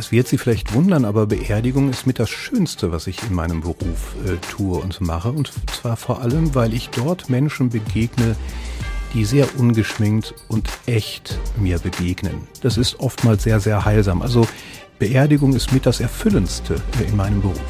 Es 0.00 0.10
wird 0.12 0.28
Sie 0.28 0.38
vielleicht 0.38 0.72
wundern, 0.72 1.04
aber 1.04 1.26
Beerdigung 1.26 1.90
ist 1.90 2.06
mit 2.06 2.18
das 2.18 2.30
Schönste, 2.30 2.90
was 2.90 3.06
ich 3.06 3.22
in 3.22 3.34
meinem 3.34 3.60
Beruf 3.60 4.14
äh, 4.24 4.38
tue 4.50 4.78
und 4.78 5.02
mache. 5.02 5.30
Und 5.30 5.52
zwar 5.70 5.98
vor 5.98 6.22
allem, 6.22 6.54
weil 6.54 6.72
ich 6.72 6.88
dort 6.88 7.28
Menschen 7.28 7.68
begegne, 7.68 8.34
die 9.12 9.26
sehr 9.26 9.46
ungeschminkt 9.58 10.32
und 10.48 10.70
echt 10.86 11.38
mir 11.58 11.78
begegnen. 11.78 12.48
Das 12.62 12.78
ist 12.78 12.98
oftmals 12.98 13.42
sehr, 13.42 13.60
sehr 13.60 13.84
heilsam. 13.84 14.22
Also 14.22 14.48
Beerdigung 14.98 15.52
ist 15.52 15.70
mit 15.70 15.84
das 15.84 16.00
Erfüllendste 16.00 16.76
äh, 16.98 17.04
in 17.10 17.16
meinem 17.16 17.42
Beruf. 17.42 17.60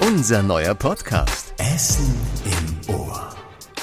Unser 0.00 0.42
neuer 0.42 0.74
Podcast. 0.74 1.54
Essen 1.58 2.16
im 2.46 2.94
Ohr. 2.96 3.32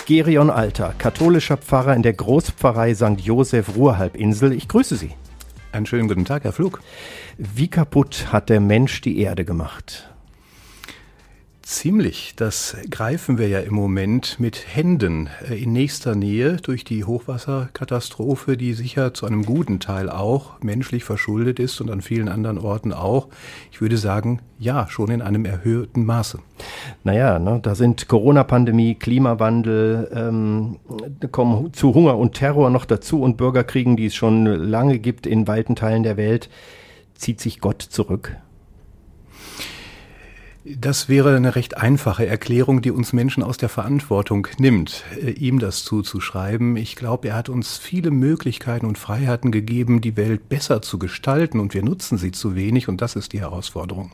Gerion 0.06 0.50
Alter, 0.50 0.94
katholischer 0.98 1.56
Pfarrer 1.56 1.96
in 1.96 2.04
der 2.04 2.12
Großpfarrei 2.12 2.94
St. 2.96 3.22
Josef 3.22 3.78
Ruhrhalbinsel. 3.78 4.52
Ich 4.52 4.68
grüße 4.68 4.98
Sie. 4.98 5.12
Einen 5.74 5.86
schönen 5.86 6.10
guten 6.10 6.26
Tag, 6.26 6.44
Herr 6.44 6.52
Flug. 6.52 6.82
Wie 7.38 7.70
kaputt 7.70 8.28
hat 8.34 8.50
der 8.50 8.60
Mensch 8.60 9.00
die 9.00 9.20
Erde 9.20 9.46
gemacht? 9.46 10.11
Ziemlich. 11.72 12.34
Das 12.36 12.76
greifen 12.90 13.38
wir 13.38 13.48
ja 13.48 13.62
im 13.62 13.74
Moment 13.74 14.42
mit 14.42 14.76
Händen 14.76 15.30
äh, 15.50 15.56
in 15.56 15.72
nächster 15.72 16.16
Nähe 16.16 16.58
durch 16.58 16.84
die 16.84 17.06
Hochwasserkatastrophe, 17.06 18.58
die 18.58 18.74
sicher 18.74 19.14
zu 19.14 19.26
einem 19.26 19.46
guten 19.46 19.80
Teil 19.80 20.10
auch 20.10 20.62
menschlich 20.62 21.06
verschuldet 21.06 21.60
ist 21.60 21.80
und 21.80 21.90
an 21.90 22.02
vielen 22.02 22.28
anderen 22.28 22.58
Orten 22.58 22.92
auch. 22.92 23.30
Ich 23.72 23.80
würde 23.80 23.96
sagen, 23.96 24.42
ja, 24.60 24.90
schon 24.90 25.12
in 25.12 25.22
einem 25.22 25.46
erhöhten 25.46 26.06
Maße. 26.06 26.40
Naja, 27.06 27.40
ne, 27.40 27.62
da 27.64 27.74
sind 27.74 28.10
Corona-Pandemie, 28.10 28.96
Klimawandel, 28.96 30.12
ähm, 30.14 30.78
kommen 31.32 31.72
zu 31.72 31.96
Hunger 31.96 32.18
und 32.18 32.34
Terror 32.34 32.70
noch 32.70 32.84
dazu 32.84 33.22
und 33.22 33.38
Bürgerkriegen, 33.38 33.96
die 33.96 34.08
es 34.08 34.16
schon 34.16 34.46
lange 34.46 35.00
gibt 35.00 35.26
in 35.26 35.48
weiten 35.48 35.78
Teilen 35.78 36.04
der 36.04 36.18
Welt. 36.18 36.50
Zieht 37.16 37.40
sich 37.40 37.62
Gott 37.62 37.82
zurück? 37.82 38.36
Das 40.64 41.10
wäre 41.10 41.36
eine 41.36 41.56
recht 41.56 41.78
einfache 41.78 42.28
Erklärung, 42.28 42.84
die 42.84 42.92
uns 42.92 43.14
Menschen 43.14 43.42
aus 43.42 43.58
der 43.58 43.70
Verantwortung 43.70 44.48
nimmt, 44.60 45.04
äh, 45.20 45.32
ihm 45.32 45.58
das 45.58 45.84
zuzuschreiben. 45.84 46.76
Ich 46.78 46.96
glaube, 46.96 47.30
er 47.30 47.36
hat 47.36 47.50
uns 47.50 47.80
viele 47.80 48.12
Möglichkeiten 48.12 48.86
und 48.86 49.00
Freiheiten 49.00 49.52
gegeben, 49.52 50.02
die 50.02 50.18
Welt 50.18 50.50
besser 50.50 50.84
zu 50.84 51.00
gestalten 51.00 51.60
und 51.60 51.74
wir 51.74 51.84
nutzen 51.84 52.20
sie 52.20 52.32
zu 52.32 52.56
wenig 52.56 52.88
und 52.88 53.02
das 53.02 53.16
ist 53.16 53.34
die 53.34 53.40
Herausforderung. 53.40 54.12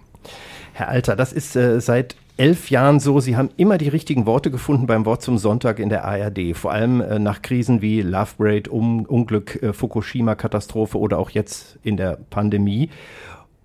Herr 0.71 0.87
Alter, 0.87 1.17
das 1.17 1.33
ist 1.33 1.55
äh, 1.57 1.81
seit 1.81 2.15
elf 2.37 2.69
Jahren 2.69 3.01
so. 3.01 3.19
Sie 3.19 3.35
haben 3.35 3.49
immer 3.57 3.77
die 3.77 3.89
richtigen 3.89 4.25
Worte 4.25 4.49
gefunden 4.49 4.87
beim 4.87 5.05
Wort 5.05 5.23
zum 5.23 5.37
Sonntag 5.37 5.79
in 5.79 5.89
der 5.89 6.05
ARD. 6.05 6.55
Vor 6.55 6.71
allem 6.71 7.01
äh, 7.01 7.19
nach 7.19 7.41
Krisen 7.41 7.81
wie 7.81 8.01
Love 8.01 8.31
Braid, 8.37 8.67
um, 8.69 9.03
Unglück, 9.03 9.61
äh, 9.61 9.73
Fukushima-Katastrophe 9.73 10.97
oder 10.97 11.17
auch 11.19 11.31
jetzt 11.31 11.77
in 11.83 11.97
der 11.97 12.17
Pandemie. 12.29 12.89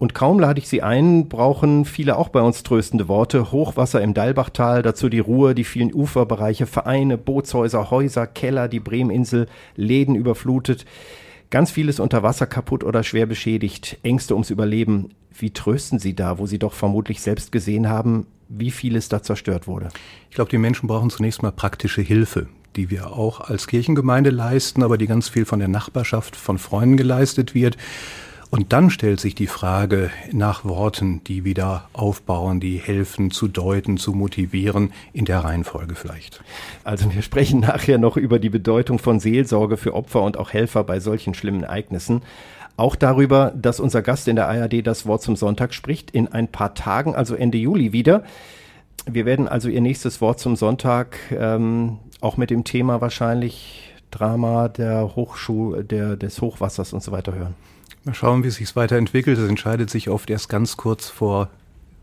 Und 0.02 0.14
kaum 0.14 0.40
lade 0.40 0.58
ich 0.58 0.66
sie 0.66 0.82
ein, 0.82 1.28
brauchen 1.28 1.84
viele 1.84 2.18
auch 2.18 2.28
bei 2.28 2.40
uns 2.40 2.64
tröstende 2.64 3.06
Worte. 3.06 3.52
Hochwasser 3.52 4.02
im 4.02 4.14
Dalbachtal, 4.14 4.82
dazu 4.82 5.08
die 5.08 5.20
Ruhe, 5.20 5.54
die 5.54 5.62
vielen 5.62 5.94
Uferbereiche, 5.94 6.66
Vereine, 6.66 7.16
Bootshäuser, 7.16 7.88
Häuser, 7.92 8.26
Keller, 8.26 8.66
die 8.66 8.80
Bremeninsel, 8.80 9.46
Läden 9.76 10.16
überflutet. 10.16 10.86
Ganz 11.50 11.70
vieles 11.70 12.00
unter 12.00 12.24
Wasser 12.24 12.48
kaputt 12.48 12.82
oder 12.82 13.04
schwer 13.04 13.26
beschädigt, 13.26 13.96
Ängste 14.02 14.34
ums 14.34 14.50
Überleben. 14.50 15.10
Wie 15.38 15.50
trösten 15.50 16.00
Sie 16.00 16.16
da, 16.16 16.36
wo 16.36 16.46
Sie 16.46 16.58
doch 16.58 16.72
vermutlich 16.72 17.20
selbst 17.20 17.52
gesehen 17.52 17.88
haben, 17.88 18.26
wie 18.48 18.72
vieles 18.72 19.08
da 19.08 19.22
zerstört 19.22 19.68
wurde? 19.68 19.90
Ich 20.30 20.34
glaube, 20.34 20.50
die 20.50 20.58
Menschen 20.58 20.88
brauchen 20.88 21.10
zunächst 21.10 21.44
mal 21.44 21.52
praktische 21.52 22.02
Hilfe 22.02 22.48
die 22.76 22.90
wir 22.90 23.12
auch 23.12 23.40
als 23.40 23.66
Kirchengemeinde 23.66 24.30
leisten, 24.30 24.82
aber 24.82 24.98
die 24.98 25.06
ganz 25.06 25.28
viel 25.28 25.44
von 25.44 25.58
der 25.58 25.68
Nachbarschaft, 25.68 26.36
von 26.36 26.58
Freunden 26.58 26.96
geleistet 26.96 27.54
wird. 27.54 27.76
Und 28.52 28.74
dann 28.74 28.90
stellt 28.90 29.18
sich 29.18 29.34
die 29.34 29.46
Frage 29.46 30.10
nach 30.30 30.62
Worten, 30.66 31.24
die 31.24 31.42
wieder 31.42 31.88
aufbauen, 31.94 32.60
die 32.60 32.76
helfen 32.76 33.30
zu 33.30 33.48
deuten, 33.48 33.96
zu 33.96 34.12
motivieren, 34.12 34.92
in 35.14 35.24
der 35.24 35.38
Reihenfolge 35.38 35.94
vielleicht. 35.94 36.42
Also 36.84 37.10
wir 37.14 37.22
sprechen 37.22 37.60
nachher 37.60 37.96
noch 37.96 38.18
über 38.18 38.38
die 38.38 38.50
Bedeutung 38.50 38.98
von 38.98 39.20
Seelsorge 39.20 39.78
für 39.78 39.94
Opfer 39.94 40.20
und 40.20 40.36
auch 40.36 40.52
Helfer 40.52 40.84
bei 40.84 41.00
solchen 41.00 41.32
schlimmen 41.32 41.62
Ereignissen. 41.62 42.20
Auch 42.76 42.94
darüber, 42.94 43.54
dass 43.56 43.80
unser 43.80 44.02
Gast 44.02 44.28
in 44.28 44.36
der 44.36 44.48
ARD 44.48 44.86
das 44.86 45.06
Wort 45.06 45.22
zum 45.22 45.34
Sonntag 45.34 45.72
spricht, 45.72 46.10
in 46.10 46.28
ein 46.28 46.48
paar 46.48 46.74
Tagen, 46.74 47.14
also 47.14 47.34
Ende 47.34 47.56
Juli 47.56 47.94
wieder. 47.94 48.22
Wir 49.10 49.24
werden 49.24 49.48
also 49.48 49.70
Ihr 49.70 49.80
nächstes 49.80 50.20
Wort 50.20 50.40
zum 50.40 50.56
Sonntag 50.56 51.16
ähm, 51.34 52.00
auch 52.20 52.36
mit 52.36 52.50
dem 52.50 52.64
Thema 52.64 53.00
wahrscheinlich 53.00 53.94
Drama 54.10 54.68
der 54.68 55.16
Hochschule, 55.16 55.84
der, 55.84 56.16
des 56.16 56.42
Hochwassers 56.42 56.92
und 56.92 57.02
so 57.02 57.12
weiter 57.12 57.34
hören. 57.34 57.54
Mal 58.04 58.14
schauen, 58.14 58.42
wie 58.42 58.48
es 58.48 58.56
sich 58.56 58.74
weiterentwickelt. 58.74 59.38
Das 59.38 59.48
entscheidet 59.48 59.88
sich 59.88 60.10
oft 60.10 60.28
erst 60.28 60.48
ganz 60.48 60.76
kurz 60.76 61.08
vor 61.08 61.50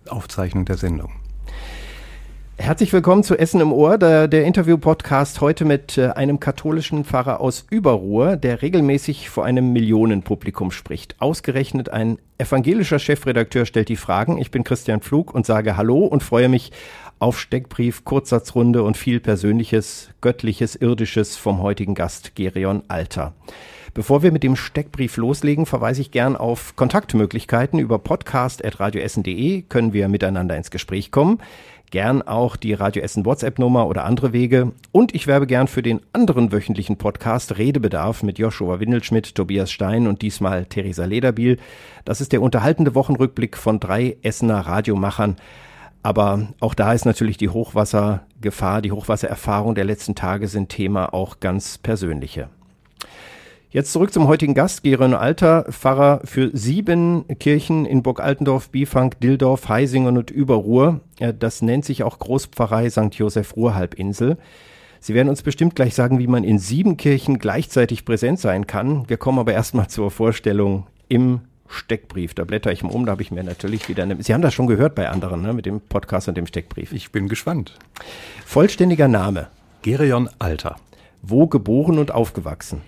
Aufzeichnung 0.08 0.64
der 0.64 0.78
Sendung. 0.78 1.12
Herzlich 2.58 2.94
willkommen 2.94 3.24
zu 3.24 3.38
Essen 3.38 3.60
im 3.60 3.74
Ohr, 3.74 3.98
der, 3.98 4.30
der 4.30 4.46
Interview-Podcast 4.46 5.42
heute 5.42 5.66
mit 5.66 5.98
äh, 5.98 6.08
einem 6.08 6.40
katholischen 6.40 7.04
Pfarrer 7.04 7.42
aus 7.42 7.66
Überruhr, 7.70 8.38
der 8.38 8.62
regelmäßig 8.62 9.30
vor 9.30 9.44
einem 9.44 9.74
Millionenpublikum 9.74 10.72
spricht. 10.72 11.16
Ausgerechnet 11.20 11.90
ein 11.90 12.18
evangelischer 12.38 13.00
Chefredakteur 13.00 13.66
stellt 13.66 13.90
die 13.90 13.98
Fragen. 13.98 14.38
Ich 14.38 14.52
bin 14.52 14.64
Christian 14.64 15.02
Pflug 15.02 15.34
und 15.34 15.46
sage 15.46 15.76
Hallo 15.76 16.06
und 16.06 16.24
freue 16.24 16.48
mich 16.48 16.72
auf 17.20 17.38
Steckbrief, 17.40 18.06
Kurzsatzrunde 18.06 18.84
und 18.84 18.96
viel 18.96 19.20
Persönliches, 19.20 20.12
Göttliches, 20.22 20.76
Irdisches 20.76 21.36
vom 21.36 21.62
heutigen 21.62 21.94
Gast 21.94 22.36
Gerion 22.36 22.84
Alter. 22.88 23.34
Bevor 23.94 24.22
wir 24.22 24.32
mit 24.32 24.44
dem 24.44 24.56
Steckbrief 24.56 25.18
loslegen, 25.18 25.66
verweise 25.66 26.02
ich 26.02 26.12
gern 26.12 26.36
auf 26.36 26.76
Kontaktmöglichkeiten. 26.76 27.80
Über 27.80 27.98
podcast.radioessen.de 28.00 29.64
können 29.64 29.94
wir 29.94 30.08
miteinander 30.08 30.56
ins 30.56 30.72
Gespräch 30.72 31.12
kommen. 31.12 31.40
Gern 31.92 32.22
auch 32.22 32.56
die 32.56 32.74
Radio 32.74 33.02
Essen 33.02 33.26
WhatsApp-Nummer 33.26 33.88
oder 33.88 34.06
andere 34.06 34.32
Wege. 34.32 34.74
Und 34.92 35.16
ich 35.16 35.26
werbe 35.26 35.48
gern 35.48 35.68
für 35.68 35.82
den 35.82 36.02
anderen 36.14 36.52
wöchentlichen 36.52 36.98
Podcast 36.98 37.58
Redebedarf 37.58 38.22
mit 38.22 38.38
Joshua 38.38 38.80
Windelschmidt, 38.80 39.34
Tobias 39.34 39.72
Stein 39.72 40.06
und 40.06 40.22
diesmal 40.22 40.66
Theresa 40.66 41.06
Lederbiel. 41.06 41.58
Das 42.06 42.22
ist 42.22 42.32
der 42.32 42.44
unterhaltende 42.44 42.94
Wochenrückblick 42.94 43.58
von 43.58 43.80
drei 43.80 44.18
Essener 44.22 44.60
Radiomachern. 44.60 45.38
Aber 46.04 46.48
auch 46.60 46.76
da 46.76 46.94
ist 46.94 47.06
natürlich 47.06 47.38
die 47.38 47.50
Hochwassergefahr, 47.50 48.84
die 48.84 48.92
Hochwassererfahrung 48.92 49.74
der 49.74 49.86
letzten 49.86 50.14
Tage 50.14 50.48
sind 50.48 50.70
Thema 50.70 51.12
auch 51.14 51.40
ganz 51.40 51.80
persönliche. 51.80 52.50
Jetzt 53.72 53.94
zurück 53.94 54.12
zum 54.12 54.28
heutigen 54.28 54.56
Gast, 54.56 54.81
Geron 54.81 55.13
Alter, 55.13 55.66
Pfarrer 55.69 56.22
für 56.24 56.50
sieben 56.53 57.25
Kirchen 57.38 57.85
in 57.85 58.02
Burg 58.02 58.19
Altendorf, 58.19 58.72
Bifang, 58.72 59.13
Dildorf, 59.22 59.69
Heisingen 59.69 60.18
und 60.18 60.31
Überruhr. 60.31 61.02
Das 61.38 61.62
nennt 61.62 61.85
sich 61.85 62.02
auch 62.02 62.18
Großpfarrei 62.18 62.90
St. 62.90 63.13
Josef 63.13 63.56
Ruhrhalbinsel. 63.56 64.40
Sie 65.00 65.13
werden 65.13 65.30
uns 65.30 65.44
bestimmt 65.44 65.75
gleich 65.75 65.94
sagen, 65.94 66.18
wie 66.18 66.25
man 66.25 66.44
in 66.44 66.57
sieben 66.57 66.97
Kirchen 66.97 67.38
gleichzeitig 67.38 68.06
präsent 68.06 68.40
sein 68.40 68.66
kann. 68.66 69.07
Wir 69.07 69.18
kommen 69.18 69.38
aber 69.38 69.53
erstmal 69.53 69.88
zur 69.88 70.09
Vorstellung 70.09 70.88
im 71.07 71.41
Steckbrief. 71.68 72.34
Da 72.34 72.46
blätter 72.46 72.72
ich 72.72 72.81
mal 72.81 72.91
um, 72.91 73.06
da 73.06 73.12
habe 73.12 73.22
ich 73.22 73.30
mir 73.30 73.44
natürlich 73.44 73.88
wieder 73.88 74.01
eine. 74.01 74.22
Sie 74.24 74.34
haben 74.34 74.41
das 74.41 74.56
schon 74.56 74.66
gehört 74.66 74.96
bei 74.96 75.09
anderen, 75.09 75.44
ne, 75.44 75.53
mit 75.53 75.68
dem 75.68 75.80
Podcast 75.80 76.28
und 76.28 76.36
dem 76.36 76.47
Steckbrief. 76.47 76.91
Ich 76.91 77.12
bin 77.12 77.28
gespannt. 77.28 77.78
Vollständiger 78.47 79.07
Name. 79.07 79.50
Gerion 79.84 80.28
Alter. 80.40 80.78
Wo 81.22 81.46
geboren 81.46 82.00
und 82.00 82.09
aufgewachsen? 82.09 82.81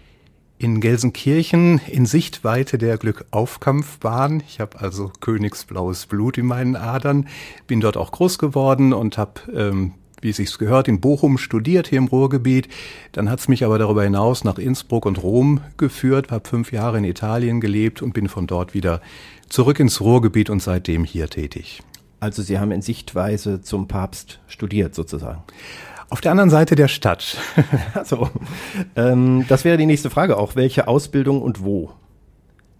In 0.61 0.79
Gelsenkirchen 0.79 1.81
in 1.87 2.05
Sichtweite 2.05 2.77
der 2.77 2.97
Glückaufkampfbahn. 2.97 4.43
Ich 4.47 4.59
habe 4.59 4.79
also 4.79 5.11
königsblaues 5.19 6.05
Blut 6.05 6.37
in 6.37 6.45
meinen 6.45 6.75
Adern, 6.75 7.27
bin 7.65 7.81
dort 7.81 7.97
auch 7.97 8.11
groß 8.11 8.37
geworden 8.37 8.93
und 8.93 9.17
habe, 9.17 9.41
ähm, 9.55 9.93
wie 10.21 10.29
es 10.29 10.37
sich 10.37 10.55
gehört, 10.59 10.87
in 10.87 11.01
Bochum 11.01 11.39
studiert, 11.39 11.87
hier 11.87 11.97
im 11.97 12.05
Ruhrgebiet. 12.05 12.67
Dann 13.11 13.27
hat 13.27 13.39
es 13.39 13.47
mich 13.47 13.65
aber 13.65 13.79
darüber 13.79 14.03
hinaus 14.03 14.43
nach 14.43 14.59
Innsbruck 14.59 15.07
und 15.07 15.23
Rom 15.23 15.61
geführt, 15.77 16.29
habe 16.29 16.47
fünf 16.47 16.71
Jahre 16.71 16.99
in 16.99 17.05
Italien 17.05 17.59
gelebt 17.59 18.03
und 18.03 18.13
bin 18.13 18.29
von 18.29 18.45
dort 18.45 18.75
wieder 18.75 19.01
zurück 19.49 19.79
ins 19.79 19.99
Ruhrgebiet 19.99 20.51
und 20.51 20.61
seitdem 20.61 21.05
hier 21.05 21.27
tätig. 21.27 21.81
Also 22.19 22.43
Sie 22.43 22.59
haben 22.59 22.71
in 22.71 22.83
Sichtweise 22.83 23.63
zum 23.63 23.87
Papst 23.87 24.39
studiert 24.45 24.93
sozusagen. 24.93 25.41
Auf 26.11 26.19
der 26.19 26.31
anderen 26.31 26.49
Seite 26.49 26.75
der 26.75 26.89
Stadt. 26.89 27.37
so. 28.03 28.29
Ähm, 28.97 29.45
das 29.47 29.63
wäre 29.63 29.77
die 29.77 29.85
nächste 29.85 30.09
Frage 30.09 30.35
auch. 30.35 30.57
Welche 30.57 30.89
Ausbildung 30.89 31.41
und 31.41 31.63
wo? 31.63 31.91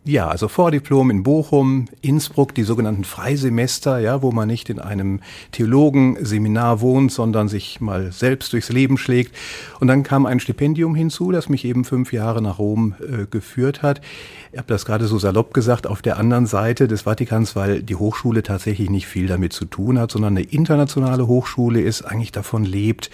Ja, 0.03 0.30
also 0.30 0.48
Vordiplom 0.48 1.12
in 1.12 1.21
Bochum, 1.21 1.86
Innsbruck, 2.01 2.56
die 2.56 2.63
sogenannten 2.63 3.03
Freisemester, 3.03 4.00
ja, 4.00 4.24
wo 4.24 4.31
man 4.31 4.48
nicht 4.48 4.71
in 4.71 4.80
einem 4.80 5.19
Theologenseminar 5.51 6.81
wohnt, 6.81 7.12
sondern 7.12 7.48
sich 7.48 7.80
mal 7.81 8.12
selbst 8.12 8.51
durchs 8.51 8.69
Leben 8.69 8.98
schlägt. 8.98 9.36
Und 9.80 9.88
dann 9.89 10.01
kam 10.01 10.25
ein 10.25 10.39
Stipendium 10.39 10.95
hinzu, 10.95 11.31
das 11.31 11.50
mich 11.50 11.65
eben 11.65 11.86
fünf 11.86 12.13
Jahre 12.13 12.42
nach 12.42 12.57
Rom 12.57 12.95
äh, 13.00 13.27
geführt 13.30 13.83
hat. 13.83 14.01
Ich 14.51 14.57
habe 14.57 14.68
das 14.68 14.86
gerade 14.86 15.06
so 15.06 15.19
salopp 15.19 15.53
gesagt, 15.53 15.86
auf 15.86 16.01
der 16.01 16.18
anderen 16.18 16.47
Seite 16.47 16.88
des 16.88 17.04
Vatikans, 17.04 17.56
weil 17.56 17.83
die 17.83 17.95
Hochschule 17.95 18.42
tatsächlich 18.42 18.89
nicht 18.89 19.06
viel 19.06 19.27
damit 19.27 19.54
zu 19.54 19.65
tun 19.65 20.00
hat, 20.00 20.09
sondern 20.09 20.36
eine 20.36 20.47
internationale 20.47 21.27
Hochschule 21.27 21.80
ist, 21.80 22.01
eigentlich 22.01 22.31
davon 22.31 22.65
lebt, 22.65 23.12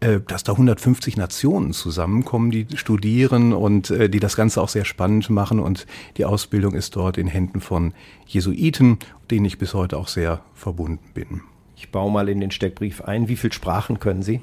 dass 0.00 0.44
da 0.44 0.52
150 0.52 1.16
Nationen 1.16 1.72
zusammenkommen, 1.72 2.50
die 2.50 2.66
studieren 2.74 3.52
und 3.52 3.90
äh, 3.90 4.08
die 4.08 4.20
das 4.20 4.36
Ganze 4.36 4.60
auch 4.60 4.68
sehr 4.68 4.84
spannend 4.84 5.30
machen. 5.30 5.58
Und 5.60 5.86
die 6.16 6.24
Ausbildung 6.24 6.74
ist 6.74 6.96
dort 6.96 7.18
in 7.18 7.26
Händen 7.26 7.60
von 7.60 7.94
Jesuiten, 8.26 8.98
denen 9.30 9.46
ich 9.46 9.58
bis 9.58 9.74
heute 9.74 9.96
auch 9.96 10.08
sehr 10.08 10.42
verbunden 10.54 11.10
bin. 11.14 11.42
Ich 11.78 11.90
baue 11.90 12.10
mal 12.10 12.30
in 12.30 12.40
den 12.40 12.50
Steckbrief 12.50 13.02
ein. 13.02 13.28
Wie 13.28 13.36
viele 13.36 13.52
Sprachen 13.52 14.00
können 14.00 14.22
Sie? 14.22 14.40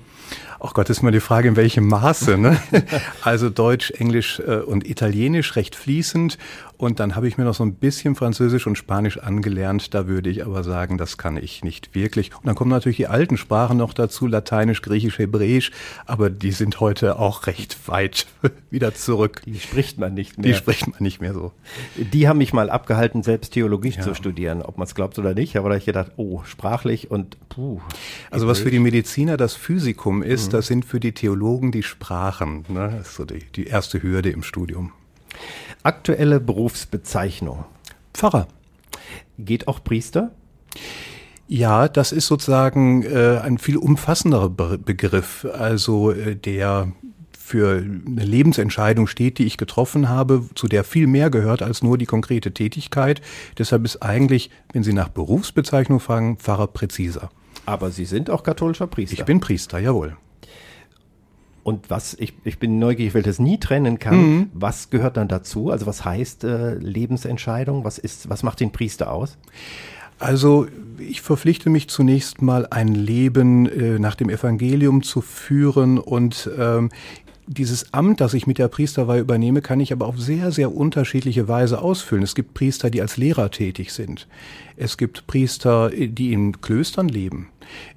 Ach 0.59 0.75
Gott, 0.75 0.89
ist 0.91 1.01
mal 1.01 1.11
die 1.11 1.19
Frage, 1.19 1.47
in 1.47 1.55
welchem 1.55 1.87
Maße. 1.87 2.37
Ne? 2.37 2.59
also 3.23 3.49
Deutsch, 3.49 3.89
Englisch 3.89 4.39
äh, 4.39 4.57
und 4.57 4.87
Italienisch 4.87 5.55
recht 5.55 5.75
fließend. 5.75 6.37
Und 6.83 6.99
dann 6.99 7.15
habe 7.15 7.29
ich 7.29 7.37
mir 7.37 7.45
noch 7.45 7.53
so 7.53 7.63
ein 7.63 7.75
bisschen 7.75 8.13
Französisch 8.13 8.67
und 8.67 8.77
Spanisch 8.77 9.17
angelernt. 9.17 9.93
Da 9.93 10.05
würde 10.05 10.29
ich 10.29 10.45
aber 10.45 10.65
sagen, 10.65 10.97
das 10.97 11.17
kann 11.17 11.37
ich 11.37 11.63
nicht 11.63 11.95
wirklich. 11.95 12.31
Und 12.35 12.45
dann 12.45 12.55
kommen 12.55 12.71
natürlich 12.71 12.97
die 12.97 13.07
alten 13.07 13.37
Sprachen 13.37 13.77
noch 13.77 13.93
dazu, 13.93 14.27
Lateinisch, 14.27 14.81
Griechisch, 14.81 15.17
Hebräisch. 15.17 15.71
Aber 16.05 16.29
die 16.29 16.51
sind 16.51 16.81
heute 16.81 17.19
auch 17.19 17.47
recht 17.47 17.87
weit 17.87 18.27
wieder 18.69 18.93
zurück. 18.93 19.43
Die 19.45 19.57
spricht 19.59 19.97
man 19.97 20.13
nicht 20.13 20.37
mehr. 20.37 20.51
Die 20.51 20.57
spricht 20.57 20.87
man 20.87 20.97
nicht 20.99 21.21
mehr 21.21 21.33
so. 21.33 21.53
Die 21.95 22.27
haben 22.27 22.39
mich 22.39 22.51
mal 22.51 22.69
abgehalten, 22.69 23.23
selbst 23.23 23.53
Theologie 23.53 23.91
ja. 23.91 24.01
zu 24.01 24.13
studieren, 24.13 24.61
ob 24.61 24.77
man 24.77 24.85
es 24.85 24.93
glaubt 24.93 25.17
oder 25.17 25.33
nicht. 25.33 25.55
Aber 25.55 25.69
da 25.69 25.75
habe 25.75 25.79
ich 25.79 25.85
gedacht, 25.85 26.11
oh, 26.17 26.43
sprachlich 26.43 27.09
und 27.09 27.37
puh. 27.47 27.79
Also 28.29 28.45
was 28.45 28.59
für 28.59 28.71
die 28.71 28.79
Mediziner 28.79 29.37
das 29.37 29.53
Physikum 29.53 30.21
ist, 30.21 30.47
mhm. 30.47 30.51
das 30.51 30.67
sind 30.67 30.83
für 30.83 30.99
die 30.99 31.13
Theologen 31.13 31.71
die 31.71 31.83
Sprachen. 31.83 32.65
Ne? 32.67 32.95
Das 32.97 33.07
ist 33.07 33.15
so 33.15 33.23
die, 33.23 33.39
die 33.55 33.67
erste 33.67 34.03
Hürde 34.03 34.31
im 34.31 34.43
Studium. 34.43 34.91
Aktuelle 35.83 36.39
Berufsbezeichnung. 36.39 37.65
Pfarrer. 38.13 38.47
Geht 39.37 39.67
auch 39.67 39.83
Priester? 39.83 40.31
Ja, 41.47 41.87
das 41.87 42.11
ist 42.11 42.27
sozusagen 42.27 43.03
äh, 43.03 43.39
ein 43.43 43.57
viel 43.57 43.77
umfassenderer 43.77 44.49
Be 44.49 44.77
Begriff, 44.77 45.45
also 45.53 46.11
äh, 46.11 46.35
der 46.35 46.91
für 47.37 47.77
eine 47.77 48.23
Lebensentscheidung 48.23 49.07
steht, 49.07 49.37
die 49.37 49.45
ich 49.45 49.57
getroffen 49.57 50.07
habe, 50.07 50.47
zu 50.55 50.69
der 50.69 50.85
viel 50.85 51.07
mehr 51.07 51.29
gehört 51.29 51.61
als 51.61 51.83
nur 51.83 51.97
die 51.97 52.05
konkrete 52.05 52.53
Tätigkeit. 52.53 53.21
Deshalb 53.57 53.83
ist 53.83 54.01
eigentlich, 54.01 54.49
wenn 54.71 54.83
Sie 54.83 54.93
nach 54.93 55.09
Berufsbezeichnung 55.09 55.99
fragen, 55.99 56.37
Pfarrer 56.37 56.67
präziser. 56.67 57.29
Aber 57.65 57.91
Sie 57.91 58.05
sind 58.05 58.29
auch 58.29 58.43
katholischer 58.43 58.87
Priester. 58.87 59.19
Ich 59.19 59.25
bin 59.25 59.41
Priester, 59.41 59.79
jawohl. 59.79 60.15
Und 61.63 61.89
was, 61.89 62.13
ich, 62.15 62.33
ich 62.43 62.59
bin 62.59 62.77
neugierig, 62.77 63.13
weil 63.13 63.21
ich 63.21 63.27
das 63.27 63.39
nie 63.39 63.57
trennen 63.57 63.97
kann, 63.97 64.17
mhm. 64.17 64.49
was 64.53 64.89
gehört 64.89 65.17
dann 65.17 65.29
dazu? 65.29 65.71
Also 65.71 65.85
was 65.85 66.03
heißt 66.03 66.43
äh, 66.43 66.75
Lebensentscheidung? 66.75 67.85
Was 67.85 67.97
ist, 67.97 68.29
was 68.29 68.43
macht 68.43 68.59
den 68.59 68.71
Priester 68.71 69.11
aus? 69.11 69.37
Also 70.19 70.67
ich 70.99 71.21
verpflichte 71.21 71.69
mich 71.69 71.89
zunächst 71.89 72.41
mal 72.41 72.67
ein 72.69 72.89
Leben 72.89 73.67
äh, 73.67 73.99
nach 73.99 74.15
dem 74.15 74.29
Evangelium 74.29 75.03
zu 75.03 75.21
führen 75.21 75.97
und 75.97 76.49
ähm, 76.57 76.89
dieses 77.45 77.93
Amt, 77.93 78.21
das 78.21 78.33
ich 78.33 78.47
mit 78.47 78.57
der 78.57 78.67
Priesterweihe 78.69 79.19
übernehme, 79.19 79.61
kann 79.61 79.79
ich 79.79 79.91
aber 79.91 80.07
auf 80.07 80.19
sehr, 80.19 80.51
sehr 80.51 80.73
unterschiedliche 80.73 81.47
Weise 81.47 81.81
ausfüllen. 81.81 82.23
Es 82.23 82.35
gibt 82.35 82.53
Priester, 82.53 82.89
die 82.89 83.01
als 83.01 83.17
Lehrer 83.17 83.51
tätig 83.51 83.91
sind. 83.91 84.27
Es 84.77 84.97
gibt 84.97 85.27
Priester, 85.27 85.89
die 85.89 86.31
in 86.31 86.61
Klöstern 86.61 87.09
leben. 87.09 87.49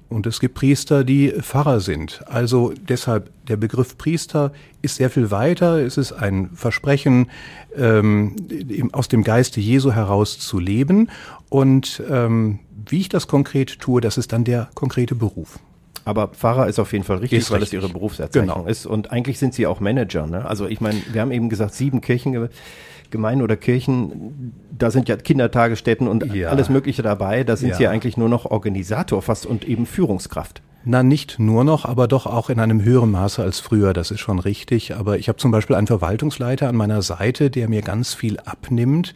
Und 0.09 0.25
es 0.25 0.39
gibt 0.39 0.55
Priester, 0.55 1.03
die 1.03 1.31
Pfarrer 1.31 1.79
sind. 1.79 2.23
Also 2.27 2.73
deshalb, 2.87 3.29
der 3.47 3.57
Begriff 3.57 3.97
Priester 3.97 4.53
ist 4.81 4.95
sehr 4.95 5.09
viel 5.09 5.31
weiter. 5.31 5.79
Es 5.79 5.97
ist 5.97 6.13
ein 6.13 6.49
Versprechen, 6.53 7.29
ähm, 7.75 8.35
aus 8.93 9.09
dem 9.09 9.23
Geiste 9.23 9.59
Jesu 9.59 9.91
heraus 9.91 10.39
zu 10.39 10.59
leben. 10.59 11.09
Und 11.49 12.01
ähm, 12.09 12.59
wie 12.89 13.01
ich 13.01 13.09
das 13.09 13.27
konkret 13.27 13.79
tue, 13.79 13.99
das 13.99 14.17
ist 14.17 14.31
dann 14.31 14.45
der 14.45 14.69
konkrete 14.75 15.13
Beruf. 15.13 15.59
Aber 16.05 16.29
Pfarrer 16.29 16.67
ist 16.67 16.79
auf 16.79 16.93
jeden 16.93 17.03
Fall 17.03 17.17
richtig, 17.17 17.39
ist 17.39 17.51
weil 17.51 17.59
richtig. 17.59 17.79
das 17.79 17.83
ihre 17.83 17.93
Berufserzeichnung 17.93 18.55
genau. 18.59 18.69
ist. 18.69 18.85
Und 18.85 19.11
eigentlich 19.11 19.39
sind 19.39 19.53
sie 19.53 19.67
auch 19.67 19.81
Manager. 19.81 20.25
Ne? 20.25 20.45
Also 20.45 20.67
ich 20.67 20.79
meine, 20.79 21.01
wir 21.11 21.19
haben 21.19 21.31
eben 21.31 21.49
gesagt, 21.49 21.73
sieben 21.73 21.99
Kirchengemeinden 23.07 23.43
oder 23.43 23.55
Kirchen, 23.55 24.53
da 24.77 24.91
sind 24.91 25.09
ja 25.09 25.15
Kindertagesstätten 25.15 26.07
und 26.07 26.33
ja. 26.33 26.49
alles 26.49 26.69
Mögliche 26.69 27.01
dabei. 27.01 27.43
Da 27.43 27.55
sind 27.55 27.69
ja. 27.69 27.75
sie 27.75 27.87
eigentlich 27.87 28.17
nur 28.17 28.29
noch 28.29 28.45
Organisator 28.45 29.21
fast 29.21 29.45
und 29.45 29.65
eben 29.65 29.85
Führungskraft. 29.85 30.61
Na, 30.83 31.03
nicht 31.03 31.39
nur 31.39 31.63
noch, 31.63 31.85
aber 31.85 32.07
doch 32.07 32.25
auch 32.25 32.49
in 32.49 32.59
einem 32.59 32.83
höheren 32.83 33.11
Maße 33.11 33.43
als 33.43 33.59
früher, 33.59 33.93
das 33.93 34.11
ist 34.11 34.21
schon 34.21 34.39
richtig. 34.39 34.95
Aber 34.95 35.17
ich 35.17 35.27
habe 35.27 35.37
zum 35.37 35.51
Beispiel 35.51 35.75
einen 35.75 35.87
Verwaltungsleiter 35.87 36.69
an 36.69 36.75
meiner 36.75 37.01
Seite, 37.01 37.49
der 37.49 37.67
mir 37.67 37.81
ganz 37.81 38.13
viel 38.13 38.39
abnimmt 38.39 39.13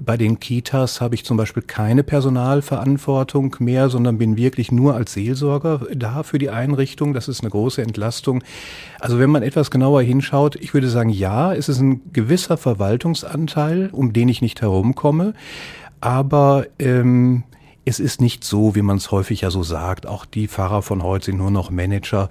bei 0.00 0.16
den 0.16 0.40
Kitas 0.40 1.00
habe 1.00 1.14
ich 1.14 1.24
zum 1.24 1.36
Beispiel 1.36 1.62
keine 1.62 2.02
Personalverantwortung 2.02 3.56
mehr, 3.60 3.88
sondern 3.88 4.18
bin 4.18 4.36
wirklich 4.36 4.72
nur 4.72 4.94
als 4.94 5.12
Seelsorger 5.12 5.82
da 5.94 6.22
für 6.22 6.38
die 6.38 6.50
Einrichtung. 6.50 7.14
Das 7.14 7.28
ist 7.28 7.40
eine 7.40 7.50
große 7.50 7.82
Entlastung. 7.82 8.42
Also 9.00 9.18
wenn 9.18 9.30
man 9.30 9.42
etwas 9.42 9.70
genauer 9.70 10.02
hinschaut, 10.02 10.56
ich 10.56 10.74
würde 10.74 10.88
sagen, 10.88 11.10
ja, 11.10 11.54
es 11.54 11.68
ist 11.68 11.80
ein 11.80 12.00
gewisser 12.12 12.56
Verwaltungsanteil, 12.56 13.90
um 13.92 14.12
den 14.12 14.28
ich 14.28 14.42
nicht 14.42 14.62
herumkomme. 14.62 15.34
Aber 16.00 16.66
ähm, 16.78 17.44
es 17.84 18.00
ist 18.00 18.20
nicht 18.20 18.44
so, 18.44 18.74
wie 18.74 18.82
man 18.82 18.96
es 18.96 19.10
häufig 19.10 19.42
ja 19.42 19.50
so 19.50 19.62
sagt. 19.62 20.06
Auch 20.06 20.24
die 20.24 20.48
Pfarrer 20.48 20.82
von 20.82 21.02
heute 21.02 21.26
sind 21.26 21.38
nur 21.38 21.50
noch 21.50 21.70
Manager. 21.70 22.28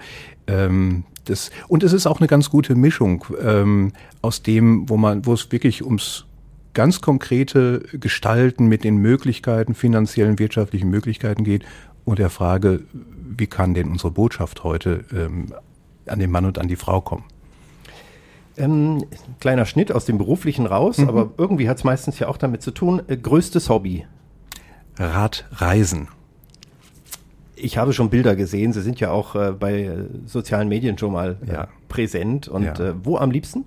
Ähm, 0.48 1.06
das, 1.26 1.52
und 1.70 1.84
es 1.84 1.94
ist 1.94 2.08
auch 2.08 2.20
eine 2.20 2.28
ganz 2.28 2.50
gute 2.50 2.76
Mischung 2.76 3.26
ähm, 3.42 3.94
aus 4.22 4.42
dem, 4.42 4.90
wo 4.90 4.98
man, 4.98 5.26
wo 5.26 5.34
es 5.34 5.52
wirklich 5.52 5.86
ums 5.86 6.26
ganz 6.74 7.02
konkrete 7.02 7.84
Gestalten 7.94 8.68
mit 8.68 8.84
den 8.84 8.98
Möglichkeiten, 8.98 9.76
finanziellen, 9.76 10.40
wirtschaftlichen 10.40 10.90
Möglichkeiten 10.90 11.44
geht 11.44 11.64
und 12.06 12.20
der 12.20 12.30
Frage, 12.30 12.82
wie 12.92 13.48
kann 13.48 13.74
denn 13.74 13.90
unsere 13.90 14.12
Botschaft 14.12 14.64
heute 14.64 15.06
ähm, 15.14 15.54
an 16.06 16.20
den 16.20 16.32
Mann 16.32 16.46
und 16.46 16.60
an 16.60 16.68
die 16.68 16.76
Frau 16.76 17.02
kommen? 17.02 17.24
Ähm, 18.56 19.04
kleiner 19.40 19.66
Schnitt 19.66 19.92
aus 19.92 20.06
dem 20.06 20.18
Beruflichen 20.18 20.66
raus, 20.66 21.00
mhm. 21.00 21.10
aber 21.10 21.32
irgendwie 21.38 21.70
hat 21.70 21.78
es 21.78 21.84
meistens 21.84 22.20
ja 22.20 22.28
auch 22.28 22.38
damit 22.38 22.62
zu 22.62 22.72
tun. 22.72 23.02
Äh, 23.08 23.18
größtes 23.18 23.70
Hobby? 23.70 24.06
Radreisen. 24.98 26.08
Ich 27.56 27.78
habe 27.78 27.94
schon 27.94 28.10
Bilder 28.10 28.36
gesehen. 28.36 28.74
Sie 28.74 28.82
sind 28.82 29.00
ja 29.00 29.12
auch 29.12 29.36
äh, 29.36 29.54
bei 29.54 29.84
äh, 29.84 30.06
sozialen 30.26 30.68
Medien 30.68 30.98
schon 30.98 31.14
mal 31.14 31.38
äh, 31.48 31.54
ja. 31.54 31.68
präsent. 31.88 32.48
Und 32.48 32.64
ja. 32.64 32.90
Äh, 32.90 32.94
wo 33.04 33.18
am 33.18 33.32
liebsten? 33.32 33.66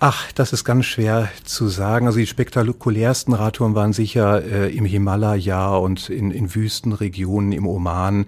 Ach, 0.00 0.30
das 0.30 0.52
ist 0.52 0.62
ganz 0.64 0.84
schwer 0.84 1.28
zu 1.42 1.66
sagen. 1.66 2.06
Also 2.06 2.20
die 2.20 2.26
spektakulärsten 2.28 3.34
Radtouren 3.34 3.74
waren 3.74 3.92
sicher 3.92 4.44
äh, 4.44 4.72
im 4.72 4.84
Himalaya 4.84 5.74
und 5.74 6.08
in, 6.08 6.30
in 6.30 6.54
Wüstenregionen 6.54 7.50
im 7.50 7.66
Oman. 7.66 8.26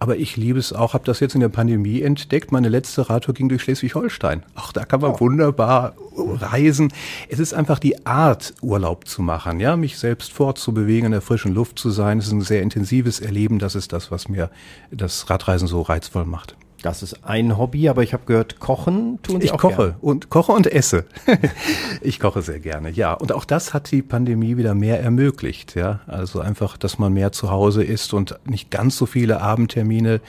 Aber 0.00 0.16
ich 0.16 0.36
liebe 0.36 0.58
es 0.58 0.72
auch, 0.72 0.94
habe 0.94 1.04
das 1.04 1.20
jetzt 1.20 1.36
in 1.36 1.40
der 1.40 1.48
Pandemie 1.48 2.02
entdeckt. 2.02 2.50
Meine 2.50 2.68
letzte 2.68 3.08
Radtour 3.08 3.34
ging 3.34 3.48
durch 3.48 3.62
Schleswig-Holstein. 3.62 4.42
Ach, 4.56 4.72
da 4.72 4.84
kann 4.84 5.00
man 5.00 5.12
oh. 5.12 5.20
wunderbar 5.20 5.94
reisen. 6.16 6.92
Es 7.28 7.38
ist 7.38 7.54
einfach 7.54 7.78
die 7.78 8.04
Art, 8.04 8.54
Urlaub 8.60 9.06
zu 9.06 9.22
machen, 9.22 9.60
ja, 9.60 9.76
mich 9.76 10.00
selbst 10.00 10.32
fortzubewegen, 10.32 11.06
in 11.06 11.12
der 11.12 11.22
frischen 11.22 11.54
Luft 11.54 11.78
zu 11.78 11.90
sein. 11.90 12.18
Es 12.18 12.26
ist 12.26 12.32
ein 12.32 12.40
sehr 12.40 12.62
intensives 12.62 13.20
Erleben. 13.20 13.60
Das 13.60 13.76
ist 13.76 13.92
das, 13.92 14.10
was 14.10 14.28
mir 14.28 14.50
das 14.90 15.30
Radreisen 15.30 15.68
so 15.68 15.82
reizvoll 15.82 16.24
macht. 16.24 16.56
Das 16.82 17.02
ist 17.02 17.24
ein 17.24 17.56
Hobby, 17.56 17.88
aber 17.88 18.02
ich 18.02 18.12
habe 18.12 18.24
gehört, 18.26 18.58
kochen 18.58 19.20
tun 19.22 19.40
Sie 19.40 19.46
ich 19.46 19.52
auch 19.52 19.58
koche 19.58 19.76
gern. 19.76 19.94
und 20.00 20.30
koche 20.30 20.52
und 20.52 20.66
esse. 20.66 21.04
ich 22.00 22.18
koche 22.18 22.42
sehr 22.42 22.58
gerne, 22.58 22.90
ja. 22.90 23.14
Und 23.14 23.32
auch 23.32 23.44
das 23.44 23.72
hat 23.72 23.90
die 23.92 24.02
Pandemie 24.02 24.56
wieder 24.56 24.74
mehr 24.74 25.00
ermöglicht, 25.00 25.76
ja. 25.76 26.00
Also 26.06 26.40
einfach, 26.40 26.76
dass 26.76 26.98
man 26.98 27.12
mehr 27.12 27.32
zu 27.32 27.50
Hause 27.50 27.84
ist 27.84 28.12
und 28.12 28.38
nicht 28.44 28.70
ganz 28.70 28.96
so 28.96 29.06
viele 29.06 29.40
Abendtermine 29.40 30.20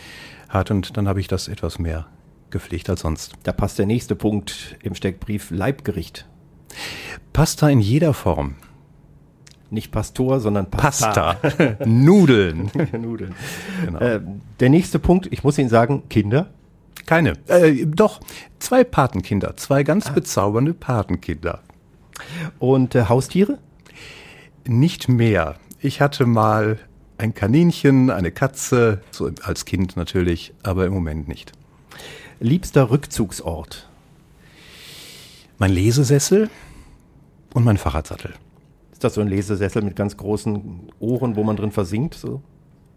hat 0.48 0.70
und 0.70 0.96
dann 0.96 1.08
habe 1.08 1.20
ich 1.20 1.28
das 1.28 1.48
etwas 1.48 1.80
mehr 1.80 2.06
gepflegt 2.52 2.90
als 2.90 3.02
sonst. 3.02 3.34
Da 3.44 3.52
passt 3.52 3.80
der 3.80 3.88
nächste 3.88 4.16
Punkt 4.16 4.78
im 4.84 4.94
Steckbrief 4.94 5.50
Leibgericht. 5.50 6.28
Pasta 7.34 7.68
in 7.70 7.80
jeder 7.80 8.14
Form. 8.14 8.56
Nicht 9.74 9.92
Pastor, 9.92 10.40
sondern 10.40 10.70
Pasta. 10.70 11.34
Pasta. 11.34 11.78
Nudeln. 11.86 12.70
Nudeln. 12.92 13.34
Genau. 13.84 14.00
Äh, 14.00 14.22
der 14.60 14.70
nächste 14.70 15.00
Punkt, 15.00 15.28
ich 15.32 15.44
muss 15.44 15.58
Ihnen 15.58 15.68
sagen, 15.70 16.04
Kinder. 16.10 16.52
Keine. 17.08 17.34
Äh, 17.48 17.88
doch, 17.88 18.22
zwei 18.60 18.84
Patenkinder. 18.84 19.58
Zwei 19.58 19.82
ganz 19.82 20.10
ah. 20.10 20.12
bezaubernde 20.12 20.76
Patenkinder. 20.76 21.64
Und 22.60 22.94
äh, 22.94 23.06
Haustiere? 23.06 23.58
Nicht 24.68 25.10
mehr. 25.10 25.56
Ich 25.80 26.02
hatte 26.02 26.28
mal 26.28 26.78
ein 27.18 27.34
Kaninchen, 27.34 28.12
eine 28.12 28.30
Katze, 28.30 29.02
so 29.10 29.32
als 29.42 29.66
Kind 29.66 29.98
natürlich, 29.98 30.54
aber 30.62 30.86
im 30.86 30.94
Moment 30.94 31.28
nicht. 31.28 31.52
Liebster 32.40 32.92
Rückzugsort? 32.92 33.90
Mein 35.58 35.72
Lesesessel 35.72 36.52
und 37.56 37.64
mein 37.64 37.78
Fahrradsattel. 37.78 38.36
Ist 39.04 39.10
das 39.10 39.16
so 39.16 39.22
ein 39.22 39.28
Lesesessel 39.28 39.82
mit 39.82 39.98
ganz 39.98 40.16
großen 40.16 40.90
Ohren, 41.02 41.36
wo 41.36 41.44
man 41.44 41.58
drin 41.58 41.72
versinkt? 41.72 42.14
So? 42.14 42.42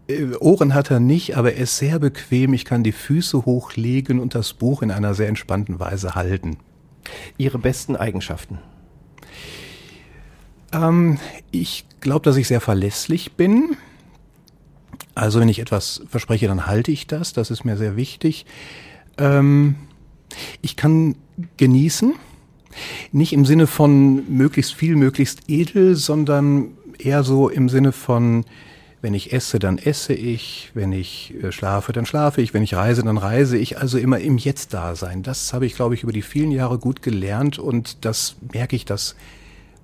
Äh, 0.06 0.36
Ohren 0.38 0.72
hat 0.72 0.88
er 0.92 1.00
nicht, 1.00 1.36
aber 1.36 1.54
er 1.54 1.64
ist 1.64 1.78
sehr 1.78 1.98
bequem. 1.98 2.54
Ich 2.54 2.64
kann 2.64 2.84
die 2.84 2.92
Füße 2.92 3.44
hochlegen 3.44 4.20
und 4.20 4.36
das 4.36 4.52
Buch 4.52 4.82
in 4.82 4.92
einer 4.92 5.14
sehr 5.14 5.26
entspannten 5.26 5.80
Weise 5.80 6.14
halten. 6.14 6.58
Ihre 7.38 7.58
besten 7.58 7.96
Eigenschaften? 7.96 8.60
Ähm, 10.72 11.18
ich 11.50 11.84
glaube, 11.98 12.22
dass 12.22 12.36
ich 12.36 12.46
sehr 12.46 12.60
verlässlich 12.60 13.32
bin. 13.32 13.76
Also 15.16 15.40
wenn 15.40 15.48
ich 15.48 15.58
etwas 15.58 16.02
verspreche, 16.08 16.46
dann 16.46 16.68
halte 16.68 16.92
ich 16.92 17.08
das. 17.08 17.32
Das 17.32 17.50
ist 17.50 17.64
mir 17.64 17.76
sehr 17.76 17.96
wichtig. 17.96 18.46
Ähm, 19.18 19.74
ich 20.62 20.76
kann 20.76 21.16
genießen. 21.56 22.14
Nicht 23.12 23.32
im 23.32 23.44
Sinne 23.44 23.66
von 23.66 24.22
möglichst 24.28 24.74
viel, 24.74 24.96
möglichst 24.96 25.40
edel, 25.48 25.96
sondern 25.96 26.68
eher 26.98 27.22
so 27.22 27.48
im 27.48 27.68
Sinne 27.68 27.92
von, 27.92 28.44
wenn 29.02 29.14
ich 29.14 29.32
esse, 29.32 29.58
dann 29.58 29.78
esse 29.78 30.14
ich, 30.14 30.70
wenn 30.74 30.92
ich 30.92 31.34
äh, 31.42 31.52
schlafe, 31.52 31.92
dann 31.92 32.06
schlafe 32.06 32.42
ich, 32.42 32.54
wenn 32.54 32.62
ich 32.62 32.74
reise, 32.74 33.02
dann 33.02 33.18
reise 33.18 33.56
ich, 33.56 33.78
also 33.78 33.98
immer 33.98 34.18
im 34.18 34.38
Jetzt 34.38 34.74
da 34.74 34.94
sein. 34.96 35.22
Das 35.22 35.52
habe 35.52 35.66
ich, 35.66 35.74
glaube 35.74 35.94
ich, 35.94 36.02
über 36.02 36.12
die 36.12 36.22
vielen 36.22 36.50
Jahre 36.50 36.78
gut 36.78 37.02
gelernt 37.02 37.58
und 37.58 38.04
das 38.04 38.36
merke 38.52 38.76
ich, 38.76 38.84
das 38.84 39.14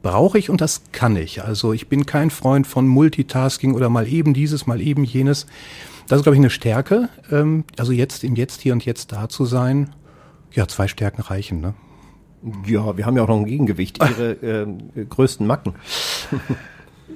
brauche 0.03 0.39
ich 0.39 0.51
und 0.51 0.61
das 0.61 0.83
kann 0.93 1.17
ich. 1.17 1.45
Also 1.45 1.73
ich 1.73 1.89
bin 1.89 2.07
kein 2.07 2.31
Freund 2.31 2.67
von 2.67 2.89
Multitasking 2.89 3.75
oder 3.75 3.89
mal 3.89 4.09
eben 4.09 4.35
dieses, 4.35 4.67
mal 4.67 4.81
eben 4.81 5.05
jenes. 5.05 5.47
Das 6.09 6.19
ist, 6.19 6.25
glaube 6.25 6.37
ich, 6.37 6.41
eine 6.41 6.51
Stärke. 6.51 7.09
Ähm, 7.31 7.65
also 7.79 7.93
jetzt 7.93 8.25
im 8.25 8.35
Jetzt 8.35 8.61
hier 8.61 8.73
und 8.73 8.85
jetzt 8.85 9.13
da 9.13 9.29
zu 9.29 9.45
sein. 9.45 9.91
Ja, 10.53 10.67
zwei 10.69 10.89
Stärken 10.89 11.23
reichen, 11.23 11.61
ne? 11.61 11.75
Ja, 12.67 12.97
wir 12.97 13.07
haben 13.07 13.17
ja 13.17 13.23
auch 13.23 13.29
noch 13.29 13.39
ein 13.39 13.47
Gegengewicht. 13.47 13.99
Ihre 14.03 14.33
äh, 14.33 15.05
größten 15.05 15.47
Macken. 15.47 15.75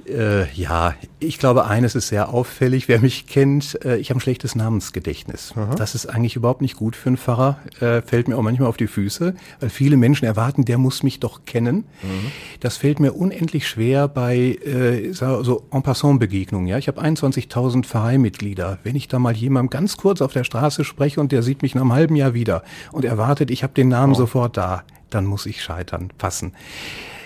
Äh, 0.07 0.49
ja, 0.53 0.93
ich 1.19 1.37
glaube, 1.37 1.65
eines 1.65 1.95
ist 1.95 2.07
sehr 2.07 2.29
auffällig. 2.29 2.87
Wer 2.87 2.99
mich 2.99 3.27
kennt, 3.27 3.83
äh, 3.83 3.97
ich 3.97 4.09
habe 4.09 4.17
ein 4.17 4.21
schlechtes 4.21 4.55
Namensgedächtnis. 4.55 5.53
Aha. 5.55 5.75
Das 5.75 5.95
ist 5.95 6.05
eigentlich 6.05 6.35
überhaupt 6.35 6.61
nicht 6.61 6.77
gut 6.77 6.95
für 6.95 7.07
einen 7.07 7.17
Pfarrer. 7.17 7.59
Äh, 7.79 8.01
fällt 8.01 8.27
mir 8.27 8.37
auch 8.37 8.41
manchmal 8.41 8.69
auf 8.69 8.77
die 8.77 8.87
Füße, 8.87 9.35
weil 9.59 9.69
viele 9.69 9.97
Menschen 9.97 10.25
erwarten, 10.25 10.63
der 10.65 10.77
muss 10.77 11.03
mich 11.03 11.19
doch 11.19 11.45
kennen. 11.45 11.85
Mhm. 12.01 12.31
Das 12.61 12.77
fällt 12.77 12.99
mir 12.99 13.13
unendlich 13.13 13.67
schwer 13.67 14.07
bei 14.07 14.37
äh, 14.37 15.11
so 15.11 15.63
en 15.71 15.83
passant 15.83 16.19
Begegnungen. 16.19 16.67
Ja, 16.67 16.77
ich 16.77 16.87
habe 16.87 17.01
21.000 17.01 17.83
Pfarreimitglieder. 17.83 18.79
Wenn 18.83 18.95
ich 18.95 19.07
da 19.07 19.19
mal 19.19 19.35
jemandem 19.35 19.69
ganz 19.69 19.97
kurz 19.97 20.21
auf 20.21 20.33
der 20.33 20.43
Straße 20.43 20.83
spreche 20.85 21.19
und 21.19 21.31
der 21.31 21.43
sieht 21.43 21.61
mich 21.61 21.75
nach 21.75 21.81
einem 21.81 21.93
halben 21.93 22.15
Jahr 22.15 22.33
wieder 22.33 22.63
und 22.91 23.03
erwartet, 23.03 23.51
ich 23.51 23.63
habe 23.63 23.73
den 23.73 23.89
Namen 23.89 24.13
oh. 24.13 24.17
sofort 24.17 24.55
da, 24.55 24.83
dann 25.09 25.25
muss 25.25 25.45
ich 25.45 25.63
scheitern, 25.63 26.09
passen. 26.17 26.53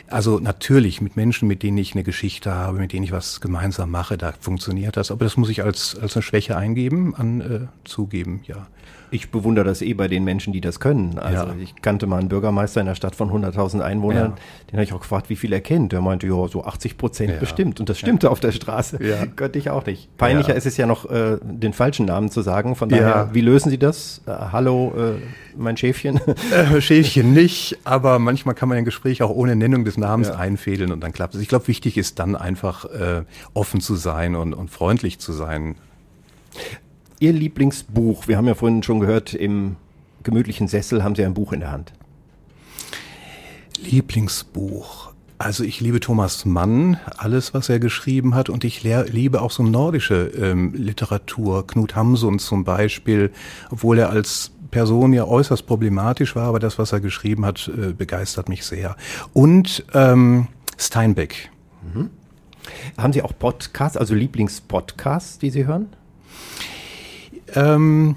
Also 0.07 0.39
natürlich 0.39 0.99
mit 0.99 1.15
Menschen, 1.15 1.47
mit 1.47 1.63
denen 1.63 1.77
ich 1.77 1.93
eine 1.93 2.03
Geschichte 2.03 2.53
habe, 2.53 2.79
mit 2.79 2.91
denen 2.91 3.03
ich 3.03 3.13
was 3.13 3.39
gemeinsam 3.39 3.91
mache, 3.91 4.17
da 4.17 4.33
funktioniert 4.37 4.97
das. 4.97 5.09
Aber 5.09 5.23
das 5.23 5.37
muss 5.37 5.49
ich 5.49 5.63
als, 5.63 5.97
als 5.97 6.15
eine 6.15 6.23
Schwäche 6.23 6.57
eingeben, 6.57 7.15
an 7.15 7.41
äh, 7.41 7.59
zugeben, 7.85 8.41
ja. 8.45 8.67
Ich 9.13 9.29
bewundere 9.29 9.65
das 9.65 9.81
eh 9.81 9.93
bei 9.93 10.07
den 10.07 10.23
Menschen, 10.23 10.53
die 10.53 10.61
das 10.61 10.79
können. 10.79 11.19
Also 11.19 11.47
ja. 11.47 11.55
ich 11.61 11.75
kannte 11.81 12.07
mal 12.07 12.17
einen 12.17 12.29
Bürgermeister 12.29 12.79
in 12.79 12.87
einer 12.87 12.95
Stadt 12.95 13.13
von 13.13 13.29
100.000 13.29 13.81
Einwohnern, 13.81 14.31
ja. 14.31 14.35
den 14.67 14.73
habe 14.73 14.83
ich 14.83 14.93
auch 14.93 15.01
gefragt, 15.01 15.29
wie 15.29 15.35
viel 15.35 15.51
er 15.51 15.59
kennt. 15.59 15.91
Der 15.91 15.99
meinte, 15.99 16.27
ja, 16.27 16.47
so 16.47 16.63
80 16.63 16.97
Prozent 16.97 17.31
ja. 17.31 17.37
bestimmt. 17.37 17.81
Und 17.81 17.89
das 17.89 17.99
stimmte 17.99 18.31
auf 18.31 18.39
der 18.39 18.53
Straße. 18.53 19.03
Ja. 19.03 19.25
Könnte 19.35 19.59
ich 19.59 19.69
auch 19.69 19.85
nicht. 19.85 20.15
Peinlicher 20.15 20.55
ist 20.55 20.65
es 20.65 20.77
ja 20.77 20.85
noch, 20.85 21.09
äh, 21.09 21.37
den 21.43 21.73
falschen 21.73 22.05
Namen 22.05 22.31
zu 22.31 22.41
sagen. 22.41 22.75
Von 22.75 22.87
daher, 22.87 23.29
wie 23.33 23.41
lösen 23.41 23.69
Sie 23.69 23.77
das? 23.77 24.21
Äh, 24.25 24.31
hallo, 24.31 24.93
äh, 24.97 25.21
mein 25.57 25.77
Schäfchen? 25.77 26.19
Äh, 26.51 26.81
Schäfchen 26.81 27.33
nicht, 27.33 27.77
aber 27.83 28.19
manchmal 28.19 28.55
kann 28.55 28.67
man 28.67 28.77
ein 28.77 28.85
Gespräch 28.85 29.21
auch 29.21 29.29
ohne 29.29 29.55
Nennung 29.55 29.85
des 29.85 29.97
Namens 29.97 30.29
einfädeln 30.29 30.91
und 30.91 31.01
dann 31.01 31.13
klappt 31.13 31.35
es. 31.35 31.41
Ich 31.41 31.47
glaube, 31.47 31.67
wichtig 31.67 31.97
ist 31.97 32.19
dann 32.19 32.35
einfach 32.35 32.85
äh, 32.85 33.23
offen 33.53 33.79
zu 33.79 33.95
sein 33.95 34.35
und, 34.35 34.53
und 34.53 34.69
freundlich 34.69 35.19
zu 35.19 35.31
sein. 35.31 35.75
Ihr 37.21 37.33
Lieblingsbuch, 37.33 38.27
wir 38.27 38.35
haben 38.35 38.47
ja 38.47 38.55
vorhin 38.55 38.81
schon 38.81 38.99
gehört, 38.99 39.35
im 39.35 39.75
gemütlichen 40.23 40.67
Sessel 40.67 41.03
haben 41.03 41.13
Sie 41.13 41.23
ein 41.23 41.35
Buch 41.35 41.53
in 41.53 41.59
der 41.59 41.71
Hand. 41.71 41.93
Lieblingsbuch. 43.77 45.13
Also 45.37 45.63
ich 45.63 45.79
liebe 45.81 45.99
Thomas 45.99 46.45
Mann, 46.45 46.97
alles, 47.17 47.53
was 47.53 47.69
er 47.69 47.77
geschrieben 47.77 48.33
hat, 48.33 48.49
und 48.49 48.63
ich 48.63 48.81
liebe 48.81 49.39
auch 49.43 49.51
so 49.51 49.61
nordische 49.61 50.31
ähm, 50.35 50.73
Literatur. 50.73 51.67
Knut 51.67 51.95
Hamsun 51.95 52.39
zum 52.39 52.63
Beispiel, 52.63 53.29
obwohl 53.69 53.99
er 53.99 54.09
als 54.09 54.49
Person 54.71 55.13
ja 55.13 55.25
äußerst 55.25 55.67
problematisch 55.67 56.35
war, 56.35 56.47
aber 56.47 56.57
das, 56.57 56.79
was 56.79 56.91
er 56.91 57.01
geschrieben 57.01 57.45
hat, 57.45 57.69
äh, 57.77 57.93
begeistert 57.93 58.49
mich 58.49 58.65
sehr. 58.65 58.95
Und 59.31 59.85
ähm, 59.93 60.47
Steinbeck. 60.75 61.51
Mhm. 61.93 62.09
Haben 62.97 63.13
Sie 63.13 63.21
auch 63.21 63.37
Podcasts, 63.37 63.95
also 63.95 64.15
Lieblingspodcasts, 64.15 65.37
die 65.37 65.51
Sie 65.51 65.67
hören? 65.67 65.89
Ähm, 67.55 68.15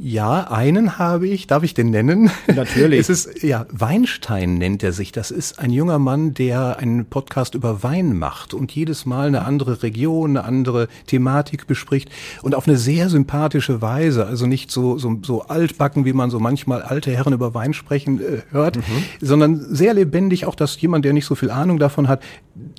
ja, 0.00 0.48
einen 0.48 0.96
habe 0.98 1.26
ich. 1.26 1.48
Darf 1.48 1.64
ich 1.64 1.74
den 1.74 1.90
nennen? 1.90 2.30
Natürlich. 2.54 3.00
Es 3.00 3.08
ist, 3.08 3.42
ja, 3.42 3.66
Weinstein 3.72 4.54
nennt 4.54 4.84
er 4.84 4.92
sich. 4.92 5.10
Das 5.10 5.32
ist 5.32 5.58
ein 5.58 5.72
junger 5.72 5.98
Mann, 5.98 6.34
der 6.34 6.78
einen 6.78 7.06
Podcast 7.06 7.56
über 7.56 7.82
Wein 7.82 8.16
macht 8.16 8.54
und 8.54 8.70
jedes 8.70 9.06
Mal 9.06 9.26
eine 9.26 9.44
andere 9.44 9.82
Region, 9.82 10.36
eine 10.36 10.44
andere 10.44 10.86
Thematik 11.08 11.66
bespricht 11.66 12.10
und 12.42 12.54
auf 12.54 12.68
eine 12.68 12.76
sehr 12.76 13.08
sympathische 13.08 13.82
Weise. 13.82 14.24
Also 14.24 14.46
nicht 14.46 14.70
so, 14.70 14.98
so, 14.98 15.18
so 15.22 15.42
altbacken, 15.42 16.04
wie 16.04 16.12
man 16.12 16.30
so 16.30 16.38
manchmal 16.38 16.82
alte 16.82 17.10
Herren 17.10 17.32
über 17.32 17.52
Wein 17.54 17.74
sprechen 17.74 18.20
äh, 18.20 18.42
hört, 18.52 18.76
mhm. 18.76 18.82
sondern 19.20 19.56
sehr 19.74 19.94
lebendig, 19.94 20.46
auch 20.46 20.54
dass 20.54 20.80
jemand, 20.80 21.04
der 21.04 21.12
nicht 21.12 21.26
so 21.26 21.34
viel 21.34 21.50
Ahnung 21.50 21.80
davon 21.80 22.06
hat, 22.06 22.22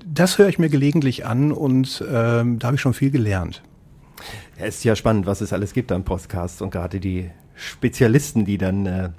das 0.06 0.38
höre 0.38 0.48
ich 0.48 0.58
mir 0.58 0.70
gelegentlich 0.70 1.26
an 1.26 1.52
und 1.52 2.02
ähm, 2.10 2.60
da 2.60 2.68
habe 2.68 2.76
ich 2.76 2.82
schon 2.82 2.94
viel 2.94 3.12
gelernt. 3.12 3.62
Ja, 4.60 4.66
ist 4.66 4.84
ja 4.84 4.96
spannend, 4.96 5.26
was 5.26 5.42
es 5.42 5.54
alles 5.54 5.74
gibt 5.74 5.92
an 5.92 6.04
Podcasts 6.04 6.62
und 6.62 6.72
gerade 6.72 7.00
die 7.00 7.30
Spezialisten, 7.56 8.44
die 8.44 8.58
dann 8.58 8.86
äh, 8.86 9.10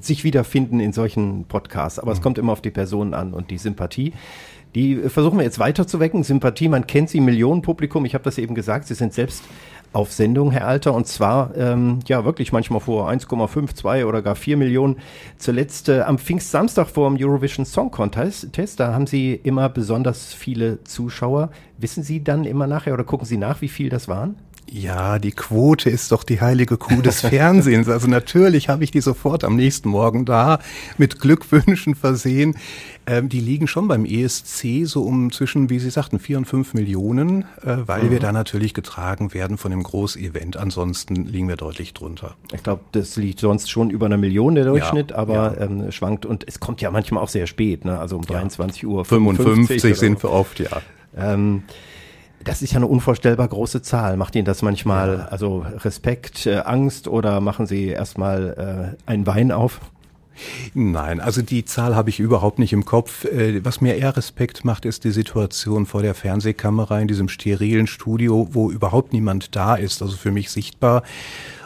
sich 0.00 0.24
wiederfinden 0.24 0.80
in 0.80 0.92
solchen 0.92 1.44
Podcasts. 1.44 1.98
Aber 1.98 2.10
mhm. 2.10 2.16
es 2.16 2.22
kommt 2.22 2.38
immer 2.38 2.52
auf 2.52 2.60
die 2.60 2.70
Person 2.70 3.14
an 3.14 3.32
und 3.32 3.50
die 3.50 3.58
Sympathie. 3.58 4.12
Die 4.74 4.96
versuchen 4.96 5.38
wir 5.38 5.44
jetzt 5.44 5.58
weiterzuwecken. 5.58 6.22
Sympathie, 6.22 6.68
man 6.68 6.86
kennt 6.86 7.10
sie, 7.10 7.20
Millionenpublikum. 7.20 8.04
Ich 8.04 8.14
habe 8.14 8.24
das 8.24 8.38
eben 8.38 8.54
gesagt, 8.54 8.86
sie 8.86 8.94
sind 8.94 9.12
selbst 9.12 9.44
auf 9.92 10.12
Sendung, 10.12 10.52
Herr 10.52 10.68
Alter, 10.68 10.94
und 10.94 11.08
zwar 11.08 11.56
ähm, 11.56 11.98
ja 12.06 12.24
wirklich 12.24 12.52
manchmal 12.52 12.78
vor 12.78 13.10
1,5, 13.10 13.74
2 13.74 14.06
oder 14.06 14.22
gar 14.22 14.36
4 14.36 14.56
Millionen. 14.56 14.98
Zuletzt 15.36 15.88
äh, 15.88 16.02
am 16.02 16.18
Pfingstsamstag 16.18 16.88
vor 16.88 17.08
dem 17.10 17.18
Eurovision 17.20 17.66
Song 17.66 17.90
Contest, 17.90 18.50
da 18.78 18.94
haben 18.94 19.08
Sie 19.08 19.34
immer 19.34 19.68
besonders 19.68 20.32
viele 20.32 20.84
Zuschauer. 20.84 21.50
Wissen 21.78 22.04
Sie 22.04 22.22
dann 22.22 22.44
immer 22.44 22.68
nachher 22.68 22.94
oder 22.94 23.02
gucken 23.02 23.26
Sie 23.26 23.36
nach, 23.36 23.60
wie 23.62 23.68
viel 23.68 23.88
das 23.88 24.06
waren? 24.06 24.36
Ja, 24.72 25.18
die 25.18 25.32
Quote 25.32 25.90
ist 25.90 26.12
doch 26.12 26.22
die 26.22 26.40
heilige 26.40 26.76
Kuh 26.76 27.02
des 27.02 27.20
Fernsehens. 27.22 27.88
Also 27.88 28.06
natürlich 28.06 28.68
habe 28.68 28.84
ich 28.84 28.92
die 28.92 29.00
sofort 29.00 29.42
am 29.42 29.56
nächsten 29.56 29.88
Morgen 29.88 30.24
da 30.24 30.60
mit 30.96 31.18
Glückwünschen 31.20 31.96
versehen. 31.96 32.54
Ähm, 33.04 33.28
die 33.28 33.40
liegen 33.40 33.66
schon 33.66 33.88
beim 33.88 34.04
ESC 34.04 34.84
so 34.84 35.02
um 35.02 35.32
zwischen, 35.32 35.70
wie 35.70 35.80
Sie 35.80 35.90
sagten, 35.90 36.20
vier 36.20 36.38
und 36.38 36.44
fünf 36.44 36.72
Millionen, 36.74 37.42
äh, 37.64 37.78
weil 37.86 38.04
mhm. 38.04 38.10
wir 38.12 38.20
da 38.20 38.30
natürlich 38.30 38.72
getragen 38.72 39.34
werden 39.34 39.58
von 39.58 39.72
dem 39.72 39.82
Großevent. 39.82 40.56
Ansonsten 40.56 41.24
liegen 41.24 41.48
wir 41.48 41.56
deutlich 41.56 41.92
drunter. 41.92 42.36
Ich 42.54 42.62
glaube, 42.62 42.82
das 42.92 43.16
liegt 43.16 43.40
sonst 43.40 43.70
schon 43.70 43.90
über 43.90 44.06
einer 44.06 44.18
Million 44.18 44.54
der 44.54 44.66
Durchschnitt, 44.66 45.10
ja, 45.10 45.16
aber 45.16 45.56
ja. 45.58 45.64
Ähm, 45.64 45.90
schwankt 45.90 46.26
und 46.26 46.46
es 46.46 46.60
kommt 46.60 46.80
ja 46.80 46.92
manchmal 46.92 47.24
auch 47.24 47.28
sehr 47.28 47.48
spät, 47.48 47.84
ne? 47.84 47.98
also 47.98 48.16
um 48.16 48.22
23 48.24 48.82
ja. 48.82 48.88
Uhr 48.88 49.04
55 49.04 49.96
sind 49.96 50.22
wir 50.22 50.30
oft, 50.30 50.60
ja. 50.60 50.80
Ähm, 51.16 51.64
das 52.44 52.62
ist 52.62 52.72
ja 52.72 52.78
eine 52.78 52.86
unvorstellbar 52.86 53.48
große 53.48 53.82
Zahl. 53.82 54.16
Macht 54.16 54.34
Ihnen 54.34 54.44
das 54.44 54.62
manchmal, 54.62 55.18
ja. 55.18 55.24
also 55.26 55.64
Respekt, 55.76 56.46
äh, 56.46 56.58
Angst 56.58 57.08
oder 57.08 57.40
machen 57.40 57.66
Sie 57.66 57.88
erstmal 57.88 58.96
äh, 59.06 59.10
einen 59.10 59.26
Wein 59.26 59.52
auf? 59.52 59.80
Nein, 60.72 61.20
also 61.20 61.42
die 61.42 61.64
Zahl 61.64 61.94
habe 61.94 62.08
ich 62.08 62.18
überhaupt 62.18 62.58
nicht 62.58 62.72
im 62.72 62.84
Kopf. 62.84 63.24
Äh, 63.24 63.64
was 63.64 63.80
mir 63.80 63.96
eher 63.96 64.16
Respekt 64.16 64.64
macht, 64.64 64.84
ist 64.84 65.04
die 65.04 65.10
Situation 65.10 65.86
vor 65.86 66.02
der 66.02 66.14
Fernsehkamera 66.14 67.00
in 67.00 67.08
diesem 67.08 67.28
sterilen 67.28 67.86
Studio, 67.86 68.48
wo 68.52 68.70
überhaupt 68.70 69.12
niemand 69.12 69.54
da 69.54 69.74
ist, 69.74 70.00
also 70.00 70.16
für 70.16 70.30
mich 70.30 70.50
sichtbar. 70.50 71.02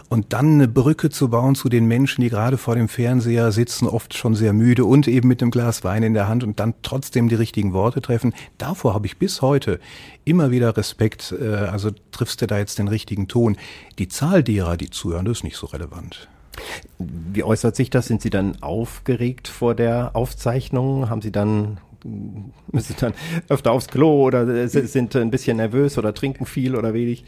Und 0.09 0.33
dann 0.33 0.55
eine 0.55 0.69
Brücke 0.69 1.11
zu 1.11 1.29
bauen 1.29 1.55
zu 1.55 1.69
den 1.69 1.87
Menschen, 1.87 2.23
die 2.23 2.29
gerade 2.29 2.59
vor 2.59 2.75
dem 2.75 2.89
Fernseher 2.89 3.53
sitzen, 3.53 3.89
oft 3.89 4.15
schon 4.15 4.35
sehr 4.35 4.53
müde 4.53 4.85
und 4.85 5.09
eben 5.09 5.29
mit 5.29 5.43
einem 5.43 5.51
Glas 5.51 5.83
Wein 5.83 6.03
in 6.03 6.15
der 6.15 6.29
Hand 6.29 6.45
und 6.45 6.61
dann 6.61 6.75
trotzdem 6.83 7.29
die 7.29 7.35
richtigen 7.35 7.73
Worte 7.73 8.01
treffen. 8.01 8.35
Davor 8.59 8.95
habe 8.95 9.07
ich 9.07 9.17
bis 9.17 9.43
heute 9.43 9.81
immer 10.25 10.51
wieder 10.51 10.77
Respekt. 10.77 11.35
Äh, 11.41 11.55
also 11.55 11.91
triffst 12.13 12.43
du 12.43 12.47
da 12.47 12.59
jetzt 12.59 12.79
den 12.79 12.89
richtigen 12.89 13.29
Ton. 13.29 13.57
Die 13.99 14.09
Zahl 14.09 14.43
derer, 14.43 14.77
die 14.77 14.91
zuhören, 14.91 15.25
das 15.25 15.39
ist 15.39 15.45
nicht 15.45 15.57
so 15.57 15.67
relevant. 15.67 16.29
Wie 16.99 17.43
äußert 17.43 17.75
sich 17.75 17.91
das? 17.91 18.07
Sind 18.07 18.23
Sie 18.23 18.31
dann 18.31 18.63
aufgeregt 18.63 19.49
vor 19.49 19.75
der 19.75 20.15
Aufzeichnung? 20.15 21.11
Haben 21.11 21.23
Sie 21.23 21.33
dann 21.33 21.79
müssen 22.73 22.97
dann 23.01 23.15
öfter 23.49 23.73
aufs 23.73 23.89
Klo 23.89 24.25
oder 24.25 24.69
sind 24.69 25.17
ein 25.17 25.31
bisschen 25.31 25.57
nervös 25.57 25.97
oder 25.99 26.13
trinken 26.15 26.47
viel 26.47 26.77
oder 26.77 26.95
wenig? 26.95 27.25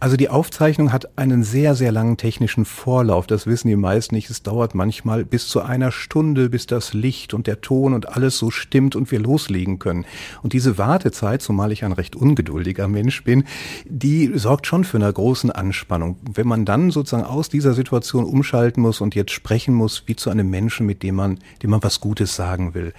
Also 0.00 0.16
die 0.16 0.28
Aufzeichnung 0.28 0.92
hat 0.92 1.16
einen 1.16 1.42
sehr, 1.42 1.74
sehr 1.74 1.92
langen 1.92 2.16
technischen 2.16 2.64
Vorlauf. 2.64 3.26
Das 3.26 3.46
wissen 3.46 3.68
die 3.68 3.76
meisten 3.76 4.14
nicht. 4.14 4.30
Es 4.30 4.42
dauert 4.42 4.74
manchmal 4.74 5.24
bis 5.24 5.48
zu 5.48 5.62
einer 5.62 5.92
Stunde, 5.92 6.50
bis 6.50 6.66
das 6.66 6.92
Licht 6.92 7.34
und 7.34 7.46
der 7.46 7.60
Ton 7.60 7.94
und 7.94 8.16
alles 8.16 8.36
so 8.38 8.50
stimmt 8.50 8.96
und 8.96 9.10
wir 9.10 9.20
loslegen 9.20 9.78
können. 9.78 10.04
Und 10.42 10.52
diese 10.52 10.78
Wartezeit, 10.78 11.42
zumal 11.42 11.72
ich 11.72 11.84
ein 11.84 11.92
recht 11.92 12.16
ungeduldiger 12.16 12.88
Mensch 12.88 13.22
bin, 13.24 13.44
die 13.84 14.32
sorgt 14.34 14.66
schon 14.66 14.84
für 14.84 14.96
eine 14.96 15.12
großen 15.12 15.50
Anspannung. 15.50 16.16
Wenn 16.34 16.48
man 16.48 16.64
dann 16.64 16.90
sozusagen 16.90 17.24
aus 17.24 17.48
dieser 17.48 17.74
Situation 17.74 18.24
umschalten 18.24 18.82
muss 18.82 19.00
und 19.00 19.14
jetzt 19.14 19.32
sprechen 19.32 19.74
muss, 19.74 20.04
wie 20.06 20.16
zu 20.16 20.30
einem 20.30 20.50
Menschen, 20.50 20.86
mit 20.86 21.02
dem 21.02 21.14
man, 21.14 21.38
dem 21.62 21.70
man 21.70 21.82
was 21.82 22.00
Gutes 22.00 22.34
sagen 22.34 22.74
will. 22.74 22.92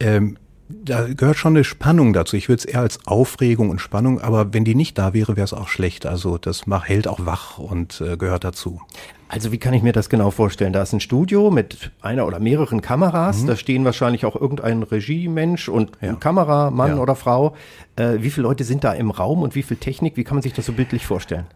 Ähm, 0.00 0.36
da 0.68 1.06
gehört 1.12 1.36
schon 1.36 1.54
eine 1.54 1.64
Spannung 1.64 2.12
dazu. 2.12 2.36
Ich 2.36 2.48
würde 2.48 2.60
es 2.60 2.64
eher 2.64 2.80
als 2.80 2.98
Aufregung 3.06 3.70
und 3.70 3.80
Spannung, 3.80 4.20
aber 4.20 4.52
wenn 4.52 4.64
die 4.64 4.74
nicht 4.74 4.98
da 4.98 5.14
wäre, 5.14 5.36
wäre 5.36 5.44
es 5.44 5.52
auch 5.52 5.68
schlecht. 5.68 6.06
Also 6.06 6.38
das 6.38 6.66
macht, 6.66 6.88
hält 6.88 7.06
auch 7.06 7.24
wach 7.24 7.58
und 7.58 8.00
äh, 8.00 8.16
gehört 8.16 8.44
dazu. 8.44 8.80
Also 9.28 9.50
wie 9.50 9.58
kann 9.58 9.74
ich 9.74 9.82
mir 9.82 9.92
das 9.92 10.08
genau 10.08 10.30
vorstellen? 10.30 10.72
Da 10.72 10.82
ist 10.82 10.92
ein 10.92 11.00
Studio 11.00 11.50
mit 11.50 11.90
einer 12.00 12.26
oder 12.26 12.38
mehreren 12.38 12.80
Kameras. 12.80 13.42
Mhm. 13.42 13.46
Da 13.48 13.56
stehen 13.56 13.84
wahrscheinlich 13.84 14.24
auch 14.24 14.36
irgendein 14.36 14.82
Regiemensch 14.82 15.68
und 15.68 15.92
ja. 16.00 16.10
ein 16.10 16.20
Kameramann 16.20 16.96
ja. 16.96 17.02
oder 17.02 17.16
Frau. 17.16 17.54
Äh, 17.96 18.18
wie 18.20 18.30
viele 18.30 18.46
Leute 18.46 18.64
sind 18.64 18.84
da 18.84 18.92
im 18.92 19.10
Raum 19.10 19.42
und 19.42 19.54
wie 19.54 19.62
viel 19.62 19.76
Technik? 19.76 20.16
Wie 20.16 20.24
kann 20.24 20.36
man 20.36 20.42
sich 20.42 20.52
das 20.52 20.66
so 20.66 20.72
bildlich 20.72 21.06
vorstellen? 21.06 21.46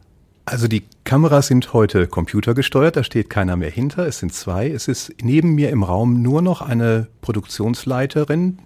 Also 0.46 0.66
die 0.66 0.82
Kameras 1.10 1.48
sind 1.48 1.72
heute 1.72 2.06
computergesteuert, 2.06 2.94
da 2.94 3.02
steht 3.02 3.30
keiner 3.30 3.56
mehr 3.56 3.68
hinter, 3.68 4.06
es 4.06 4.20
sind 4.20 4.32
zwei. 4.32 4.70
Es 4.70 4.86
ist 4.86 5.12
neben 5.20 5.56
mir 5.56 5.70
im 5.70 5.82
Raum 5.82 6.22
nur 6.22 6.40
noch 6.40 6.62
eine 6.62 7.08
Produktionsleiterin 7.20 8.58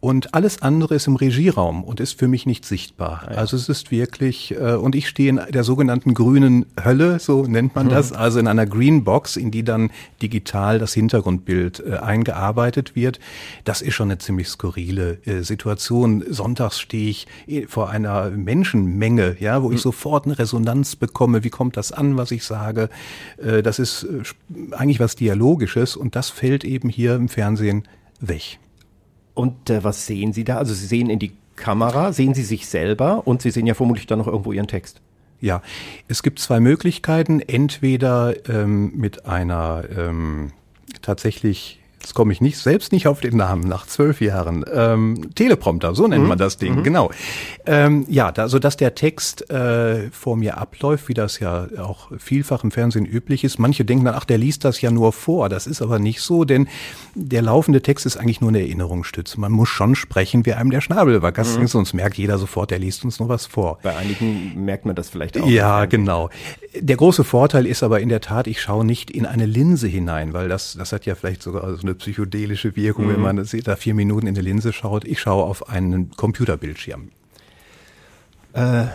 und 0.00 0.32
alles 0.32 0.62
andere 0.62 0.94
ist 0.94 1.08
im 1.08 1.16
Regieraum 1.16 1.82
und 1.82 1.98
ist 1.98 2.16
für 2.20 2.28
mich 2.28 2.46
nicht 2.46 2.64
sichtbar. 2.64 3.22
Ah, 3.26 3.32
ja. 3.32 3.38
Also 3.38 3.56
es 3.56 3.68
ist 3.68 3.90
wirklich, 3.90 4.54
äh, 4.54 4.74
und 4.74 4.94
ich 4.94 5.08
stehe 5.08 5.28
in 5.28 5.40
der 5.50 5.64
sogenannten 5.64 6.14
grünen 6.14 6.66
Hölle, 6.82 7.18
so 7.18 7.46
nennt 7.46 7.74
man 7.74 7.88
das, 7.88 8.10
mhm. 8.10 8.16
also 8.16 8.38
in 8.38 8.46
einer 8.46 8.64
Green 8.64 9.02
Box, 9.02 9.36
in 9.36 9.50
die 9.50 9.64
dann 9.64 9.90
digital 10.22 10.78
das 10.78 10.94
Hintergrundbild 10.94 11.82
äh, 11.84 11.96
eingearbeitet 11.96 12.94
wird. 12.94 13.18
Das 13.64 13.82
ist 13.82 13.94
schon 13.94 14.08
eine 14.08 14.18
ziemlich 14.18 14.48
skurrile 14.48 15.18
äh, 15.26 15.42
Situation. 15.42 16.22
Sonntags 16.28 16.78
stehe 16.78 17.10
ich 17.10 17.26
äh, 17.48 17.66
vor 17.66 17.90
einer 17.90 18.30
Menschenmenge, 18.30 19.36
ja, 19.40 19.64
wo 19.64 19.70
ich 19.70 19.78
mhm. 19.78 19.82
sofort 19.82 20.26
eine 20.26 20.38
Resonanz 20.38 20.94
bekomme. 20.94 21.42
Wie 21.42 21.50
kommt 21.50 21.76
das 21.78 21.92
an, 21.92 22.16
was 22.16 22.30
ich 22.30 22.44
sage? 22.44 22.90
Äh, 23.38 23.62
das 23.62 23.78
ist 23.78 24.04
äh, 24.04 24.74
eigentlich 24.74 25.00
was 25.00 25.16
Dialogisches 25.16 25.96
und 25.96 26.16
das 26.16 26.30
fällt 26.30 26.64
eben 26.64 26.88
hier 26.88 27.14
im 27.14 27.28
Fernsehen 27.28 27.88
weg. 28.20 28.58
Und 29.34 29.70
äh, 29.70 29.84
was 29.84 30.06
sehen 30.06 30.32
Sie 30.32 30.44
da? 30.44 30.58
Also 30.58 30.74
Sie 30.74 30.86
sehen 30.86 31.08
in 31.08 31.18
die 31.18 31.32
Kamera, 31.56 32.12
sehen 32.12 32.34
Sie 32.34 32.44
sich 32.44 32.66
selber 32.66 33.26
und 33.26 33.42
Sie 33.42 33.50
sehen 33.50 33.66
ja 33.66 33.74
vermutlich 33.74 34.06
dann 34.06 34.18
noch 34.18 34.26
irgendwo 34.26 34.52
Ihren 34.52 34.68
Text. 34.68 35.00
Ja, 35.40 35.62
es 36.08 36.22
gibt 36.22 36.40
zwei 36.40 36.58
Möglichkeiten. 36.60 37.40
Entweder 37.40 38.34
ähm, 38.48 38.92
mit 38.96 39.26
einer 39.26 39.84
ähm, 39.96 40.52
tatsächlich 41.02 41.77
jetzt 42.08 42.14
komme 42.14 42.32
ich 42.32 42.40
nicht 42.40 42.56
selbst 42.56 42.90
nicht 42.92 43.06
auf 43.06 43.20
den 43.20 43.36
Namen 43.36 43.68
nach 43.68 43.86
zwölf 43.86 44.22
Jahren. 44.22 44.64
Ähm, 44.72 45.34
Teleprompter, 45.34 45.94
so 45.94 46.06
nennt 46.06 46.22
mhm. 46.22 46.28
man 46.28 46.38
das 46.38 46.56
Ding, 46.56 46.76
mhm. 46.76 46.82
genau. 46.82 47.10
Ähm, 47.66 48.06
ja, 48.08 48.32
da, 48.32 48.48
so 48.48 48.58
dass 48.58 48.78
der 48.78 48.94
Text 48.94 49.50
äh, 49.50 50.10
vor 50.10 50.38
mir 50.38 50.56
abläuft, 50.56 51.08
wie 51.08 51.14
das 51.14 51.38
ja 51.38 51.66
auch 51.78 52.10
vielfach 52.16 52.64
im 52.64 52.70
Fernsehen 52.70 53.04
üblich 53.04 53.44
ist. 53.44 53.58
Manche 53.58 53.84
denken 53.84 54.06
dann, 54.06 54.14
ach, 54.14 54.24
der 54.24 54.38
liest 54.38 54.64
das 54.64 54.80
ja 54.80 54.90
nur 54.90 55.12
vor. 55.12 55.50
Das 55.50 55.66
ist 55.66 55.82
aber 55.82 55.98
nicht 55.98 56.22
so, 56.22 56.44
denn 56.44 56.66
der 57.14 57.42
laufende 57.42 57.82
Text 57.82 58.06
ist 58.06 58.16
eigentlich 58.16 58.40
nur 58.40 58.48
eine 58.48 58.60
Erinnerungsstütze. 58.60 59.38
Man 59.38 59.52
muss 59.52 59.68
schon 59.68 59.94
sprechen, 59.94 60.46
wie 60.46 60.54
einem 60.54 60.70
der 60.70 60.80
Schnabel 60.80 61.20
wachst, 61.20 61.58
mhm. 61.58 61.66
sonst 61.66 61.92
merkt 61.92 62.16
jeder 62.16 62.38
sofort, 62.38 62.70
der 62.70 62.78
liest 62.78 63.04
uns 63.04 63.20
noch 63.20 63.28
was 63.28 63.44
vor. 63.44 63.80
Bei 63.82 63.94
einigen 63.94 64.64
merkt 64.64 64.86
man 64.86 64.96
das 64.96 65.10
vielleicht 65.10 65.38
auch. 65.38 65.46
Ja, 65.46 65.84
genau. 65.84 66.30
Der 66.74 66.96
große 66.96 67.24
Vorteil 67.24 67.66
ist 67.66 67.82
aber 67.82 68.00
in 68.00 68.08
der 68.08 68.22
Tat, 68.22 68.46
ich 68.46 68.62
schaue 68.62 68.86
nicht 68.86 69.10
in 69.10 69.26
eine 69.26 69.44
Linse 69.44 69.88
hinein, 69.88 70.32
weil 70.32 70.48
das, 70.48 70.74
das 70.78 70.92
hat 70.92 71.04
ja 71.04 71.14
vielleicht 71.14 71.42
sogar 71.42 71.74
so 71.76 71.82
eine 71.82 71.97
psychedelische 71.98 72.74
Wirkung, 72.76 73.06
mhm. 73.06 73.12
wenn 73.12 73.20
man 73.20 73.48
da 73.64 73.76
vier 73.76 73.94
Minuten 73.94 74.26
in 74.26 74.34
die 74.34 74.40
Linse 74.40 74.72
schaut. 74.72 75.04
Ich 75.04 75.20
schaue 75.20 75.44
auf 75.44 75.68
einen 75.68 76.10
Computerbildschirm. 76.10 77.10
Äh, 78.54 78.86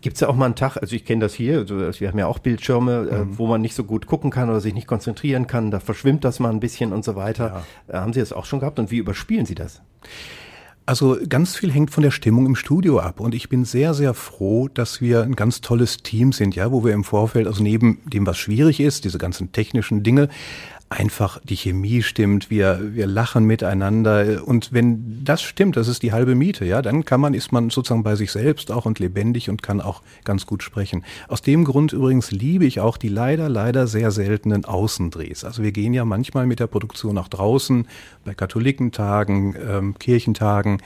Gibt 0.00 0.16
es 0.16 0.20
ja 0.20 0.28
auch 0.28 0.36
mal 0.36 0.44
einen 0.44 0.54
Tag, 0.54 0.76
also 0.76 0.94
ich 0.94 1.04
kenne 1.06 1.22
das 1.22 1.32
hier, 1.32 1.60
also 1.60 2.00
wir 2.00 2.08
haben 2.08 2.18
ja 2.18 2.26
auch 2.26 2.38
Bildschirme, 2.40 3.08
äh, 3.10 3.24
mhm. 3.24 3.32
äh, 3.32 3.38
wo 3.38 3.46
man 3.46 3.60
nicht 3.60 3.74
so 3.74 3.84
gut 3.84 4.06
gucken 4.06 4.30
kann 4.30 4.50
oder 4.50 4.60
sich 4.60 4.74
nicht 4.74 4.86
konzentrieren 4.86 5.46
kann, 5.46 5.70
da 5.70 5.80
verschwimmt 5.80 6.24
das 6.24 6.40
mal 6.40 6.50
ein 6.50 6.60
bisschen 6.60 6.92
und 6.92 7.04
so 7.04 7.16
weiter. 7.16 7.64
Ja. 7.88 7.98
Äh, 7.98 8.00
haben 8.02 8.12
Sie 8.12 8.20
das 8.20 8.32
auch 8.32 8.44
schon 8.44 8.60
gehabt 8.60 8.78
und 8.78 8.90
wie 8.90 8.98
überspielen 8.98 9.46
Sie 9.46 9.54
das? 9.54 9.80
Also 10.84 11.18
ganz 11.28 11.54
viel 11.54 11.70
hängt 11.70 11.90
von 11.90 12.02
der 12.02 12.10
Stimmung 12.10 12.46
im 12.46 12.56
Studio 12.56 12.98
ab 12.98 13.20
und 13.20 13.34
ich 13.34 13.48
bin 13.48 13.64
sehr, 13.64 13.92
sehr 13.92 14.14
froh, 14.14 14.68
dass 14.68 15.00
wir 15.00 15.22
ein 15.22 15.36
ganz 15.36 15.60
tolles 15.60 15.98
Team 15.98 16.32
sind, 16.32 16.54
ja, 16.54 16.72
wo 16.72 16.82
wir 16.82 16.94
im 16.94 17.04
Vorfeld, 17.04 17.46
also 17.46 17.62
neben 17.62 17.98
dem, 18.06 18.26
was 18.26 18.38
schwierig 18.38 18.80
ist, 18.80 19.04
diese 19.04 19.18
ganzen 19.18 19.52
technischen 19.52 20.02
Dinge, 20.02 20.28
einfach 20.90 21.38
die 21.44 21.56
Chemie 21.56 22.02
stimmt, 22.02 22.50
wir, 22.50 22.94
wir 22.94 23.06
lachen 23.06 23.44
miteinander. 23.44 24.42
Und 24.44 24.72
wenn 24.72 25.22
das 25.24 25.42
stimmt, 25.42 25.76
das 25.76 25.88
ist 25.88 26.02
die 26.02 26.12
halbe 26.12 26.34
Miete, 26.34 26.64
ja, 26.64 26.80
dann 26.80 27.04
kann 27.04 27.20
man, 27.20 27.34
ist 27.34 27.52
man 27.52 27.70
sozusagen 27.70 28.02
bei 28.02 28.16
sich 28.16 28.32
selbst 28.32 28.70
auch 28.70 28.86
und 28.86 28.98
lebendig 28.98 29.50
und 29.50 29.62
kann 29.62 29.80
auch 29.80 30.02
ganz 30.24 30.46
gut 30.46 30.62
sprechen. 30.62 31.04
Aus 31.28 31.42
dem 31.42 31.64
Grund 31.64 31.92
übrigens 31.92 32.30
liebe 32.30 32.64
ich 32.64 32.80
auch 32.80 32.96
die 32.96 33.08
leider, 33.08 33.48
leider 33.48 33.86
sehr 33.86 34.10
seltenen 34.10 34.64
Außendrehs. 34.64 35.44
Also 35.44 35.62
wir 35.62 35.72
gehen 35.72 35.92
ja 35.92 36.04
manchmal 36.04 36.46
mit 36.46 36.60
der 36.60 36.66
Produktion 36.66 37.14
nach 37.14 37.28
draußen, 37.28 37.86
bei 38.24 38.34
Katholikentagen, 38.34 39.56
ähm, 39.68 39.98
Kirchentagen 39.98 40.80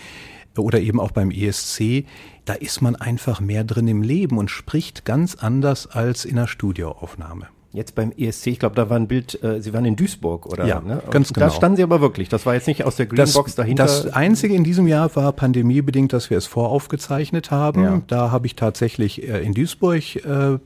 oder 0.56 0.80
eben 0.80 1.00
auch 1.00 1.12
beim 1.12 1.30
ESC. 1.30 2.06
Da 2.44 2.54
ist 2.54 2.82
man 2.82 2.96
einfach 2.96 3.40
mehr 3.40 3.62
drin 3.62 3.86
im 3.86 4.02
Leben 4.02 4.36
und 4.36 4.50
spricht 4.50 5.04
ganz 5.04 5.36
anders 5.36 5.86
als 5.86 6.24
in 6.24 6.38
einer 6.38 6.48
Studioaufnahme. 6.48 7.46
Jetzt 7.72 7.94
beim 7.94 8.12
ESC, 8.12 8.48
ich 8.48 8.58
glaube, 8.58 8.74
da 8.74 8.90
war 8.90 8.98
ein 8.98 9.08
Bild, 9.08 9.42
äh, 9.42 9.62
Sie 9.62 9.72
waren 9.72 9.86
in 9.86 9.96
Duisburg, 9.96 10.44
oder? 10.46 10.66
Ja, 10.66 10.80
ne? 10.80 11.02
ganz 11.10 11.32
genau. 11.32 11.46
Da 11.46 11.52
standen 11.52 11.76
Sie 11.76 11.82
aber 11.82 12.02
wirklich. 12.02 12.28
Das 12.28 12.44
war 12.44 12.52
jetzt 12.52 12.66
nicht 12.66 12.84
aus 12.84 12.96
der 12.96 13.06
Greenbox 13.06 13.54
dahinter. 13.54 13.84
Das 13.84 14.12
Einzige 14.12 14.54
in 14.54 14.62
diesem 14.62 14.86
Jahr 14.86 15.14
war 15.16 15.32
pandemiebedingt, 15.32 16.12
dass 16.12 16.28
wir 16.28 16.36
es 16.36 16.46
voraufgezeichnet 16.46 17.50
haben. 17.50 17.82
Ja. 17.82 18.02
Da 18.06 18.30
habe 18.30 18.46
ich 18.46 18.56
tatsächlich 18.56 19.26
äh, 19.26 19.42
in 19.42 19.54
Duisburg 19.54 20.16
äh, 20.16 20.58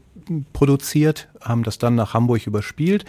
produziert, 0.52 1.28
haben 1.40 1.62
das 1.62 1.78
dann 1.78 1.94
nach 1.94 2.12
Hamburg 2.12 2.44
überspielt. 2.46 3.04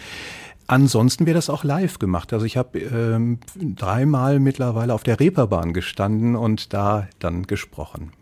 Ansonsten 0.68 1.26
wäre 1.26 1.34
das 1.34 1.50
auch 1.50 1.64
live 1.64 1.98
gemacht. 1.98 2.32
Also 2.32 2.44
ich 2.44 2.56
habe 2.56 2.78
ähm, 2.78 3.38
dreimal 3.56 4.38
mittlerweile 4.38 4.94
auf 4.94 5.02
der 5.02 5.18
Reeperbahn 5.18 5.72
gestanden 5.72 6.36
und 6.36 6.72
da 6.72 7.08
dann 7.18 7.46
gesprochen. 7.46 8.12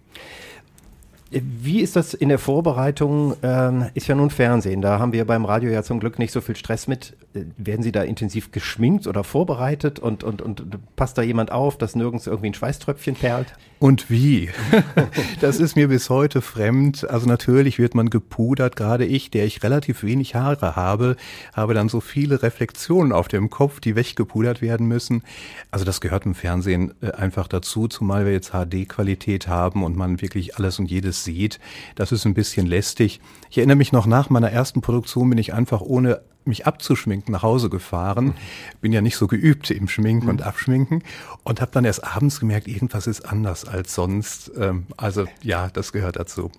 Wie 1.42 1.80
ist 1.80 1.96
das 1.96 2.14
in 2.14 2.28
der 2.28 2.38
Vorbereitung? 2.38 3.34
Ähm, 3.42 3.86
ist 3.94 4.06
ja 4.06 4.14
nun 4.14 4.30
Fernsehen. 4.30 4.82
Da 4.82 4.98
haben 4.98 5.12
wir 5.12 5.24
beim 5.26 5.44
Radio 5.44 5.70
ja 5.70 5.82
zum 5.82 6.00
Glück 6.00 6.18
nicht 6.18 6.32
so 6.32 6.40
viel 6.40 6.56
Stress 6.56 6.86
mit. 6.86 7.16
Werden 7.56 7.82
Sie 7.82 7.92
da 7.92 8.02
intensiv 8.02 8.50
geschminkt 8.50 9.06
oder 9.06 9.24
vorbereitet 9.24 9.98
und, 9.98 10.24
und, 10.24 10.42
und 10.42 10.78
passt 10.96 11.18
da 11.18 11.22
jemand 11.22 11.52
auf, 11.52 11.78
dass 11.78 11.94
nirgends 11.94 12.26
irgendwie 12.26 12.50
ein 12.50 12.54
Schweißtröpfchen 12.54 13.14
perlt? 13.14 13.54
Und 13.78 14.08
wie? 14.10 14.48
das 15.40 15.60
ist 15.60 15.76
mir 15.76 15.88
bis 15.88 16.08
heute 16.08 16.40
fremd. 16.40 17.08
Also 17.08 17.26
natürlich 17.26 17.78
wird 17.78 17.94
man 17.94 18.08
gepudert. 18.08 18.74
Gerade 18.74 19.04
ich, 19.04 19.30
der 19.30 19.44
ich 19.44 19.62
relativ 19.62 20.02
wenig 20.02 20.34
Haare 20.34 20.76
habe, 20.76 21.16
habe 21.52 21.74
dann 21.74 21.90
so 21.90 22.00
viele 22.00 22.42
Reflexionen 22.42 23.12
auf 23.12 23.28
dem 23.28 23.50
Kopf, 23.50 23.80
die 23.80 23.94
weggepudert 23.94 24.62
werden 24.62 24.86
müssen. 24.86 25.22
Also 25.70 25.84
das 25.84 26.00
gehört 26.00 26.24
im 26.24 26.34
Fernsehen 26.34 26.94
äh, 27.02 27.10
einfach 27.12 27.48
dazu, 27.48 27.86
zumal 27.86 28.24
wir 28.24 28.32
jetzt 28.32 28.52
HD-Qualität 28.52 29.46
haben 29.46 29.84
und 29.84 29.94
man 29.94 30.22
wirklich 30.22 30.56
alles 30.56 30.78
und 30.78 30.90
jedes 30.90 31.24
sieht. 31.24 31.60
Das 31.96 32.12
ist 32.12 32.24
ein 32.24 32.34
bisschen 32.34 32.66
lästig. 32.66 33.20
Ich 33.50 33.58
erinnere 33.58 33.76
mich 33.76 33.92
noch 33.92 34.06
nach 34.06 34.30
meiner 34.30 34.50
ersten 34.50 34.80
Produktion 34.80 35.28
bin 35.28 35.38
ich 35.38 35.52
einfach 35.52 35.82
ohne 35.82 36.22
mich 36.46 36.66
abzuschminken 36.66 37.32
nach 37.32 37.42
Hause 37.42 37.70
gefahren. 37.70 38.34
Bin 38.80 38.92
ja 38.92 39.00
nicht 39.00 39.16
so 39.16 39.26
geübt 39.26 39.70
im 39.70 39.88
Schminken 39.88 40.28
und 40.28 40.40
mhm. 40.40 40.46
Abschminken 40.46 41.02
und 41.44 41.60
habe 41.60 41.70
dann 41.72 41.84
erst 41.84 42.04
abends 42.04 42.40
gemerkt, 42.40 42.68
irgendwas 42.68 43.06
ist 43.06 43.22
anders 43.22 43.64
als 43.64 43.94
sonst. 43.94 44.52
Ähm, 44.58 44.86
also 44.96 45.26
ja, 45.42 45.68
das 45.72 45.92
gehört 45.92 46.16
dazu. 46.16 46.50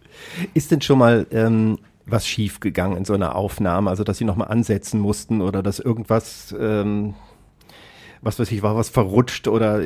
Ist 0.53 0.71
denn 0.71 0.81
schon 0.81 0.99
mal 0.99 1.27
ähm, 1.31 1.79
was 2.05 2.27
schief 2.27 2.59
gegangen 2.59 2.97
in 2.97 3.05
so 3.05 3.13
einer 3.13 3.35
Aufnahme? 3.35 3.89
Also 3.89 4.03
dass 4.03 4.17
Sie 4.17 4.25
nochmal 4.25 4.49
ansetzen 4.49 4.99
mussten 4.99 5.41
oder 5.41 5.63
dass 5.63 5.79
irgendwas 5.79 6.55
ähm, 6.57 7.15
was 8.21 8.39
weiß 8.39 8.51
ich, 8.51 8.63
war 8.63 8.75
was 8.75 8.89
verrutscht 8.89 9.47
oder 9.47 9.79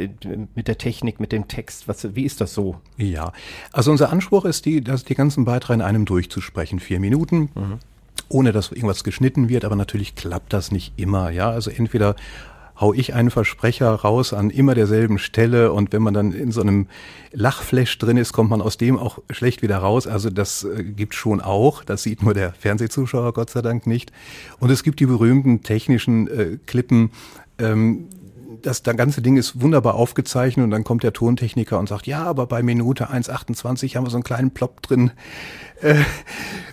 mit 0.56 0.68
der 0.68 0.78
Technik, 0.78 1.20
mit 1.20 1.32
dem 1.32 1.48
Text? 1.48 1.88
Was, 1.88 2.16
wie 2.16 2.24
ist 2.24 2.42
das 2.42 2.54
so? 2.54 2.78
Ja, 2.98 3.34
also 3.74 3.92
unser 3.92 4.10
Anspruch 4.10 4.46
ist, 4.46 4.66
die, 4.66 4.82
das, 4.82 5.04
die 5.04 5.16
ganzen 5.16 5.46
Beiträge 5.46 5.76
in 5.76 5.82
einem 5.82 6.06
durchzusprechen. 6.06 6.80
Vier 6.80 7.00
Minuten. 7.00 7.50
Mhm 7.56 7.80
ohne 8.32 8.52
dass 8.52 8.72
irgendwas 8.72 9.04
geschnitten 9.04 9.50
wird, 9.50 9.66
aber 9.66 9.76
natürlich 9.76 10.16
klappt 10.16 10.54
das 10.54 10.72
nicht 10.72 10.94
immer, 10.98 11.30
ja. 11.30 11.50
Also 11.50 11.70
entweder 11.72 12.16
hau 12.80 12.94
ich 12.94 13.14
einen 13.14 13.30
Versprecher 13.30 13.92
raus 13.92 14.34
an 14.34 14.50
immer 14.50 14.74
derselben 14.74 15.20
Stelle 15.20 15.72
und 15.72 15.94
wenn 15.94 16.02
man 16.02 16.14
dann 16.14 16.32
in 16.32 16.52
so 16.52 16.62
einem 16.62 16.88
Lachflash 17.32 17.98
drin 18.00 18.18
ist, 18.18 18.34
kommt 18.34 18.50
man 18.50 18.62
aus 18.62 18.78
dem 18.78 18.98
auch 18.98 19.20
schlecht 19.30 19.62
wieder 19.62 19.78
raus. 19.78 20.08
Also 20.08 20.30
das 20.30 20.64
äh, 20.64 20.84
gibt 20.84 21.14
schon 21.14 21.40
auch, 21.42 21.84
das 21.84 22.04
sieht 22.04 22.24
nur 22.24 22.34
der 22.34 22.54
Fernsehzuschauer 22.54 23.34
Gott 23.34 23.52
sei 23.52 23.62
Dank 23.62 23.86
nicht. 23.86 24.12
Und 24.60 24.72
es 24.72 24.84
gibt 24.84 25.00
die 25.00 25.06
berühmten 25.06 25.62
technischen 25.62 26.28
äh, 26.28 26.58
Klippen, 26.66 27.12
ähm, 27.60 28.10
das, 28.62 28.84
das 28.84 28.96
ganze 28.96 29.22
Ding 29.22 29.38
ist 29.38 29.62
wunderbar 29.62 29.96
aufgezeichnet 29.96 30.64
und 30.64 30.72
dann 30.72 30.84
kommt 30.84 31.04
der 31.04 31.14
Tontechniker 31.14 31.80
und 31.80 31.90
sagt, 31.90 32.08
ja, 32.08 32.24
aber 32.24 32.46
bei 32.48 32.64
Minute 32.64 33.10
1,28 33.10 33.96
haben 33.96 34.06
wir 34.06 34.10
so 34.10 34.18
einen 34.18 34.24
kleinen 34.24 34.52
Plop 34.52 34.82
drin. 34.82 35.12
Äh, 35.82 35.96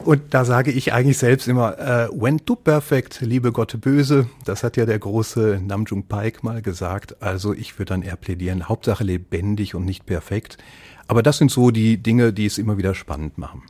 und 0.05 0.35
da 0.35 0.45
sage 0.45 0.71
ich 0.71 0.93
eigentlich 0.93 1.19
selbst 1.19 1.49
immer, 1.49 1.79
äh, 1.79 2.09
when 2.13 2.45
to 2.45 2.57
perfect, 2.57 3.21
liebe 3.21 3.53
Gott 3.53 3.81
böse. 3.81 4.29
Das 4.45 4.63
hat 4.63 4.77
ja 4.77 4.87
der 4.87 4.99
große 4.99 5.61
Namjoon 5.65 6.07
Paik 6.07 6.45
mal 6.45 6.63
gesagt. 6.63 7.23
Also 7.23 7.55
ich 7.55 7.79
würde 7.79 7.91
dann 7.91 8.03
eher 8.03 8.17
plädieren, 8.17 8.69
Hauptsache 8.69 9.05
lebendig 9.05 9.75
und 9.75 9.85
nicht 9.85 10.07
perfekt. 10.07 10.59
Aber 11.07 11.23
das 11.23 11.39
sind 11.39 11.51
so 11.51 11.71
die 11.71 12.03
Dinge, 12.03 12.33
die 12.33 12.47
es 12.47 12.59
immer 12.59 12.77
wieder 12.77 12.95
spannend 12.95 13.39
machen. 13.39 13.63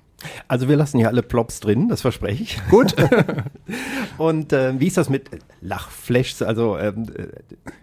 Also 0.48 0.68
wir 0.68 0.76
lassen 0.76 0.98
hier 0.98 1.08
alle 1.08 1.22
Plops 1.22 1.60
drin, 1.60 1.88
das 1.88 2.00
verspreche 2.00 2.42
ich. 2.42 2.60
Gut. 2.70 2.94
Und 4.18 4.52
äh, 4.52 4.78
wie 4.80 4.86
ist 4.86 4.96
das 4.96 5.08
mit 5.08 5.30
Lachflashs? 5.60 6.42
Also 6.42 6.76
ähm, 6.76 7.06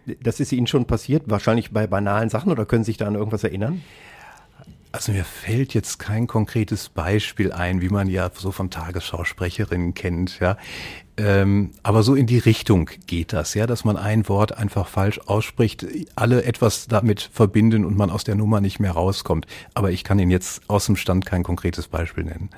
äh, 0.06 0.16
das 0.22 0.40
ist 0.40 0.52
Ihnen 0.52 0.68
schon 0.68 0.86
passiert, 0.86 1.24
wahrscheinlich 1.28 1.72
bei 1.72 1.88
banalen 1.88 2.30
Sachen 2.30 2.52
oder 2.52 2.66
können 2.66 2.84
Sie 2.84 2.90
sich 2.92 2.98
da 2.98 3.08
an 3.08 3.16
irgendwas 3.16 3.44
erinnern? 3.44 3.82
Also 4.96 5.12
mir 5.12 5.26
fällt 5.26 5.74
jetzt 5.74 6.00
kein 6.00 6.26
konkretes 6.26 6.88
Beispiel 6.88 7.52
ein, 7.52 7.82
wie 7.82 7.90
man 7.90 8.08
ja 8.08 8.32
so 8.34 8.54
von 8.54 8.70
Tagesschausprecherinnen 8.70 9.94
kennt, 9.94 10.40
ja. 10.40 10.56
Ähm, 11.18 11.72
aber 11.84 12.02
so 12.02 12.16
in 12.16 12.28
die 12.28 12.38
Richtung 12.38 12.90
geht 13.06 13.34
das, 13.34 13.56
ja, 13.56 13.68
dass 13.68 13.84
man 13.84 13.98
ein 13.98 14.30
Wort 14.30 14.58
einfach 14.58 14.88
falsch 14.88 15.20
ausspricht, 15.26 15.86
alle 16.16 16.46
etwas 16.46 16.88
damit 16.88 17.30
verbinden 17.34 17.84
und 17.84 17.98
man 17.98 18.10
aus 18.10 18.24
der 18.24 18.36
Nummer 18.36 18.62
nicht 18.62 18.80
mehr 18.80 18.92
rauskommt. 18.92 19.48
Aber 19.74 19.92
ich 19.92 20.06
kann 20.06 20.18
Ihnen 20.18 20.32
jetzt 20.32 20.62
aus 20.70 20.86
dem 20.86 20.96
Stand 20.96 21.26
kein 21.26 21.44
konkretes 21.44 21.90
Beispiel 21.90 22.24
nennen. 22.24 22.50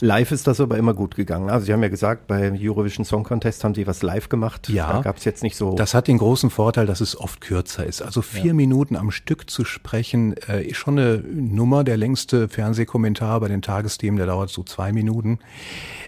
Live 0.00 0.32
ist 0.32 0.46
das 0.46 0.60
aber 0.60 0.76
immer 0.78 0.94
gut 0.94 1.16
gegangen. 1.16 1.50
Also 1.50 1.66
Sie 1.66 1.72
haben 1.72 1.82
ja 1.82 1.88
gesagt, 1.88 2.26
bei 2.26 2.52
Eurovision 2.52 3.04
Song 3.04 3.24
Contest 3.24 3.64
haben 3.64 3.74
Sie 3.74 3.86
was 3.86 4.02
live 4.02 4.28
gemacht. 4.28 4.68
Ja. 4.68 4.92
Da 4.92 5.02
gab 5.02 5.16
es 5.16 5.24
jetzt 5.24 5.42
nicht 5.42 5.56
so. 5.56 5.74
Das 5.74 5.94
hat 5.94 6.08
den 6.08 6.18
großen 6.18 6.50
Vorteil, 6.50 6.86
dass 6.86 7.00
es 7.00 7.18
oft 7.18 7.40
kürzer 7.40 7.84
ist. 7.84 8.02
Also 8.02 8.22
vier 8.22 8.46
ja. 8.46 8.54
Minuten 8.54 8.96
am 8.96 9.10
Stück 9.10 9.50
zu 9.50 9.64
sprechen, 9.64 10.34
äh, 10.48 10.64
ist 10.64 10.76
schon 10.76 10.98
eine 10.98 11.18
Nummer. 11.18 11.84
Der 11.84 11.96
längste 11.96 12.48
Fernsehkommentar 12.48 13.40
bei 13.40 13.48
den 13.48 13.62
Tagesthemen, 13.62 14.16
der 14.16 14.26
dauert 14.26 14.50
so 14.50 14.62
zwei 14.62 14.92
Minuten. 14.92 15.38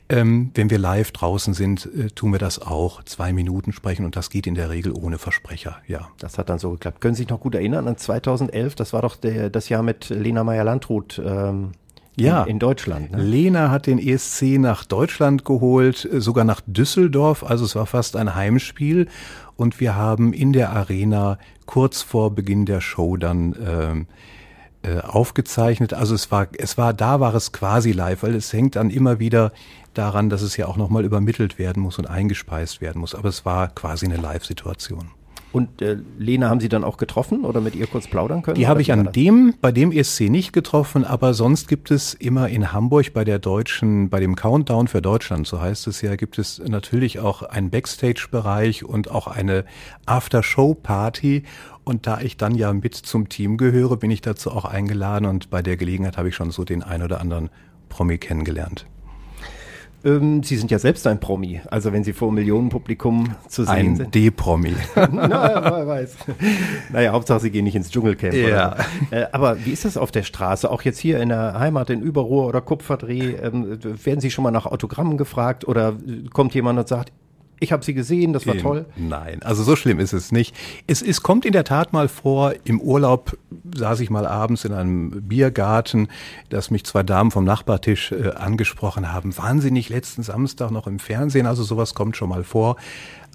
Ähm, 0.09 0.51
wenn 0.55 0.71
wir 0.71 0.79
live 0.79 1.13
draußen 1.13 1.55
sind, 1.55 1.87
äh, 1.87 2.09
tun 2.09 2.33
wir 2.33 2.39
das 2.39 2.61
auch. 2.61 3.03
Zwei 3.05 3.33
Minuten 3.33 3.73
sprechen 3.73 4.05
und 4.05 4.17
das 4.17 4.31
geht 4.31 4.47
in 4.47 4.55
der 4.55 4.71
Regel 4.71 4.93
ohne 4.93 5.19
Versprecher, 5.19 5.79
ja. 5.87 6.09
Das 6.19 6.39
hat 6.39 6.49
dann 6.49 6.59
so 6.59 6.71
geklappt. 6.73 7.01
Können 7.01 7.15
Sie 7.15 7.23
sich 7.23 7.29
noch 7.29 7.41
gut 7.41 7.55
erinnern 7.55 7.89
an 7.89 7.97
2011? 7.97 8.75
Das 8.75 8.93
war 8.93 9.03
doch 9.03 9.17
der, 9.17 9.51
das 9.51 9.69
Jahr 9.69 9.83
mit 9.83 10.09
Lena 10.09 10.45
Meyer-Landrut. 10.45 11.21
Ähm 11.25 11.73
ja, 12.21 12.43
in, 12.45 12.53
in 12.53 12.59
Deutschland. 12.59 13.13
Ne? 13.13 13.23
Lena 13.23 13.71
hat 13.71 13.87
den 13.87 13.99
ESC 13.99 14.59
nach 14.59 14.85
Deutschland 14.85 15.45
geholt, 15.45 16.09
äh, 16.11 16.21
sogar 16.21 16.45
nach 16.45 16.61
Düsseldorf. 16.67 17.45
Also 17.45 17.65
es 17.65 17.75
war 17.75 17.87
fast 17.87 18.17
ein 18.17 18.35
Heimspiel. 18.35 19.09
Und 19.57 19.81
wir 19.81 19.97
haben 19.97 20.33
in 20.33 20.53
der 20.53 20.71
Arena 20.71 21.39
kurz 21.67 22.03
vor 22.03 22.35
Beginn 22.35 22.65
der 22.65 22.81
Show 22.81 23.17
dann 23.17 23.57
ähm, 23.65 24.07
äh, 24.83 25.01
aufgezeichnet. 25.01 25.93
Also 25.93 26.15
es 26.15 26.31
war, 26.31 26.47
es 26.57 26.79
war, 26.79 26.95
da 26.95 27.19
war 27.19 27.35
es 27.35 27.53
quasi 27.53 27.91
live, 27.93 28.23
weil 28.23 28.37
es 28.37 28.53
hängt 28.53 28.77
dann 28.77 28.91
immer 28.91 29.19
wieder 29.19 29.53
daran, 29.95 30.31
dass 30.31 30.43
es 30.43 30.57
ja 30.57 30.67
auch 30.67 30.77
nochmal 30.77 31.05
übermittelt 31.05 31.59
werden 31.59 31.83
muss 31.83 31.99
und 31.99 32.07
eingespeist 32.07 32.81
werden 32.81 33.01
muss. 33.01 33.17
Aber 33.17 33.29
es 33.29 33.45
war 33.45 33.69
quasi 33.69 34.07
eine 34.07 34.17
Live-Situation. 34.17 35.11
Und 35.51 35.81
äh, 35.81 35.97
Lena 36.19 36.51
haben 36.51 36.61
Sie 36.61 36.69
dann 36.69 36.85
auch 36.85 36.99
getroffen 36.99 37.45
oder 37.45 37.61
mit 37.61 37.75
ihr 37.75 37.87
kurz 37.87 38.07
plaudern 38.07 38.43
können? 38.43 38.57
Die 38.57 38.67
habe 38.67 38.83
ich 38.83 38.93
an 38.93 39.13
dem, 39.13 39.55
bei 39.61 39.73
dem 39.73 39.93
ESC 39.93 40.29
nicht 40.29 40.53
getroffen, 40.53 41.05
aber 41.05 41.33
sonst 41.33 41.69
gibt 41.69 41.91
es 41.91 42.13
immer 42.13 42.49
in 42.49 42.73
Hamburg 42.73 43.13
bei 43.15 43.25
der 43.25 43.39
deutschen, 43.39 44.11
bei 44.11 44.21
dem 44.21 44.37
Countdown 44.37 44.89
für 44.89 45.01
Deutschland, 45.01 45.47
so 45.47 45.61
heißt 45.61 45.87
es 45.87 46.03
ja, 46.03 46.17
gibt 46.17 46.39
es 46.39 46.59
natürlich 46.59 47.19
auch 47.19 47.43
einen 47.43 47.71
Backstage-Bereich 47.71 48.85
und 48.85 49.11
auch 49.11 49.27
eine 49.27 49.65
After-Show-Party. 50.07 51.45
Und 51.85 52.07
da 52.07 52.21
ich 52.21 52.37
dann 52.37 52.55
ja 52.55 52.75
mit 52.75 52.95
zum 52.95 53.31
Team 53.31 53.57
gehöre, 53.57 53.97
bin 53.97 54.11
ich 54.11 54.21
dazu 54.21 54.51
auch 54.51 54.67
eingeladen 54.67 55.25
und 55.25 55.49
bei 55.49 55.63
der 55.63 55.79
Gelegenheit 55.79 56.19
habe 56.19 56.29
ich 56.29 56.35
schon 56.35 56.51
so 56.51 56.65
den 56.65 56.83
ein 56.83 57.03
oder 57.03 57.21
anderen 57.21 57.49
Promi 57.89 58.19
kennengelernt. 58.19 58.87
Ähm, 60.05 60.43
Sie 60.43 60.57
sind 60.57 60.71
ja 60.71 60.79
selbst 60.79 61.07
ein 61.07 61.19
Promi, 61.19 61.61
also 61.71 61.93
wenn 61.93 62.05
Sie 62.05 62.13
vor 62.13 62.31
Millionenpublikum 62.31 63.35
zu 63.49 63.65
sehen 63.65 63.73
ein 63.73 63.97
sind. 63.97 64.07
Ein 64.07 64.11
D-Promi. 64.13 64.75
naja, 64.95 65.63
wer 65.65 65.87
weiß. 65.87 66.17
Naja, 66.93 67.13
Hauptsache 67.13 67.41
Sie 67.41 67.51
gehen 67.51 67.65
nicht 67.65 67.75
ins 67.75 67.91
Dschungelcamp. 67.91 68.35
Ja. 68.35 68.77
Äh, 69.11 69.27
aber 69.33 69.65
wie 69.65 69.71
ist 69.71 69.85
das 69.85 69.97
auf 69.97 70.11
der 70.11 70.23
Straße? 70.23 70.71
Auch 70.71 70.83
jetzt 70.83 70.99
hier 70.99 71.21
in 71.21 71.31
der 71.31 71.59
Heimat 71.59 71.91
in 71.91 72.01
Überruhr 72.01 72.47
oder 72.47 72.61
Kupferdreh, 72.61 73.35
ähm, 73.43 73.79
werden 73.83 74.21
Sie 74.21 74.31
schon 74.31 74.45
mal 74.45 74.51
nach 74.51 74.67
Autogrammen 74.67 75.17
gefragt 75.17 75.67
oder 75.67 75.95
kommt 76.33 76.55
jemand 76.55 76.79
und 76.79 76.89
sagt, 76.89 77.13
ich 77.61 77.73
habe 77.73 77.85
sie 77.85 77.95
gesehen, 77.95 78.33
das 78.33 78.47
war 78.47 78.55
in, 78.55 78.61
toll. 78.61 78.87
Nein, 78.97 79.43
also 79.43 79.63
so 79.63 79.77
schlimm 79.77 79.99
ist 80.01 80.13
es 80.13 80.33
nicht. 80.33 80.55
Es, 80.87 81.03
es 81.03 81.23
kommt 81.23 81.45
in 81.45 81.53
der 81.53 81.65
Tat 81.65 81.93
mal 81.93 82.09
vor, 82.09 82.55
im 82.65 82.81
Urlaub 82.81 83.37
saß 83.75 84.01
ich 84.01 84.11
mal 84.11 84.27
abends 84.27 84.65
in 84.65 84.73
einem 84.73 85.23
Biergarten, 85.23 86.09
dass 86.49 86.71
mich 86.71 86.85
zwei 86.85 87.03
Damen 87.03 87.31
vom 87.31 87.45
Nachbartisch 87.45 88.13
äh, 88.13 88.31
angesprochen 88.31 89.13
haben. 89.13 89.37
Waren 89.37 89.61
Sie 89.61 89.71
nicht 89.71 89.89
letzten 89.89 90.23
Samstag 90.23 90.71
noch 90.71 90.87
im 90.87 90.99
Fernsehen? 90.99 91.47
Also 91.47 91.63
sowas 91.63 91.95
kommt 91.95 92.17
schon 92.17 92.29
mal 92.29 92.45
vor. 92.45 92.77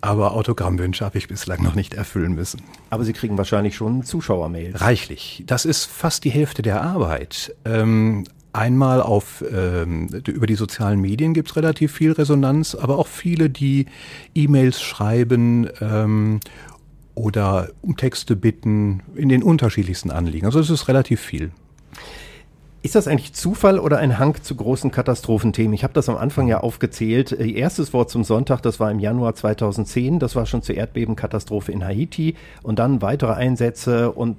Aber 0.01 0.33
Autogrammwünsche 0.33 1.05
habe 1.05 1.17
ich 1.17 1.29
bislang 1.29 1.63
noch 1.63 1.75
nicht 1.75 1.93
erfüllen 1.93 2.33
müssen. 2.33 2.61
Aber 2.89 3.05
Sie 3.05 3.13
kriegen 3.13 3.37
wahrscheinlich 3.37 3.77
schon 3.77 4.03
Zuschauermails. 4.03 4.81
Reichlich. 4.81 5.43
Das 5.47 5.63
ist 5.63 5.85
fast 5.85 6.25
die 6.25 6.29
Hälfte 6.29 6.61
der 6.61 6.81
Arbeit. 6.81 7.55
Ähm, 7.63 8.25
Einmal 8.53 9.01
auf 9.01 9.43
ähm, 9.51 10.09
über 10.27 10.45
die 10.45 10.53
sozialen 10.55 11.01
Medien 11.01 11.33
gibt's 11.33 11.55
relativ 11.55 11.91
viel 11.91 12.11
Resonanz, 12.11 12.75
aber 12.75 12.99
auch 12.99 13.07
viele, 13.07 13.49
die 13.49 13.87
E-Mails 14.35 14.79
schreiben 14.79 15.67
ähm, 15.81 16.39
oder 17.15 17.69
um 17.81 17.97
Texte 17.97 18.35
bitten 18.35 19.01
in 19.15 19.29
den 19.29 19.41
unterschiedlichsten 19.41 20.11
Anliegen. 20.11 20.45
Also 20.45 20.59
es 20.59 20.69
ist 20.69 20.87
relativ 20.87 21.19
viel. 21.19 21.51
Ist 22.83 22.95
das 22.95 23.07
eigentlich 23.07 23.33
Zufall 23.33 23.79
oder 23.79 23.97
ein 23.97 24.19
Hang 24.19 24.35
zu 24.43 24.55
großen 24.55 24.91
Katastrophenthemen? 24.91 25.73
Ich 25.73 25.83
habe 25.83 25.93
das 25.93 26.09
am 26.09 26.17
Anfang 26.17 26.47
ja 26.47 26.59
aufgezählt. 26.59 27.31
Äh, 27.31 27.49
erstes 27.53 27.93
Wort 27.93 28.11
zum 28.11 28.23
Sonntag, 28.23 28.61
das 28.61 28.79
war 28.79 28.91
im 28.91 28.99
Januar 28.99 29.33
2010, 29.33 30.19
das 30.19 30.35
war 30.35 30.45
schon 30.45 30.61
zur 30.61 30.75
Erdbebenkatastrophe 30.75 31.71
in 31.71 31.83
Haiti 31.83 32.35
und 32.61 32.79
dann 32.79 33.01
weitere 33.01 33.31
Einsätze 33.31 34.11
und 34.11 34.37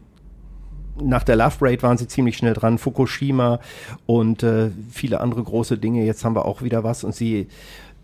nach 1.00 1.24
der 1.24 1.36
Love 1.36 1.56
Rate 1.60 1.82
waren 1.82 1.98
sie 1.98 2.08
ziemlich 2.08 2.36
schnell 2.36 2.54
dran, 2.54 2.78
Fukushima 2.78 3.60
und 4.06 4.42
äh, 4.42 4.70
viele 4.90 5.20
andere 5.20 5.42
große 5.42 5.78
Dinge. 5.78 6.04
Jetzt 6.04 6.24
haben 6.24 6.36
wir 6.36 6.44
auch 6.44 6.62
wieder 6.62 6.84
was 6.84 7.04
und 7.04 7.14
sie 7.14 7.48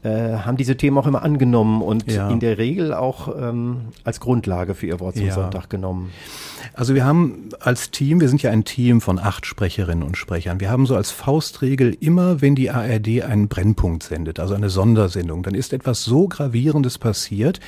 äh, 0.03 0.39
haben 0.39 0.57
diese 0.57 0.77
Themen 0.77 0.97
auch 0.97 1.07
immer 1.07 1.23
angenommen 1.23 1.83
und 1.83 2.11
ja. 2.11 2.31
in 2.31 2.41
der 2.41 2.57
Regel 2.57 2.95
auch 2.95 3.29
ähm, 3.37 3.89
als 4.03 4.21
Grundlage 4.21 4.75
für 4.75 4.87
ihr 4.87 4.99
Wort 4.99 5.17
zum 5.17 5.27
ja. 5.27 5.35
Sonntag 5.35 5.69
genommen. 5.69 6.11
Also 6.73 6.95
wir 6.95 7.05
haben 7.05 7.51
als 7.61 7.91
Team, 7.91 8.21
wir 8.21 8.29
sind 8.29 8.43
ja 8.43 8.51
ein 8.51 8.65
Team 8.65 9.01
von 9.01 9.19
acht 9.19 9.45
Sprecherinnen 9.45 10.03
und 10.03 10.17
Sprechern. 10.17 10.61
Wir 10.61 10.71
haben 10.71 10.87
so 10.87 10.97
als 10.97 11.11
Faustregel 11.11 11.97
immer, 12.01 12.41
wenn 12.41 12.55
die 12.55 12.71
ARD 12.71 13.23
einen 13.23 13.49
Brennpunkt 13.49 14.03
sendet, 14.03 14.41
also 14.41 14.55
eine 14.55 14.71
Sondersendung, 14.71 15.43
dann 15.43 15.55
ist 15.55 15.73
etwas 15.73 16.05
so 16.05 16.29
gravierendes 16.29 16.97
passiert, 16.97 17.61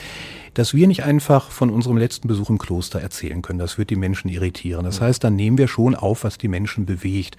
dass 0.55 0.75
wir 0.75 0.87
nicht 0.87 1.05
einfach 1.05 1.51
von 1.51 1.71
unserem 1.71 1.97
letzten 1.97 2.29
Besuch 2.29 2.51
im 2.51 2.59
Kloster 2.59 3.01
erzählen 3.01 3.43
können. 3.43 3.59
Das 3.59 3.79
wird 3.79 3.91
die 3.91 3.97
Menschen 3.97 4.29
irritieren. 4.29 4.85
Das 4.85 5.01
heißt, 5.01 5.25
dann 5.25 5.37
nehmen 5.37 5.59
wir 5.59 5.69
schon 5.69 5.95
auf, 5.95 6.25
was 6.25 6.39
die 6.39 6.49
Menschen 6.49 6.87
bewegt. 6.87 7.37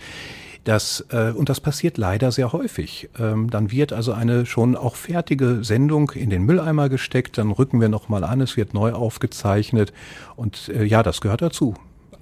Das, 0.64 1.06
äh, 1.10 1.32
und 1.32 1.50
das 1.50 1.60
passiert 1.60 1.98
leider 1.98 2.32
sehr 2.32 2.54
häufig. 2.54 3.10
Ähm, 3.20 3.50
dann 3.50 3.72
wird 3.72 3.92
also 3.92 4.14
eine 4.14 4.46
schon 4.46 4.76
auch 4.76 4.96
fertige 4.96 5.64
Sendung 5.64 6.12
in 6.12 6.30
den 6.30 6.44
Mülleimer 6.44 6.90
gesteckt, 6.90 7.38
dann 7.38 7.52
rücken 7.52 7.82
wir 7.82 7.90
nochmal 7.90 8.24
an, 8.24 8.40
es 8.40 8.56
wird 8.56 8.74
neu 8.74 8.94
aufgezeichnet 8.94 9.92
und 10.36 10.70
äh, 10.70 10.86
ja, 10.86 11.04
das 11.04 11.20
gehört 11.20 11.42
dazu. 11.42 11.74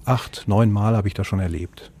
Acht, 0.04 0.44
neun 0.48 0.72
Mal 0.72 0.96
habe 0.96 1.06
ich 1.06 1.14
das 1.14 1.26
schon 1.26 1.38
erlebt. 1.38 1.92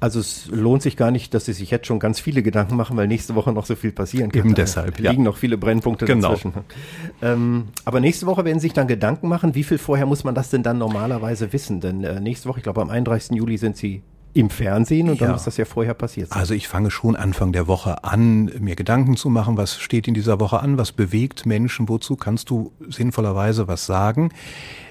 Also 0.00 0.20
es 0.20 0.46
lohnt 0.46 0.82
sich 0.82 0.96
gar 0.96 1.10
nicht, 1.10 1.34
dass 1.34 1.46
Sie 1.46 1.52
sich 1.52 1.70
jetzt 1.70 1.86
schon 1.86 1.98
ganz 1.98 2.20
viele 2.20 2.42
Gedanken 2.42 2.76
machen, 2.76 2.96
weil 2.96 3.08
nächste 3.08 3.34
Woche 3.34 3.52
noch 3.52 3.66
so 3.66 3.74
viel 3.74 3.90
passieren 3.90 4.30
kann. 4.30 4.40
Eben 4.40 4.54
deshalb. 4.54 4.96
Da 4.96 5.10
liegen 5.10 5.24
ja. 5.24 5.30
noch 5.30 5.36
viele 5.36 5.58
Brennpunkte 5.58 6.04
genau. 6.04 6.28
dazwischen. 6.30 6.52
Ähm, 7.20 7.64
aber 7.84 7.98
nächste 7.98 8.26
Woche 8.26 8.44
werden 8.44 8.60
Sie 8.60 8.68
sich 8.68 8.74
dann 8.74 8.86
Gedanken 8.86 9.28
machen. 9.28 9.56
Wie 9.56 9.64
viel 9.64 9.78
vorher 9.78 10.06
muss 10.06 10.22
man 10.22 10.36
das 10.36 10.50
denn 10.50 10.62
dann 10.62 10.78
normalerweise 10.78 11.52
wissen? 11.52 11.80
Denn 11.80 12.04
äh, 12.04 12.20
nächste 12.20 12.48
Woche, 12.48 12.58
ich 12.58 12.62
glaube 12.62 12.80
am 12.80 12.90
31. 12.90 13.36
Juli 13.36 13.58
sind 13.58 13.76
Sie 13.76 14.02
im 14.34 14.50
Fernsehen 14.50 15.08
und 15.08 15.20
dann 15.20 15.32
muss 15.32 15.44
das 15.44 15.56
ja 15.56 15.64
vorher 15.64 15.94
passiert 15.94 16.28
sein. 16.28 16.38
Also 16.38 16.54
ich 16.54 16.68
fange 16.68 16.90
schon 16.90 17.16
Anfang 17.16 17.52
der 17.52 17.66
Woche 17.66 18.04
an, 18.04 18.52
mir 18.60 18.76
Gedanken 18.76 19.16
zu 19.16 19.30
machen, 19.30 19.56
was 19.56 19.78
steht 19.78 20.06
in 20.06 20.14
dieser 20.14 20.38
Woche 20.38 20.60
an, 20.60 20.78
was 20.78 20.92
bewegt 20.92 21.46
Menschen, 21.46 21.88
wozu 21.88 22.16
kannst 22.16 22.50
du 22.50 22.72
sinnvollerweise 22.88 23.68
was 23.68 23.86
sagen. 23.86 24.30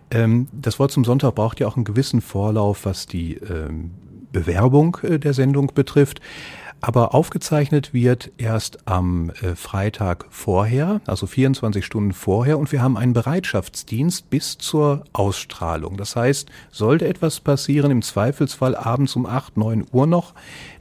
Ähm, 0.10 0.48
das 0.52 0.80
Wort 0.80 0.92
zum 0.92 1.06
Sonntag 1.06 1.36
braucht 1.36 1.60
ja 1.60 1.68
auch 1.68 1.76
einen 1.76 1.86
gewissen 1.86 2.22
Vorlauf, 2.22 2.86
was 2.86 3.06
die 3.06 3.36
ähm, 3.36 3.92
Bewerbung 4.32 4.98
äh, 5.04 5.20
der 5.20 5.34
Sendung 5.34 5.72
betrifft. 5.74 6.22
Aber 6.80 7.16
aufgezeichnet 7.16 7.94
wird 7.94 8.32
erst 8.38 8.88
am 8.88 9.32
äh, 9.42 9.56
Freitag 9.56 10.28
vorher, 10.30 11.02
also 11.08 11.26
24 11.26 11.84
Stunden 11.84 12.14
vorher, 12.14 12.60
und 12.60 12.72
wir 12.72 12.84
haben 12.84 12.98
einen 12.98 13.14
Bereitschaftsdienst 13.14 14.30
bis 14.30 14.60
zur 14.60 15.04
Ausstrahlung. 15.12 15.98
Das 15.98 16.16
heißt, 16.16 16.50
sollte 16.72 17.08
etwas 17.08 17.40
passieren, 17.40 17.90
im 17.90 18.04
Zweifelsfall 18.04 18.76
abends 18.76 19.16
um 19.16 19.26
8, 19.26 19.58
9 19.58 19.88
Uhr 19.92 20.06
noch, 20.06 20.36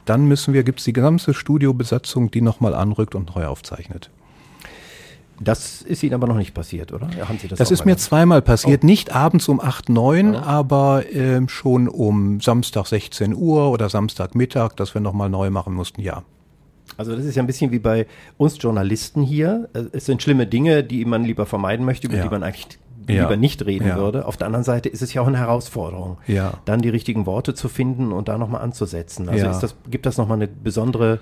dann 0.05 0.27
müssen 0.27 0.53
wir, 0.53 0.63
gibt 0.63 0.79
es 0.79 0.85
die 0.85 0.93
gesamte 0.93 1.33
Studiobesatzung, 1.33 2.29
die 2.29 2.41
nochmal 2.41 2.75
anrückt 2.75 3.15
und 3.15 3.35
neu 3.35 3.47
aufzeichnet. 3.47 4.11
Das 5.39 5.81
ist 5.81 6.03
Ihnen 6.03 6.13
aber 6.13 6.27
noch 6.27 6.37
nicht 6.37 6.53
passiert, 6.53 6.91
oder? 6.91 7.09
Haben 7.27 7.37
Sie 7.39 7.47
das 7.47 7.59
das 7.59 7.71
ist 7.71 7.85
mir 7.85 7.97
zweimal 7.97 8.41
passiert. 8.41 8.83
Oh. 8.83 8.85
Nicht 8.85 9.15
abends 9.15 9.47
um 9.47 9.59
8, 9.59 9.89
9, 9.89 10.33
ja. 10.33 10.43
aber 10.43 11.13
äh, 11.13 11.47
schon 11.47 11.87
um 11.87 12.41
Samstag 12.41 12.87
16 12.87 13.35
Uhr 13.35 13.71
oder 13.71 13.89
Samstagmittag, 13.89 14.75
dass 14.75 14.93
wir 14.93 15.01
nochmal 15.01 15.29
neu 15.29 15.49
machen 15.49 15.73
mussten, 15.73 16.01
ja. 16.01 16.23
Also 16.95 17.15
das 17.15 17.25
ist 17.25 17.35
ja 17.35 17.43
ein 17.43 17.47
bisschen 17.47 17.71
wie 17.71 17.79
bei 17.79 18.07
uns 18.37 18.57
Journalisten 18.59 19.21
hier. 19.21 19.69
Es 19.91 20.05
sind 20.05 20.23
schlimme 20.23 20.47
Dinge, 20.47 20.83
die 20.83 21.05
man 21.05 21.23
lieber 21.23 21.45
vermeiden 21.45 21.85
möchte, 21.85 22.07
über 22.07 22.17
ja. 22.17 22.23
die 22.23 22.29
man 22.29 22.41
eigentlich 22.41 22.79
ja. 23.07 23.23
lieber 23.23 23.37
nicht 23.37 23.65
reden 23.65 23.87
ja. 23.87 23.97
würde. 23.97 24.25
Auf 24.25 24.37
der 24.37 24.47
anderen 24.47 24.63
Seite 24.63 24.89
ist 24.89 25.01
es 25.01 25.13
ja 25.13 25.21
auch 25.21 25.27
eine 25.27 25.37
Herausforderung, 25.37 26.17
ja. 26.27 26.53
dann 26.65 26.81
die 26.81 26.89
richtigen 26.89 27.25
Worte 27.25 27.53
zu 27.53 27.69
finden 27.69 28.11
und 28.11 28.27
da 28.27 28.37
nochmal 28.37 28.61
anzusetzen. 28.61 29.29
Also 29.29 29.47
ist 29.47 29.59
das, 29.59 29.75
gibt 29.89 30.05
das 30.05 30.17
nochmal 30.17 30.37
eine 30.37 30.47
besondere 30.47 31.19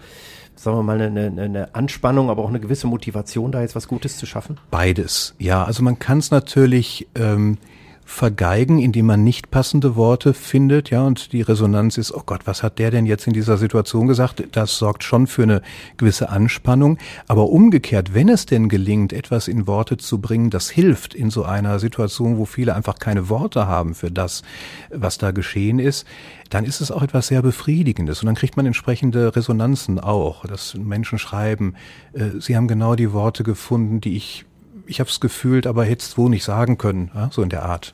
sagen 0.56 0.78
wir 0.78 0.84
mal, 0.84 1.02
eine, 1.02 1.28
eine, 1.28 1.76
Anspannung, 1.76 2.30
aber 2.30 2.44
auch 2.44 2.50
eine 2.50 2.60
gewisse 2.60 2.88
Motivation, 2.88 3.52
da 3.52 3.62
jetzt 3.62 3.76
was 3.76 3.88
Gutes 3.88 4.18
zu 4.18 4.26
schaffen? 4.26 4.58
Beides, 4.72 5.36
ja. 5.38 5.64
Also 5.64 5.84
man 5.84 6.00
kann 6.00 6.20
es 6.20 6.32
natürlich 6.32 7.08
ähm, 7.16 7.58
vergeigen, 8.06 8.80
indem 8.80 9.08
man 9.08 9.24
nicht 9.24 9.50
passende 9.50 9.96
Worte 9.96 10.36
findet, 10.36 10.92
ja, 10.92 11.02
und 11.02 11.34
die 11.34 11.42
Resonanz 11.42 11.98
ist, 11.98 12.14
oh 12.14 12.22
Gott, 12.24 12.42
was 12.46 12.62
hat 12.62 12.78
der 12.78 12.92
denn 12.92 13.08
jetzt 13.08 13.26
in 13.26 13.34
dieser 13.34 13.58
Situation 13.58 14.08
gesagt? 14.08 14.44
Das 14.52 14.78
sorgt 14.78 15.04
schon 15.04 15.26
für 15.26 15.44
eine 15.44 15.62
gewisse 15.98 16.30
Anspannung. 16.30 17.00
Aber 17.28 17.50
umgekehrt, 17.50 18.14
wenn 18.14 18.30
es 18.30 18.46
denn 18.46 18.70
gelingt, 18.70 19.12
etwas 19.12 19.48
in 19.48 19.66
Worte 19.66 19.98
zu 19.98 20.22
bringen, 20.22 20.52
das 20.52 20.70
hilft 20.70 21.16
in 21.16 21.32
so 21.32 21.44
einer 21.44 21.80
Situation, 21.80 22.38
wo 22.38 22.46
viele 22.46 22.76
einfach 22.76 23.00
keine 23.00 23.28
Worte 23.28 23.68
haben 23.68 23.96
für 23.96 24.12
das, 24.12 24.44
was 24.92 25.18
da 25.18 25.32
geschehen 25.32 25.80
ist, 25.80 26.06
dann 26.52 26.64
ist 26.64 26.82
es 26.82 26.92
auch 26.92 27.02
etwas 27.02 27.28
sehr 27.28 27.42
Befriedigendes. 27.42 28.22
Und 28.22 28.28
dann 28.28 28.36
kriegt 28.36 28.56
man 28.56 28.68
entsprechende 28.68 29.36
Resonanzen 29.36 30.00
auch, 30.00 30.46
dass 30.46 30.76
Menschen 30.76 31.18
schreiben, 31.18 31.74
äh, 32.14 32.40
sie 32.40 32.56
haben 32.56 32.68
genau 32.68 32.96
die 32.96 33.14
Worte 33.14 33.44
gefunden, 33.44 34.00
die 34.00 34.16
ich 34.16 34.46
ich 34.88 35.00
habe 35.00 35.10
es 35.10 35.20
gefühlt, 35.20 35.68
aber 35.68 35.86
hätte 35.86 36.04
es 36.04 36.18
wohl 36.18 36.30
nicht 36.30 36.44
sagen 36.44 36.78
können, 36.78 37.12
ja, 37.14 37.30
so 37.32 37.42
in 37.42 37.50
der 37.50 37.64
Art. 37.64 37.94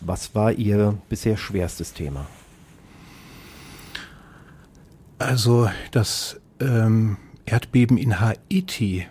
Was 0.00 0.34
war 0.34 0.52
Ihr 0.52 0.98
bisher 1.08 1.36
schwerstes 1.36 1.92
Thema? 1.92 2.26
Also 5.18 5.70
das 5.92 6.40
ähm, 6.60 7.16
Erdbeben 7.46 7.96
in 7.96 8.20
Haiti, 8.20 9.06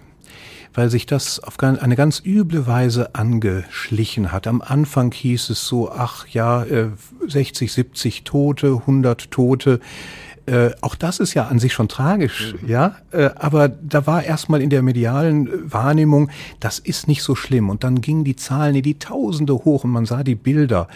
weil 0.74 0.90
sich 0.90 1.06
das 1.06 1.40
auf 1.40 1.60
eine 1.60 1.96
ganz 1.96 2.22
üble 2.26 2.68
Weise 2.68 3.16
angeschlichen 3.16 4.32
hat. 4.32 4.48
Am 4.48 4.62
Anfang 4.62 5.12
hieß 5.12 5.50
es 5.50 5.66
so, 5.66 5.92
ach 5.92 6.28
ja, 6.28 6.66
60, 7.28 7.70
äh, 7.70 7.74
70 7.74 8.24
Tote, 8.24 8.68
100 8.68 9.32
Tote. 9.32 9.80
Äh, 10.46 10.72
auch 10.82 10.96
das 10.96 11.20
ist 11.20 11.34
ja 11.34 11.48
an 11.48 11.60
sich 11.60 11.74
schon 11.74 11.88
tragisch, 11.88 12.56
mhm. 12.62 12.70
ja. 12.70 12.96
Äh, 13.12 13.30
aber 13.36 13.70
da 13.70 14.08
war 14.08 14.24
erstmal 14.24 14.62
in 14.62 14.70
der 14.70 14.82
medialen 14.82 15.72
Wahrnehmung, 15.72 16.30
das 16.60 16.80
ist 16.80 17.08
nicht 17.08 17.24
so 17.24 17.36
schlimm. 17.36 17.70
Und 17.70 17.84
dann 17.84 18.02
gingen 18.02 18.24
die 18.24 18.36
Zahlen 18.36 18.76
in 18.76 18.84
die 18.84 18.98
Tausende 19.00 19.54
hoch 19.54 19.84
und 19.84 19.92
man 19.92 20.06
sah 20.06 20.24
die 20.24 20.36
Bilder. 20.36 20.88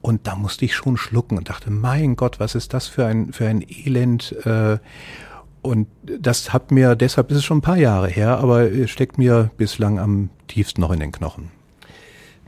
Und 0.00 0.26
da 0.26 0.36
musste 0.36 0.64
ich 0.64 0.74
schon 0.74 0.96
schlucken 0.96 1.36
und 1.36 1.48
dachte, 1.48 1.70
mein 1.70 2.16
Gott, 2.16 2.40
was 2.40 2.54
ist 2.54 2.74
das 2.74 2.86
für 2.86 3.06
ein, 3.06 3.32
für 3.32 3.46
ein 3.46 3.64
Elend. 3.68 4.34
Äh, 4.46 4.78
und 5.62 5.88
das 6.04 6.52
hat 6.52 6.70
mir, 6.70 6.96
deshalb 6.96 7.30
ist 7.30 7.38
es 7.38 7.44
schon 7.44 7.58
ein 7.58 7.62
paar 7.62 7.76
Jahre 7.76 8.08
her, 8.08 8.38
aber 8.38 8.68
steckt 8.86 9.18
mir 9.18 9.50
bislang 9.56 9.98
am 9.98 10.30
tiefsten 10.48 10.80
noch 10.80 10.90
in 10.90 11.00
den 11.00 11.12
Knochen. 11.12 11.50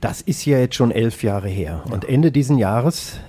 Das 0.00 0.20
ist 0.20 0.44
ja 0.44 0.58
jetzt 0.58 0.74
schon 0.74 0.90
elf 0.90 1.22
Jahre 1.22 1.48
her. 1.48 1.84
Und 1.90 2.04
Ende 2.04 2.30
diesen 2.32 2.58
Jahres 2.58 3.20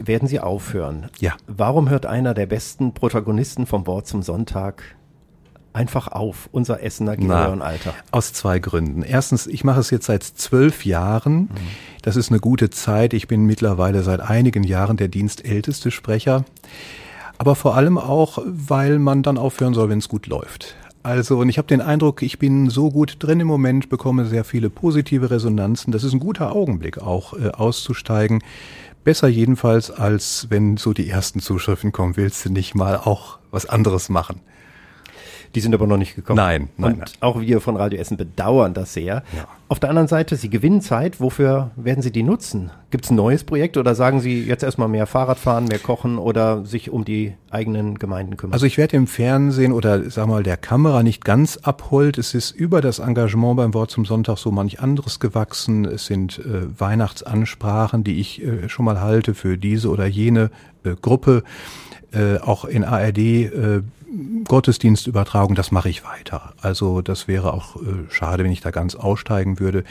werden 0.00 0.28
Sie 0.28 0.40
aufhören. 0.40 1.08
Ja. 1.20 1.32
Warum 1.46 1.88
hört 1.88 2.06
einer 2.06 2.34
der 2.34 2.46
besten 2.46 2.94
Protagonisten 2.94 3.66
vom 3.66 3.86
Wort 3.86 4.06
zum 4.06 4.22
Sonntag 4.22 4.82
einfach 5.72 6.08
auf, 6.08 6.48
unser 6.52 6.82
Essener 6.82 7.16
Alter? 7.62 7.94
Aus 8.10 8.32
zwei 8.32 8.58
Gründen. 8.58 9.02
Erstens, 9.02 9.46
ich 9.46 9.64
mache 9.64 9.80
es 9.80 9.90
jetzt 9.90 10.06
seit 10.06 10.22
zwölf 10.22 10.84
Jahren. 10.84 11.42
Mhm. 11.42 11.48
Das 12.02 12.16
ist 12.16 12.30
eine 12.30 12.40
gute 12.40 12.70
Zeit. 12.70 13.14
Ich 13.14 13.28
bin 13.28 13.44
mittlerweile 13.44 14.02
seit 14.02 14.20
einigen 14.20 14.64
Jahren 14.64 14.96
der 14.96 15.08
dienstälteste 15.08 15.90
Sprecher. 15.90 16.44
Aber 17.38 17.54
vor 17.54 17.74
allem 17.74 17.98
auch, 17.98 18.38
weil 18.46 18.98
man 18.98 19.22
dann 19.22 19.38
aufhören 19.38 19.74
soll, 19.74 19.88
wenn 19.88 19.98
es 19.98 20.08
gut 20.08 20.26
läuft. 20.26 20.76
Also, 21.04 21.38
und 21.38 21.48
ich 21.48 21.58
habe 21.58 21.66
den 21.66 21.80
Eindruck, 21.80 22.22
ich 22.22 22.38
bin 22.38 22.70
so 22.70 22.90
gut 22.90 23.16
drin 23.18 23.40
im 23.40 23.48
Moment, 23.48 23.88
bekomme 23.88 24.26
sehr 24.26 24.44
viele 24.44 24.70
positive 24.70 25.30
Resonanzen. 25.30 25.92
Das 25.92 26.04
ist 26.04 26.12
ein 26.12 26.20
guter 26.20 26.54
Augenblick, 26.54 26.98
auch 26.98 27.34
äh, 27.34 27.48
auszusteigen. 27.48 28.40
Besser 29.04 29.26
jedenfalls, 29.26 29.90
als 29.90 30.46
wenn 30.50 30.76
so 30.76 30.92
die 30.92 31.08
ersten 31.08 31.40
Zuschriften 31.40 31.90
kommen, 31.90 32.16
willst 32.16 32.44
du 32.44 32.50
nicht 32.50 32.74
mal 32.74 32.96
auch 32.96 33.38
was 33.50 33.66
anderes 33.66 34.08
machen. 34.08 34.40
Die 35.54 35.60
sind 35.60 35.74
aber 35.74 35.86
noch 35.86 35.98
nicht 35.98 36.14
gekommen. 36.14 36.36
Nein, 36.36 36.68
nein. 36.76 36.92
Und 36.92 36.98
nein. 37.00 37.08
auch 37.20 37.40
wir 37.40 37.60
von 37.60 37.76
Radio 37.76 37.98
Essen 37.98 38.16
bedauern 38.16 38.72
das 38.72 38.94
sehr. 38.94 39.22
Ja. 39.36 39.46
Auf 39.68 39.80
der 39.80 39.88
anderen 39.88 40.08
Seite, 40.08 40.36
Sie 40.36 40.50
gewinnen 40.50 40.80
Zeit. 40.80 41.20
Wofür 41.20 41.70
werden 41.76 42.02
Sie 42.02 42.10
die 42.10 42.22
nutzen? 42.22 42.70
Gibt 42.90 43.04
es 43.04 43.10
ein 43.10 43.16
neues 43.16 43.44
Projekt 43.44 43.76
oder 43.76 43.94
sagen 43.94 44.20
Sie 44.20 44.42
jetzt 44.42 44.62
erstmal 44.62 44.88
mehr 44.88 45.06
Fahrrad 45.06 45.38
fahren, 45.38 45.64
mehr 45.64 45.78
kochen 45.78 46.18
oder 46.18 46.64
sich 46.64 46.90
um 46.90 47.04
die 47.04 47.34
eigenen 47.50 47.98
Gemeinden 47.98 48.36
kümmern? 48.36 48.52
Also 48.52 48.66
ich 48.66 48.78
werde 48.78 48.96
im 48.96 49.06
Fernsehen 49.06 49.72
oder 49.72 50.10
sag 50.10 50.26
mal 50.26 50.42
der 50.42 50.56
Kamera 50.56 51.02
nicht 51.02 51.24
ganz 51.24 51.58
abholt. 51.58 52.18
Es 52.18 52.34
ist 52.34 52.50
über 52.50 52.80
das 52.80 52.98
Engagement 52.98 53.56
beim 53.56 53.74
Wort 53.74 53.90
zum 53.90 54.04
Sonntag 54.04 54.38
so 54.38 54.50
manch 54.50 54.80
anderes 54.80 55.20
gewachsen. 55.20 55.84
Es 55.84 56.06
sind 56.06 56.38
äh, 56.38 56.78
Weihnachtsansprachen, 56.78 58.04
die 58.04 58.20
ich 58.20 58.42
äh, 58.42 58.68
schon 58.68 58.84
mal 58.84 59.00
halte 59.00 59.34
für 59.34 59.56
diese 59.56 59.88
oder 59.88 60.06
jene 60.06 60.50
äh, 60.84 60.94
Gruppe. 61.00 61.44
Äh, 62.12 62.38
auch 62.40 62.66
in 62.66 62.84
ARD 62.84 63.18
äh, 63.18 63.82
Gottesdienstübertragung, 64.46 65.54
das 65.54 65.70
mache 65.70 65.88
ich 65.88 66.04
weiter. 66.04 66.54
Also 66.60 67.02
das 67.02 67.28
wäre 67.28 67.52
auch 67.52 67.76
äh, 67.76 68.10
schade, 68.10 68.44
wenn 68.44 68.52
ich 68.52 68.60
da 68.60 68.70
ganz 68.70 68.94
aussteigen 68.94 69.58
würde. 69.60 69.84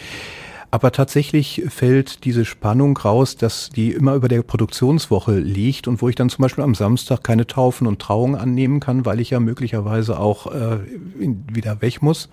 Aber 0.74 0.94
tatsächlich 0.94 1.64
fällt 1.68 2.24
diese 2.24 2.46
Spannung 2.46 2.96
raus, 2.96 3.36
dass 3.36 3.70
die 3.70 3.92
immer 3.92 4.16
über 4.16 4.30
der 4.30 4.42
Produktionswoche 4.42 5.38
liegt 5.38 5.90
und 5.90 6.02
wo 6.02 6.08
ich 6.08 6.16
dann 6.16 6.30
zum 6.30 6.44
Beispiel 6.44 6.64
am 6.64 6.76
Samstag 6.76 7.26
keine 7.26 7.46
Taufen 7.46 7.88
und 7.88 8.00
Trauungen 8.00 8.40
annehmen 8.40 8.80
kann, 8.80 9.06
weil 9.06 9.20
ich 9.20 9.32
ja 9.32 9.42
möglicherweise 9.42 10.18
auch 10.18 10.48
äh, 10.48 10.80
wieder 11.18 11.82
weg 11.82 12.02
muss. 12.02 12.30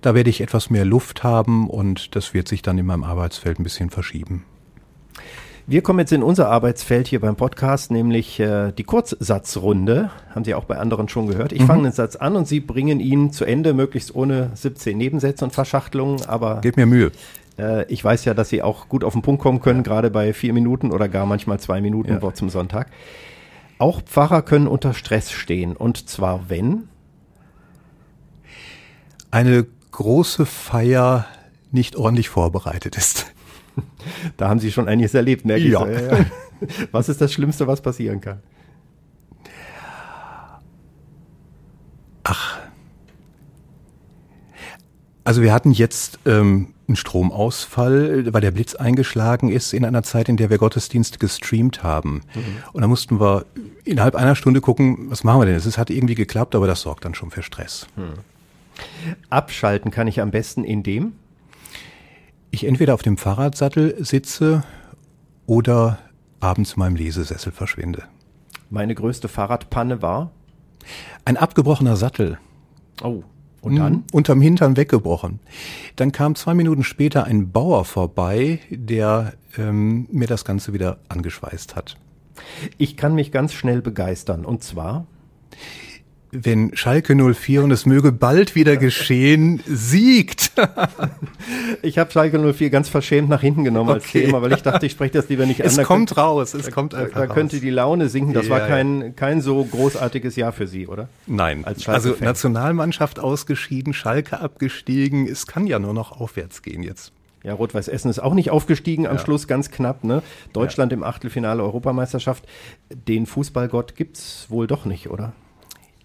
Da 0.00 0.14
werde 0.14 0.30
ich 0.30 0.40
etwas 0.40 0.70
mehr 0.70 0.86
Luft 0.86 1.24
haben 1.24 1.68
und 1.68 2.16
das 2.16 2.32
wird 2.32 2.48
sich 2.48 2.62
dann 2.62 2.78
in 2.78 2.86
meinem 2.86 3.04
Arbeitsfeld 3.04 3.60
ein 3.60 3.64
bisschen 3.64 3.90
verschieben. 3.90 4.44
Wir 5.70 5.82
kommen 5.82 5.98
jetzt 5.98 6.12
in 6.12 6.22
unser 6.22 6.48
Arbeitsfeld 6.48 7.08
hier 7.08 7.20
beim 7.20 7.36
Podcast, 7.36 7.90
nämlich 7.90 8.40
äh, 8.40 8.72
die 8.72 8.84
Kurzsatzrunde. 8.84 10.08
Haben 10.34 10.44
Sie 10.44 10.54
auch 10.54 10.64
bei 10.64 10.78
anderen 10.78 11.10
schon 11.10 11.26
gehört. 11.26 11.52
Ich 11.52 11.60
mhm. 11.60 11.66
fange 11.66 11.82
einen 11.82 11.92
Satz 11.92 12.16
an 12.16 12.36
und 12.36 12.48
Sie 12.48 12.60
bringen 12.60 13.00
ihn 13.00 13.32
zu 13.32 13.44
Ende, 13.44 13.74
möglichst 13.74 14.14
ohne 14.14 14.50
17 14.54 14.96
Nebensätze 14.96 15.44
und 15.44 15.50
Verschachtelungen. 15.50 16.24
Aber 16.24 16.62
Gebt 16.62 16.78
mir 16.78 16.86
Mühe. 16.86 17.12
Äh, 17.58 17.84
ich 17.92 18.02
weiß 18.02 18.24
ja, 18.24 18.32
dass 18.32 18.48
Sie 18.48 18.62
auch 18.62 18.88
gut 18.88 19.04
auf 19.04 19.12
den 19.12 19.20
Punkt 19.20 19.42
kommen 19.42 19.60
können, 19.60 19.80
ja. 19.80 19.82
gerade 19.82 20.08
bei 20.08 20.32
vier 20.32 20.54
Minuten 20.54 20.90
oder 20.90 21.06
gar 21.06 21.26
manchmal 21.26 21.60
zwei 21.60 21.82
Minuten 21.82 22.12
ja. 22.12 22.22
Wort 22.22 22.38
zum 22.38 22.48
Sonntag. 22.48 22.86
Auch 23.76 24.00
Pfarrer 24.00 24.40
können 24.40 24.68
unter 24.68 24.94
Stress 24.94 25.30
stehen. 25.30 25.76
Und 25.76 26.08
zwar 26.08 26.48
wenn? 26.48 26.88
Eine 29.30 29.66
große 29.90 30.46
Feier 30.46 31.26
nicht 31.72 31.94
ordentlich 31.94 32.30
vorbereitet 32.30 32.96
ist. 32.96 33.26
Da 34.36 34.48
haben 34.48 34.60
Sie 34.60 34.72
schon 34.72 34.88
einiges 34.88 35.14
erlebt, 35.14 35.44
merke 35.44 35.64
ja. 35.64 35.86
ich. 35.86 36.26
Was 36.92 37.08
ist 37.08 37.20
das 37.20 37.32
Schlimmste, 37.32 37.66
was 37.66 37.80
passieren 37.80 38.20
kann? 38.20 38.40
Ach. 42.24 42.58
Also 45.22 45.42
wir 45.42 45.52
hatten 45.52 45.70
jetzt 45.70 46.18
ähm, 46.26 46.74
einen 46.88 46.96
Stromausfall, 46.96 48.32
weil 48.32 48.40
der 48.40 48.50
Blitz 48.50 48.74
eingeschlagen 48.74 49.50
ist 49.50 49.72
in 49.72 49.84
einer 49.84 50.02
Zeit, 50.02 50.28
in 50.28 50.36
der 50.36 50.50
wir 50.50 50.58
Gottesdienste 50.58 51.18
gestreamt 51.18 51.82
haben. 51.82 52.22
Mhm. 52.34 52.42
Und 52.72 52.80
da 52.80 52.88
mussten 52.88 53.20
wir 53.20 53.44
innerhalb 53.84 54.14
einer 54.14 54.34
Stunde 54.34 54.60
gucken, 54.60 55.10
was 55.10 55.22
machen 55.22 55.40
wir 55.40 55.46
denn? 55.46 55.56
Es 55.56 55.78
hat 55.78 55.90
irgendwie 55.90 56.14
geklappt, 56.14 56.54
aber 56.54 56.66
das 56.66 56.80
sorgt 56.80 57.04
dann 57.04 57.14
schon 57.14 57.30
für 57.30 57.42
Stress. 57.42 57.86
Mhm. 57.96 58.14
Abschalten 59.28 59.90
kann 59.90 60.06
ich 60.06 60.20
am 60.20 60.30
besten 60.30 60.64
in 60.64 60.82
dem? 60.82 61.12
Ich 62.50 62.64
entweder 62.64 62.94
auf 62.94 63.02
dem 63.02 63.16
Fahrradsattel 63.16 63.96
sitze 64.04 64.62
oder 65.46 65.98
abends 66.40 66.74
in 66.74 66.80
meinem 66.80 66.96
Lesesessel 66.96 67.52
verschwinde. 67.52 68.04
Meine 68.70 68.94
größte 68.94 69.28
Fahrradpanne 69.28 70.02
war? 70.02 70.30
Ein 71.24 71.36
abgebrochener 71.36 71.96
Sattel. 71.96 72.38
Oh. 73.02 73.22
Und 73.60 73.76
dann? 73.76 73.92
Mhm, 73.92 74.04
unterm 74.12 74.40
Hintern 74.40 74.76
weggebrochen. 74.76 75.40
Dann 75.96 76.12
kam 76.12 76.34
zwei 76.36 76.54
Minuten 76.54 76.84
später 76.84 77.24
ein 77.24 77.50
Bauer 77.50 77.84
vorbei, 77.84 78.60
der 78.70 79.34
ähm, 79.56 80.06
mir 80.12 80.28
das 80.28 80.44
Ganze 80.44 80.72
wieder 80.72 80.98
angeschweißt 81.08 81.74
hat. 81.74 81.96
Ich 82.76 82.96
kann 82.96 83.14
mich 83.14 83.32
ganz 83.32 83.52
schnell 83.52 83.82
begeistern. 83.82 84.44
Und 84.44 84.62
zwar? 84.62 85.06
Wenn 86.30 86.76
Schalke 86.76 87.14
04 87.14 87.64
und 87.64 87.70
es 87.70 87.86
möge 87.86 88.12
bald 88.12 88.54
wieder 88.54 88.76
geschehen, 88.76 89.62
siegt. 89.66 90.52
ich 91.82 91.98
habe 91.98 92.10
Schalke 92.10 92.38
04 92.38 92.70
ganz 92.70 92.88
verschämt 92.88 93.28
nach 93.28 93.40
hinten 93.40 93.64
genommen 93.64 93.90
als 93.90 94.04
okay. 94.04 94.26
Thema, 94.26 94.42
weil 94.42 94.52
ich 94.52 94.62
dachte, 94.62 94.86
ich 94.86 94.92
spreche 94.92 95.12
das 95.12 95.28
lieber 95.28 95.46
nicht 95.46 95.60
es 95.60 95.78
an. 95.78 95.82
Es 95.82 95.86
kommt 95.86 96.16
raus, 96.16 96.54
es 96.54 96.66
da, 96.66 96.70
kommt 96.70 96.94
einfach 96.94 97.20
Da, 97.20 97.26
da 97.26 97.34
könnte 97.34 97.60
die 97.60 97.70
Laune 97.70 98.08
sinken. 98.08 98.34
Das 98.34 98.46
ja, 98.46 98.52
war 98.52 98.60
kein, 98.60 99.16
kein 99.16 99.40
so 99.40 99.64
großartiges 99.64 100.36
Jahr 100.36 100.52
für 100.52 100.66
Sie, 100.66 100.86
oder? 100.86 101.08
Nein. 101.26 101.64
also 101.64 102.14
Nationalmannschaft 102.20 103.18
ausgeschieden, 103.18 103.94
Schalke 103.94 104.40
abgestiegen. 104.40 105.26
Es 105.26 105.46
kann 105.46 105.66
ja 105.66 105.78
nur 105.78 105.94
noch 105.94 106.20
aufwärts 106.20 106.62
gehen 106.62 106.82
jetzt. 106.82 107.12
Ja, 107.44 107.54
Rot-Weiß 107.54 107.88
Essen 107.88 108.10
ist 108.10 108.18
auch 108.18 108.34
nicht 108.34 108.50
aufgestiegen 108.50 109.06
am 109.06 109.16
ja. 109.16 109.22
Schluss, 109.22 109.46
ganz 109.46 109.70
knapp. 109.70 110.04
Ne? 110.04 110.22
Deutschland 110.52 110.92
ja. 110.92 110.98
im 110.98 111.04
Achtelfinale 111.04 111.62
Europameisterschaft. 111.62 112.44
Den 112.90 113.26
Fußballgott 113.26 113.94
gibt's 113.94 114.46
wohl 114.50 114.66
doch 114.66 114.84
nicht, 114.84 115.08
oder? 115.08 115.32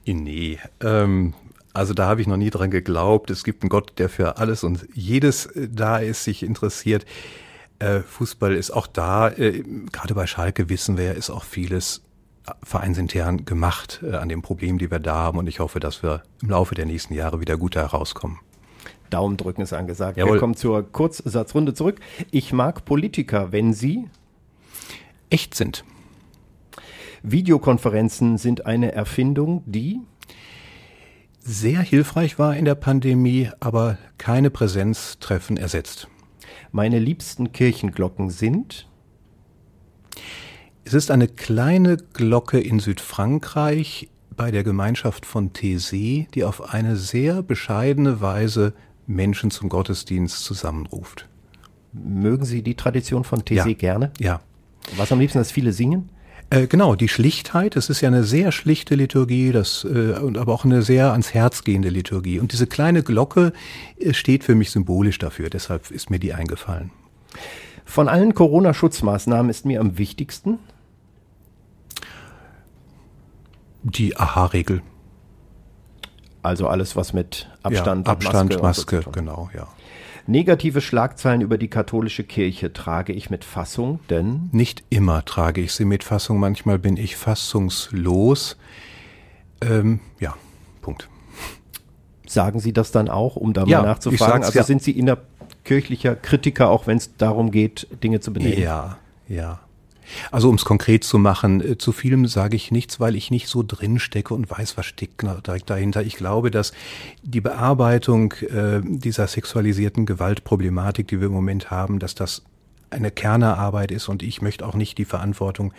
Nee, 0.05 0.59
ähm, 0.81 1.33
Also 1.73 1.93
da 1.93 2.07
habe 2.07 2.21
ich 2.21 2.27
noch 2.27 2.37
nie 2.37 2.49
dran 2.49 2.69
geglaubt. 2.71 3.29
Es 3.31 3.43
gibt 3.43 3.63
einen 3.63 3.69
Gott, 3.69 3.93
der 3.97 4.09
für 4.09 4.37
alles 4.37 4.63
und 4.63 4.87
jedes 4.93 5.45
äh, 5.47 5.67
da 5.71 5.97
ist, 5.97 6.23
sich 6.23 6.43
interessiert. 6.43 7.05
Äh, 7.79 8.01
Fußball 8.01 8.53
ist 8.55 8.71
auch 8.71 8.87
da. 8.87 9.29
Äh, 9.29 9.63
gerade 9.91 10.13
bei 10.13 10.27
Schalke 10.27 10.69
wissen 10.69 10.97
wir, 10.97 11.15
ist 11.15 11.29
auch 11.29 11.43
vieles 11.43 12.03
vereinsintern 12.61 13.45
gemacht 13.45 14.01
äh, 14.03 14.15
an 14.15 14.29
den 14.29 14.41
Problemen, 14.41 14.77
die 14.77 14.91
wir 14.91 14.99
da 14.99 15.15
haben. 15.15 15.37
Und 15.37 15.47
ich 15.47 15.59
hoffe, 15.59 15.79
dass 15.79 16.03
wir 16.03 16.23
im 16.41 16.49
Laufe 16.49 16.75
der 16.75 16.85
nächsten 16.85 17.13
Jahre 17.13 17.39
wieder 17.39 17.57
gut 17.57 17.75
herauskommen. 17.75 18.39
Daumen 19.09 19.37
drücken 19.37 19.61
ist 19.61 19.73
angesagt. 19.73 20.17
Jawohl. 20.17 20.33
Wir 20.33 20.39
kommen 20.39 20.55
zur 20.55 20.83
Kurzsatzrunde 20.83 21.73
zurück. 21.73 21.99
Ich 22.31 22.51
mag 22.51 22.83
Politiker, 22.85 23.51
wenn 23.51 23.73
sie 23.73 24.05
echt 25.29 25.55
sind. 25.55 25.83
Videokonferenzen 27.23 28.37
sind 28.37 28.65
eine 28.65 28.91
Erfindung, 28.91 29.63
die 29.65 29.99
sehr 31.39 31.81
hilfreich 31.81 32.37
war 32.37 32.55
in 32.55 32.65
der 32.65 32.75
Pandemie, 32.75 33.49
aber 33.59 33.97
keine 34.17 34.49
Präsenztreffen 34.49 35.57
ersetzt. 35.57 36.07
Meine 36.71 36.99
liebsten 36.99 37.51
Kirchenglocken 37.51 38.29
sind 38.29 38.87
es 40.85 40.93
ist 40.93 41.11
eine 41.11 41.27
kleine 41.27 41.97
Glocke 41.97 42.59
in 42.59 42.79
Südfrankreich 42.79 44.09
bei 44.35 44.51
der 44.51 44.63
Gemeinschaft 44.63 45.25
von 45.25 45.51
Thésée, 45.53 46.29
die 46.31 46.43
auf 46.43 46.73
eine 46.73 46.97
sehr 46.97 47.41
bescheidene 47.41 48.19
Weise 48.19 48.73
Menschen 49.07 49.49
zum 49.49 49.69
Gottesdienst 49.69 50.43
zusammenruft. 50.43 51.29
Mögen 51.93 52.43
Sie 52.43 52.63
die 52.63 52.75
Tradition 52.75 53.23
von 53.23 53.41
Thésée 53.41 53.69
ja. 53.69 53.73
gerne? 53.73 54.11
Ja. 54.19 54.41
Was 54.97 55.11
am 55.11 55.19
liebsten, 55.19 55.39
dass 55.39 55.51
viele 55.51 55.71
singen? 55.71 56.09
Äh, 56.53 56.67
genau, 56.67 56.93
die 56.93 57.09
Schlichtheit, 57.09 57.75
es 57.75 57.89
ist 57.89 58.01
ja 58.01 58.09
eine 58.09 58.23
sehr 58.23 58.51
schlichte 58.51 58.93
Liturgie, 58.93 59.51
das, 59.51 59.85
äh, 59.85 60.19
und 60.19 60.37
aber 60.37 60.53
auch 60.53 60.65
eine 60.65 60.83
sehr 60.83 61.11
ans 61.11 61.33
Herz 61.33 61.63
gehende 61.63 61.89
Liturgie. 61.89 62.39
Und 62.39 62.51
diese 62.51 62.67
kleine 62.67 63.01
Glocke 63.01 63.53
äh, 63.97 64.13
steht 64.13 64.43
für 64.43 64.53
mich 64.53 64.69
symbolisch 64.69 65.17
dafür, 65.17 65.49
deshalb 65.49 65.89
ist 65.89 66.11
mir 66.11 66.19
die 66.19 66.31
eingefallen. 66.31 66.91
Von 67.85 68.07
allen 68.07 68.35
Corona-Schutzmaßnahmen 68.35 69.49
ist 69.49 69.65
mir 69.65 69.79
am 69.79 69.97
wichtigsten 69.97 70.59
die 73.81 74.15
Aha-Regel. 74.15 74.83
Also 76.43 76.67
alles, 76.67 76.95
was 76.95 77.13
mit 77.13 77.49
Abstand, 77.63 78.05
ja, 78.05 78.13
Abstand 78.13 78.61
Maske, 78.61 78.97
Maske 78.97 79.11
genau, 79.11 79.49
ja. 79.55 79.67
Negative 80.25 80.79
Schlagzeilen 80.79 81.41
über 81.41 81.57
die 81.57 81.67
katholische 81.67 82.23
Kirche 82.23 82.71
trage 82.71 83.11
ich 83.11 83.29
mit 83.29 83.43
Fassung, 83.43 83.99
denn? 84.09 84.49
Nicht 84.51 84.83
immer 84.89 85.25
trage 85.25 85.61
ich 85.61 85.73
sie 85.73 85.85
mit 85.85 86.03
Fassung, 86.03 86.39
manchmal 86.39 86.79
bin 86.79 86.95
ich 86.95 87.17
fassungslos. 87.17 88.57
Ähm, 89.61 89.99
ja, 90.19 90.35
Punkt. 90.81 91.09
Sagen 92.25 92.59
Sie 92.59 92.71
das 92.71 92.91
dann 92.91 93.09
auch, 93.09 93.35
um 93.35 93.53
da 93.53 93.65
ja, 93.65 93.81
mal 93.81 93.87
nachzufragen? 93.87 94.43
Also 94.43 94.57
ja. 94.57 94.63
sind 94.63 94.81
Sie 94.81 94.91
innerkirchlicher 94.91 96.15
Kritiker, 96.15 96.69
auch 96.69 96.87
wenn 96.87 96.97
es 96.97 97.15
darum 97.17 97.51
geht, 97.51 97.87
Dinge 98.03 98.21
zu 98.21 98.31
benennen? 98.31 98.61
Ja, 98.61 98.97
ja. 99.27 99.59
Also 100.31 100.49
um 100.49 100.55
es 100.55 100.65
konkret 100.65 101.03
zu 101.03 101.17
machen, 101.17 101.61
äh, 101.61 101.77
zu 101.77 101.91
vielem 101.91 102.27
sage 102.27 102.55
ich 102.55 102.71
nichts, 102.71 102.99
weil 102.99 103.15
ich 103.15 103.31
nicht 103.31 103.47
so 103.47 103.63
drin 103.65 103.99
stecke 103.99 104.33
und 104.33 104.49
weiß, 104.49 104.77
was 104.77 104.85
steckt 104.85 105.21
direkt 105.21 105.69
dahinter. 105.69 106.03
Ich 106.03 106.15
glaube, 106.15 106.51
dass 106.51 106.73
die 107.23 107.41
Bearbeitung 107.41 108.33
äh, 108.33 108.81
dieser 108.83 109.27
sexualisierten 109.27 110.05
Gewaltproblematik, 110.05 111.07
die 111.07 111.19
wir 111.19 111.27
im 111.27 111.33
Moment 111.33 111.71
haben, 111.71 111.99
dass 111.99 112.15
das 112.15 112.43
eine 112.93 113.11
Kernerarbeit 113.11 113.91
ist 113.91 114.07
und 114.07 114.23
ich 114.23 114.41
möchte 114.41 114.65
auch 114.65 114.75
nicht 114.75 114.97
die 114.97 115.05
Verantwortung 115.05 115.73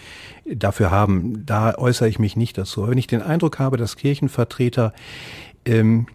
dafür 0.45 0.91
haben. 0.91 1.47
Da 1.47 1.77
äußere 1.77 2.09
ich 2.09 2.19
mich 2.19 2.37
nicht 2.37 2.59
dazu. 2.59 2.89
Wenn 2.89 2.99
ich 2.99 3.07
den 3.07 3.23
Eindruck 3.23 3.59
habe, 3.59 3.77
dass 3.77 3.97
Kirchenvertreter 3.97 4.93
ähm, 5.65 6.07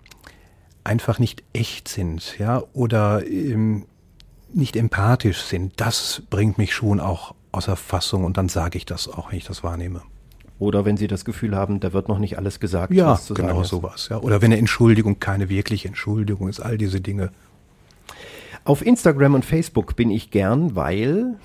einfach 0.83 1.19
nicht 1.19 1.43
echt 1.53 1.87
sind, 1.87 2.37
ja, 2.37 2.63
oder 2.73 3.25
ähm, 3.25 3.85
nicht 4.53 4.75
empathisch 4.75 5.41
sind, 5.41 5.73
das 5.77 6.23
bringt 6.29 6.57
mich 6.57 6.73
schon 6.73 6.99
auch 6.99 7.33
außer 7.51 7.75
Fassung 7.75 8.23
und 8.23 8.37
dann 8.37 8.49
sage 8.49 8.77
ich 8.77 8.85
das 8.85 9.07
auch, 9.07 9.31
wenn 9.31 9.37
ich 9.37 9.45
das 9.45 9.63
wahrnehme. 9.63 10.01
Oder 10.59 10.83
wenn 10.83 10.97
Sie 10.97 11.07
das 11.07 11.23
Gefühl 11.23 11.55
haben, 11.55 11.79
da 11.79 11.93
wird 11.93 12.09
noch 12.09 12.19
nicht 12.19 12.37
alles 12.37 12.59
gesagt. 12.59 12.93
Ja, 12.93 13.11
was 13.11 13.25
zu 13.25 13.33
genau 13.33 13.55
sagen 13.55 13.63
sowas. 13.63 14.09
Ja. 14.09 14.17
Oder 14.17 14.41
wenn 14.41 14.51
eine 14.51 14.59
Entschuldigung 14.59 15.19
keine 15.19 15.47
wirkliche 15.47 15.87
Entschuldigung 15.87 16.49
ist, 16.49 16.59
all 16.59 16.77
diese 16.77 16.99
Dinge. 16.99 17.31
Auf 18.65 18.85
Instagram 18.85 19.35
und 19.35 19.45
Facebook 19.45 19.95
bin 19.95 20.11
ich 20.11 20.31
gern, 20.31 20.75
weil 20.75 21.37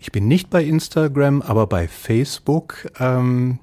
ich 0.00 0.10
bin 0.10 0.26
nicht 0.26 0.50
bei 0.50 0.64
Instagram, 0.64 1.42
aber 1.42 1.68
bei 1.68 1.86
Facebook, 1.86 2.90
ähm, 2.98 3.60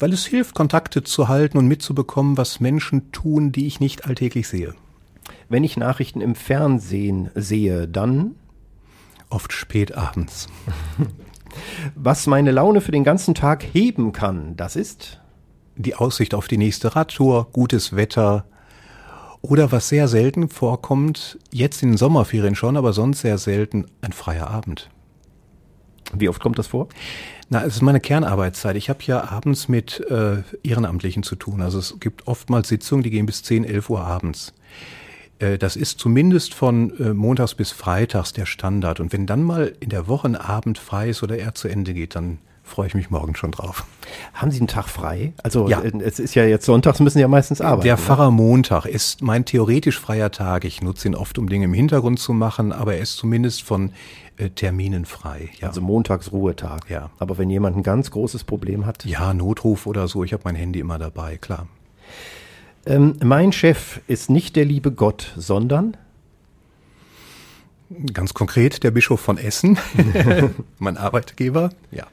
weil 0.00 0.12
es 0.12 0.26
hilft, 0.26 0.54
Kontakte 0.54 1.04
zu 1.04 1.28
halten 1.28 1.56
und 1.56 1.68
mitzubekommen, 1.68 2.36
was 2.36 2.58
Menschen 2.58 3.12
tun, 3.12 3.52
die 3.52 3.68
ich 3.68 3.78
nicht 3.78 4.06
alltäglich 4.06 4.48
sehe. 4.48 4.74
Wenn 5.48 5.62
ich 5.62 5.76
Nachrichten 5.76 6.20
im 6.20 6.34
Fernsehen 6.34 7.30
sehe, 7.36 7.86
dann 7.86 8.34
oft 9.30 9.52
spät 9.52 9.96
abends. 9.96 10.48
Was 11.94 12.26
meine 12.26 12.50
Laune 12.50 12.80
für 12.80 12.92
den 12.92 13.04
ganzen 13.04 13.34
Tag 13.34 13.62
heben 13.62 14.12
kann, 14.12 14.56
das 14.56 14.76
ist 14.76 15.20
die 15.76 15.94
Aussicht 15.94 16.34
auf 16.34 16.48
die 16.48 16.58
nächste 16.58 16.96
Radtour, 16.96 17.48
gutes 17.52 17.94
Wetter 17.96 18.46
oder 19.42 19.70
was 19.70 19.88
sehr 19.88 20.08
selten 20.08 20.48
vorkommt, 20.48 21.38
jetzt 21.52 21.82
in 21.82 21.92
den 21.92 21.98
Sommerferien 21.98 22.54
schon, 22.54 22.76
aber 22.76 22.92
sonst 22.92 23.20
sehr 23.20 23.38
selten, 23.38 23.86
ein 24.00 24.12
freier 24.12 24.48
Abend. 24.48 24.90
Wie 26.12 26.28
oft 26.28 26.40
kommt 26.40 26.58
das 26.58 26.68
vor? 26.68 26.88
Na, 27.48 27.64
es 27.64 27.76
ist 27.76 27.82
meine 27.82 28.00
Kernarbeitszeit. 28.00 28.76
Ich 28.76 28.88
habe 28.88 29.00
ja 29.02 29.28
abends 29.30 29.68
mit 29.68 30.00
äh, 30.10 30.42
Ehrenamtlichen 30.62 31.22
zu 31.22 31.36
tun. 31.36 31.60
Also 31.60 31.78
es 31.78 31.98
gibt 32.00 32.26
oftmals 32.26 32.68
Sitzungen, 32.68 33.02
die 33.02 33.10
gehen 33.10 33.26
bis 33.26 33.42
10, 33.42 33.64
11 33.64 33.90
Uhr 33.90 34.04
abends. 34.04 34.52
Äh, 35.38 35.58
das 35.58 35.76
ist 35.76 35.98
zumindest 35.98 36.54
von 36.54 36.98
äh, 36.98 37.14
montags 37.14 37.54
bis 37.54 37.72
freitags 37.72 38.32
der 38.32 38.46
Standard. 38.46 39.00
Und 39.00 39.12
wenn 39.12 39.26
dann 39.26 39.42
mal 39.42 39.72
in 39.80 39.90
der 39.90 40.08
Woche 40.08 40.28
ein 40.28 40.36
Abend 40.36 40.78
frei 40.78 41.10
ist 41.10 41.22
oder 41.22 41.38
er 41.38 41.54
zu 41.54 41.68
Ende 41.68 41.94
geht, 41.94 42.14
dann 42.14 42.38
freue 42.62 42.88
ich 42.88 42.94
mich 42.94 43.10
morgen 43.10 43.36
schon 43.36 43.52
drauf. 43.52 43.86
Haben 44.34 44.50
Sie 44.50 44.58
einen 44.58 44.66
Tag 44.66 44.88
frei? 44.88 45.32
Also 45.42 45.68
ja. 45.68 45.80
Äh, 45.80 45.92
es 46.00 46.18
ist 46.18 46.34
ja 46.34 46.44
jetzt 46.44 46.66
sonntags, 46.66 47.00
müssen 47.00 47.18
Sie 47.18 47.22
ja 47.22 47.28
meistens 47.28 47.60
arbeiten. 47.60 47.84
Der 47.84 47.96
Pfarrer 47.96 48.30
Montag 48.30 48.86
ist 48.86 49.22
mein 49.22 49.44
theoretisch 49.44 50.00
freier 50.00 50.30
Tag. 50.30 50.64
Ich 50.64 50.82
nutze 50.82 51.08
ihn 51.08 51.14
oft, 51.14 51.38
um 51.38 51.48
Dinge 51.48 51.66
im 51.66 51.74
Hintergrund 51.74 52.18
zu 52.18 52.32
machen, 52.32 52.72
aber 52.72 52.94
er 52.94 53.00
ist 53.00 53.16
zumindest 53.16 53.62
von 53.62 53.92
äh, 54.36 54.50
Terminen 54.50 55.04
frei. 55.04 55.50
Ja. 55.60 55.68
Also 55.68 55.80
montags 55.80 56.32
Ruhetag. 56.32 56.90
Ja. 56.90 57.10
Aber 57.18 57.38
wenn 57.38 57.50
jemand 57.50 57.76
ein 57.76 57.82
ganz 57.82 58.10
großes 58.10 58.44
Problem 58.44 58.84
hat? 58.84 59.04
Ja, 59.04 59.32
Notruf 59.32 59.86
oder 59.86 60.08
so. 60.08 60.24
Ich 60.24 60.32
habe 60.32 60.42
mein 60.44 60.56
Handy 60.56 60.80
immer 60.80 60.98
dabei, 60.98 61.36
klar. 61.36 61.68
Ähm, 62.86 63.16
mein 63.22 63.52
Chef 63.52 64.00
ist 64.06 64.30
nicht 64.30 64.56
der 64.56 64.64
liebe 64.64 64.92
Gott, 64.92 65.32
sondern 65.36 65.96
ganz 68.12 68.34
konkret 68.34 68.82
der 68.84 68.90
Bischof 68.90 69.20
von 69.20 69.38
Essen, 69.38 69.78
mein 70.78 70.96
Arbeitgeber. 70.96 71.70
Ja. 71.90 72.06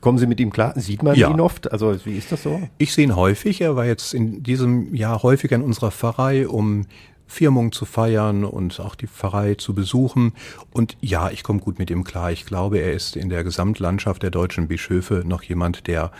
Kommen 0.00 0.18
Sie 0.18 0.26
mit 0.26 0.38
ihm 0.38 0.50
klar? 0.50 0.74
Sieht 0.76 1.02
man 1.02 1.16
ja. 1.16 1.28
ihn 1.28 1.40
oft? 1.40 1.72
Also 1.72 1.96
wie 2.04 2.16
ist 2.16 2.30
das 2.30 2.44
so? 2.44 2.62
Ich 2.78 2.92
sehe 2.92 3.04
ihn 3.04 3.16
häufig. 3.16 3.60
Er 3.60 3.74
war 3.74 3.84
jetzt 3.84 4.14
in 4.14 4.44
diesem 4.44 4.94
Jahr 4.94 5.22
häufiger 5.24 5.56
in 5.56 5.62
unserer 5.62 5.90
Pfarrei, 5.90 6.46
um 6.46 6.86
Firmung 7.26 7.72
zu 7.72 7.84
feiern 7.84 8.44
und 8.44 8.78
auch 8.78 8.94
die 8.94 9.08
Pfarrei 9.08 9.54
zu 9.54 9.74
besuchen. 9.74 10.32
Und 10.72 10.96
ja, 11.00 11.30
ich 11.30 11.42
komme 11.42 11.58
gut 11.58 11.80
mit 11.80 11.90
ihm 11.90 12.04
klar. 12.04 12.30
Ich 12.30 12.46
glaube, 12.46 12.78
er 12.78 12.92
ist 12.92 13.16
in 13.16 13.28
der 13.28 13.42
Gesamtlandschaft 13.42 14.22
der 14.22 14.30
deutschen 14.30 14.68
Bischöfe 14.68 15.24
noch 15.26 15.42
jemand, 15.42 15.88
der 15.88 16.12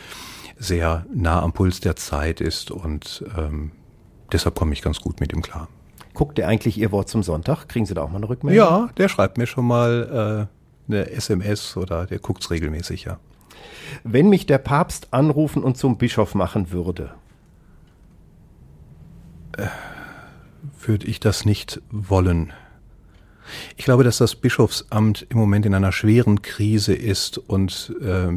sehr 0.59 1.05
nah 1.11 1.41
am 1.41 1.53
Puls 1.53 1.79
der 1.79 1.95
Zeit 1.95 2.41
ist 2.41 2.69
und 2.69 3.23
ähm, 3.37 3.71
deshalb 4.31 4.55
komme 4.55 4.73
ich 4.73 4.81
ganz 4.81 4.99
gut 4.99 5.19
mit 5.19 5.33
ihm 5.33 5.41
klar. 5.41 5.69
Guckt 6.13 6.37
er 6.37 6.47
eigentlich 6.49 6.77
Ihr 6.77 6.91
Wort 6.91 7.07
zum 7.07 7.23
Sonntag? 7.23 7.67
Kriegen 7.69 7.85
Sie 7.85 7.93
da 7.93 8.01
auch 8.01 8.09
mal 8.09 8.17
eine 8.17 8.29
Rückmeldung? 8.29 8.57
Ja, 8.57 8.89
der 8.97 9.07
schreibt 9.07 9.37
mir 9.37 9.47
schon 9.47 9.65
mal 9.65 10.49
äh, 10.89 10.91
eine 10.91 11.09
SMS 11.11 11.77
oder 11.77 12.05
der 12.05 12.19
guckt's 12.19 12.51
regelmäßig, 12.51 13.05
ja. 13.05 13.19
Wenn 14.03 14.29
mich 14.29 14.45
der 14.45 14.57
Papst 14.57 15.13
anrufen 15.13 15.63
und 15.63 15.77
zum 15.77 15.97
Bischof 15.97 16.35
machen 16.35 16.71
würde? 16.71 17.11
Äh, 19.57 19.67
würde 20.85 21.07
ich 21.07 21.19
das 21.19 21.45
nicht 21.45 21.81
wollen. 21.89 22.53
Ich 23.77 23.85
glaube, 23.85 24.03
dass 24.03 24.17
das 24.17 24.35
Bischofsamt 24.35 25.25
im 25.29 25.37
Moment 25.37 25.65
in 25.65 25.73
einer 25.73 25.91
schweren 25.91 26.41
Krise 26.41 26.93
ist 26.93 27.37
und 27.37 27.95
äh, 28.01 28.31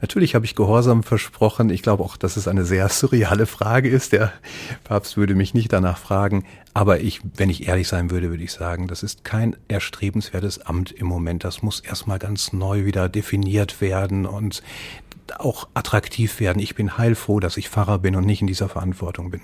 Natürlich 0.00 0.34
habe 0.34 0.44
ich 0.44 0.54
Gehorsam 0.54 1.02
versprochen. 1.02 1.70
Ich 1.70 1.82
glaube 1.82 2.02
auch, 2.02 2.16
dass 2.16 2.36
es 2.36 2.48
eine 2.48 2.64
sehr 2.64 2.88
surreale 2.88 3.46
Frage 3.46 3.88
ist. 3.88 4.12
Der 4.12 4.32
Papst 4.84 5.16
würde 5.16 5.34
mich 5.34 5.54
nicht 5.54 5.72
danach 5.72 5.98
fragen. 5.98 6.44
Aber 6.74 7.00
ich, 7.00 7.20
wenn 7.36 7.50
ich 7.50 7.68
ehrlich 7.68 7.88
sein 7.88 8.10
würde, 8.10 8.30
würde 8.30 8.44
ich 8.44 8.52
sagen, 8.52 8.88
das 8.88 9.02
ist 9.02 9.24
kein 9.24 9.56
erstrebenswertes 9.68 10.60
Amt 10.60 10.90
im 10.92 11.06
Moment. 11.06 11.44
Das 11.44 11.62
muss 11.62 11.80
erstmal 11.80 12.18
ganz 12.18 12.52
neu 12.52 12.84
wieder 12.84 13.08
definiert 13.08 13.80
werden 13.80 14.26
und 14.26 14.62
auch 15.38 15.68
attraktiv 15.74 16.40
werden. 16.40 16.60
Ich 16.60 16.74
bin 16.74 16.98
heilfroh, 16.98 17.40
dass 17.40 17.56
ich 17.56 17.68
Pfarrer 17.68 17.98
bin 17.98 18.16
und 18.16 18.26
nicht 18.26 18.40
in 18.40 18.46
dieser 18.46 18.68
Verantwortung 18.68 19.30
bin. 19.30 19.40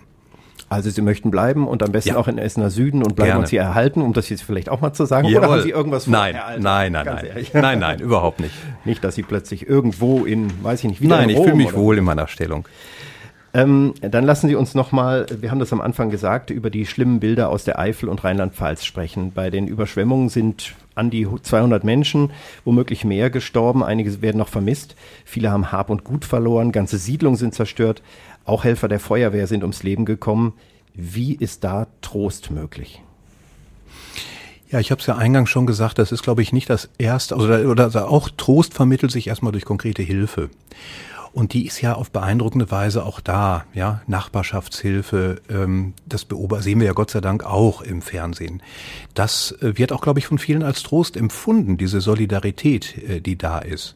Also 0.68 0.90
Sie 0.90 1.02
möchten 1.02 1.30
bleiben 1.30 1.66
und 1.66 1.82
am 1.82 1.92
besten 1.92 2.10
ja. 2.10 2.16
auch 2.16 2.28
in 2.28 2.38
Essener 2.38 2.70
Süden 2.70 3.02
und 3.02 3.16
bleiben 3.16 3.28
Gerne. 3.28 3.40
uns 3.40 3.50
hier 3.50 3.60
erhalten, 3.60 4.02
um 4.02 4.12
das 4.12 4.28
jetzt 4.28 4.42
vielleicht 4.42 4.68
auch 4.68 4.80
mal 4.80 4.92
zu 4.92 5.04
sagen. 5.06 5.28
Jawohl. 5.28 5.44
Oder 5.44 5.52
haben 5.54 5.62
Sie 5.62 5.70
irgendwas 5.70 6.04
vor? 6.04 6.12
Nein, 6.12 6.36
nein, 6.58 6.92
nein, 6.92 7.06
nein. 7.06 7.46
nein, 7.52 7.78
nein, 7.80 8.00
überhaupt 8.00 8.40
nicht. 8.40 8.54
Nicht, 8.84 9.02
dass 9.04 9.14
Sie 9.14 9.22
plötzlich 9.22 9.68
irgendwo 9.68 10.24
in, 10.24 10.50
weiß 10.62 10.80
ich 10.80 10.90
nicht, 10.90 11.00
wieder 11.00 11.16
Nein, 11.16 11.30
ich 11.30 11.38
fühle 11.38 11.54
mich 11.54 11.74
wohl 11.74 11.98
in 11.98 12.04
meiner 12.04 12.28
Stellung. 12.28 12.66
Ähm, 13.54 13.94
dann 14.00 14.24
lassen 14.24 14.48
Sie 14.48 14.54
uns 14.54 14.74
nochmal, 14.74 15.26
wir 15.40 15.50
haben 15.50 15.58
das 15.58 15.72
am 15.72 15.80
Anfang 15.80 16.10
gesagt, 16.10 16.50
über 16.50 16.68
die 16.68 16.84
schlimmen 16.84 17.18
Bilder 17.18 17.48
aus 17.48 17.64
der 17.64 17.78
Eifel 17.78 18.08
und 18.08 18.22
Rheinland-Pfalz 18.22 18.84
sprechen. 18.84 19.32
Bei 19.32 19.48
den 19.48 19.66
Überschwemmungen 19.66 20.28
sind 20.28 20.74
an 20.94 21.10
die 21.10 21.26
200 21.42 21.82
Menschen, 21.82 22.30
womöglich 22.64 23.04
mehr 23.04 23.30
gestorben. 23.30 23.82
Einige 23.82 24.20
werden 24.20 24.38
noch 24.38 24.48
vermisst. 24.48 24.96
Viele 25.24 25.50
haben 25.50 25.72
Hab 25.72 25.88
und 25.88 26.04
Gut 26.04 26.24
verloren. 26.24 26.72
Ganze 26.72 26.98
Siedlungen 26.98 27.36
sind 27.36 27.54
zerstört. 27.54 28.02
Auch 28.48 28.64
Helfer 28.64 28.88
der 28.88 28.98
Feuerwehr 29.00 29.46
sind 29.46 29.62
ums 29.62 29.82
Leben 29.82 30.04
gekommen. 30.06 30.54
Wie 30.94 31.34
ist 31.34 31.64
da 31.64 31.86
Trost 32.00 32.50
möglich? 32.50 33.02
Ja, 34.70 34.80
ich 34.80 34.90
habe 34.90 35.00
es 35.00 35.06
ja 35.06 35.16
eingangs 35.16 35.50
schon 35.50 35.66
gesagt, 35.66 35.98
das 35.98 36.12
ist, 36.12 36.22
glaube 36.22 36.42
ich, 36.42 36.52
nicht 36.52 36.68
das 36.68 36.88
erste, 36.98 37.36
also, 37.36 37.52
oder 37.52 37.84
also 37.84 38.00
auch 38.00 38.28
Trost 38.36 38.74
vermittelt 38.74 39.12
sich 39.12 39.28
erstmal 39.28 39.52
durch 39.52 39.64
konkrete 39.64 40.02
Hilfe. 40.02 40.50
Und 41.32 41.52
die 41.52 41.66
ist 41.66 41.80
ja 41.82 41.92
auf 41.94 42.10
beeindruckende 42.10 42.70
Weise 42.70 43.04
auch 43.04 43.20
da, 43.20 43.64
ja, 43.74 44.00
Nachbarschaftshilfe, 44.06 45.42
ähm, 45.50 45.92
das 46.06 46.24
beobachten, 46.24 46.64
sehen 46.64 46.80
wir 46.80 46.86
ja 46.86 46.94
Gott 46.94 47.10
sei 47.10 47.20
Dank 47.20 47.44
auch 47.44 47.82
im 47.82 48.00
Fernsehen. 48.00 48.62
Das 49.12 49.52
äh, 49.60 49.76
wird 49.76 49.92
auch, 49.92 50.00
glaube 50.00 50.20
ich, 50.20 50.26
von 50.26 50.38
vielen 50.38 50.62
als 50.62 50.82
Trost 50.82 51.18
empfunden, 51.18 51.76
diese 51.76 52.00
Solidarität, 52.00 52.96
äh, 52.96 53.20
die 53.20 53.36
da 53.36 53.58
ist. 53.58 53.94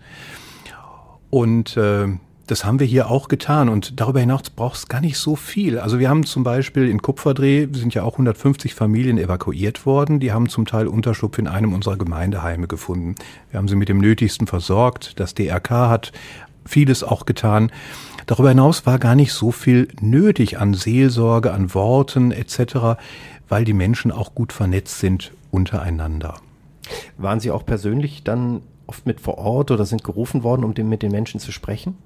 Und 1.31 1.77
äh, 1.79 2.09
das 2.53 2.67
haben 2.67 2.81
wir 2.81 2.87
hier 2.87 3.11
auch 3.11 3.29
getan 3.29 3.71
und 3.71 3.99
darüber 3.99 4.21
hinaus 4.21 4.51
braucht 4.51 4.77
es 4.77 4.87
gar 4.87 5.01
nicht 5.01 5.17
so 5.17 5.37
viel. 5.37 5.79
Also 5.79 5.99
wir 5.99 6.11
haben 6.11 6.25
zum 6.27 6.45
Beispiel 6.45 6.87
in 6.87 7.01
Kupferdreh 7.01 7.67
sind 7.73 7.95
ja 7.95 8.03
auch 8.03 8.13
150 8.13 8.75
Familien 8.75 9.17
evakuiert 9.17 9.87
worden. 9.87 10.21
Die 10.21 10.33
haben 10.33 10.51
zum 10.51 10.67
Teil 10.67 10.87
Unterschlupf 10.87 11.39
in 11.39 11.49
einem 11.49 11.73
unserer 11.73 11.97
Gemeindeheime 11.97 12.67
gefunden. 12.67 13.15
Wir 13.51 13.57
haben 13.57 13.69
sie 13.69 13.75
mit 13.75 13.89
dem 13.89 13.97
Nötigsten 13.97 14.47
versorgt. 14.47 15.19
Das 15.19 15.33
DRK 15.33 15.89
hat 15.89 16.13
vieles 16.67 17.03
auch 17.03 17.25
getan. 17.25 17.73
Darüber 18.27 18.51
hinaus 18.51 18.85
war 18.85 18.99
gar 18.99 19.15
nicht 19.15 19.33
so 19.33 19.51
viel 19.51 19.89
nötig 20.03 20.59
an 20.59 20.75
Seelsorge, 20.75 21.55
an 21.55 21.73
Worten 21.73 22.33
etc., 22.33 23.01
weil 23.49 23.65
die 23.65 23.73
Menschen 23.73 24.13
auch 24.13 24.35
gut 24.35 24.53
vernetzt 24.53 25.01
sind 25.01 25.33
untereinander. 25.51 26.35
Waren 27.17 27.41
Sie 27.41 27.51
auch 27.51 27.65
persönlich 27.65 28.25
dann 28.25 28.61
oft 28.87 29.07
mit 29.07 29.21
vor 29.21 29.39
Ort 29.39 29.71
oder 29.71 29.87
sind 29.87 30.05
gerufen 30.05 30.43
worden, 30.43 30.65
um 30.65 30.75
mit 30.89 31.03
den 31.03 31.13
Menschen 31.13 31.41
zu 31.41 31.51
sprechen? 31.51 31.97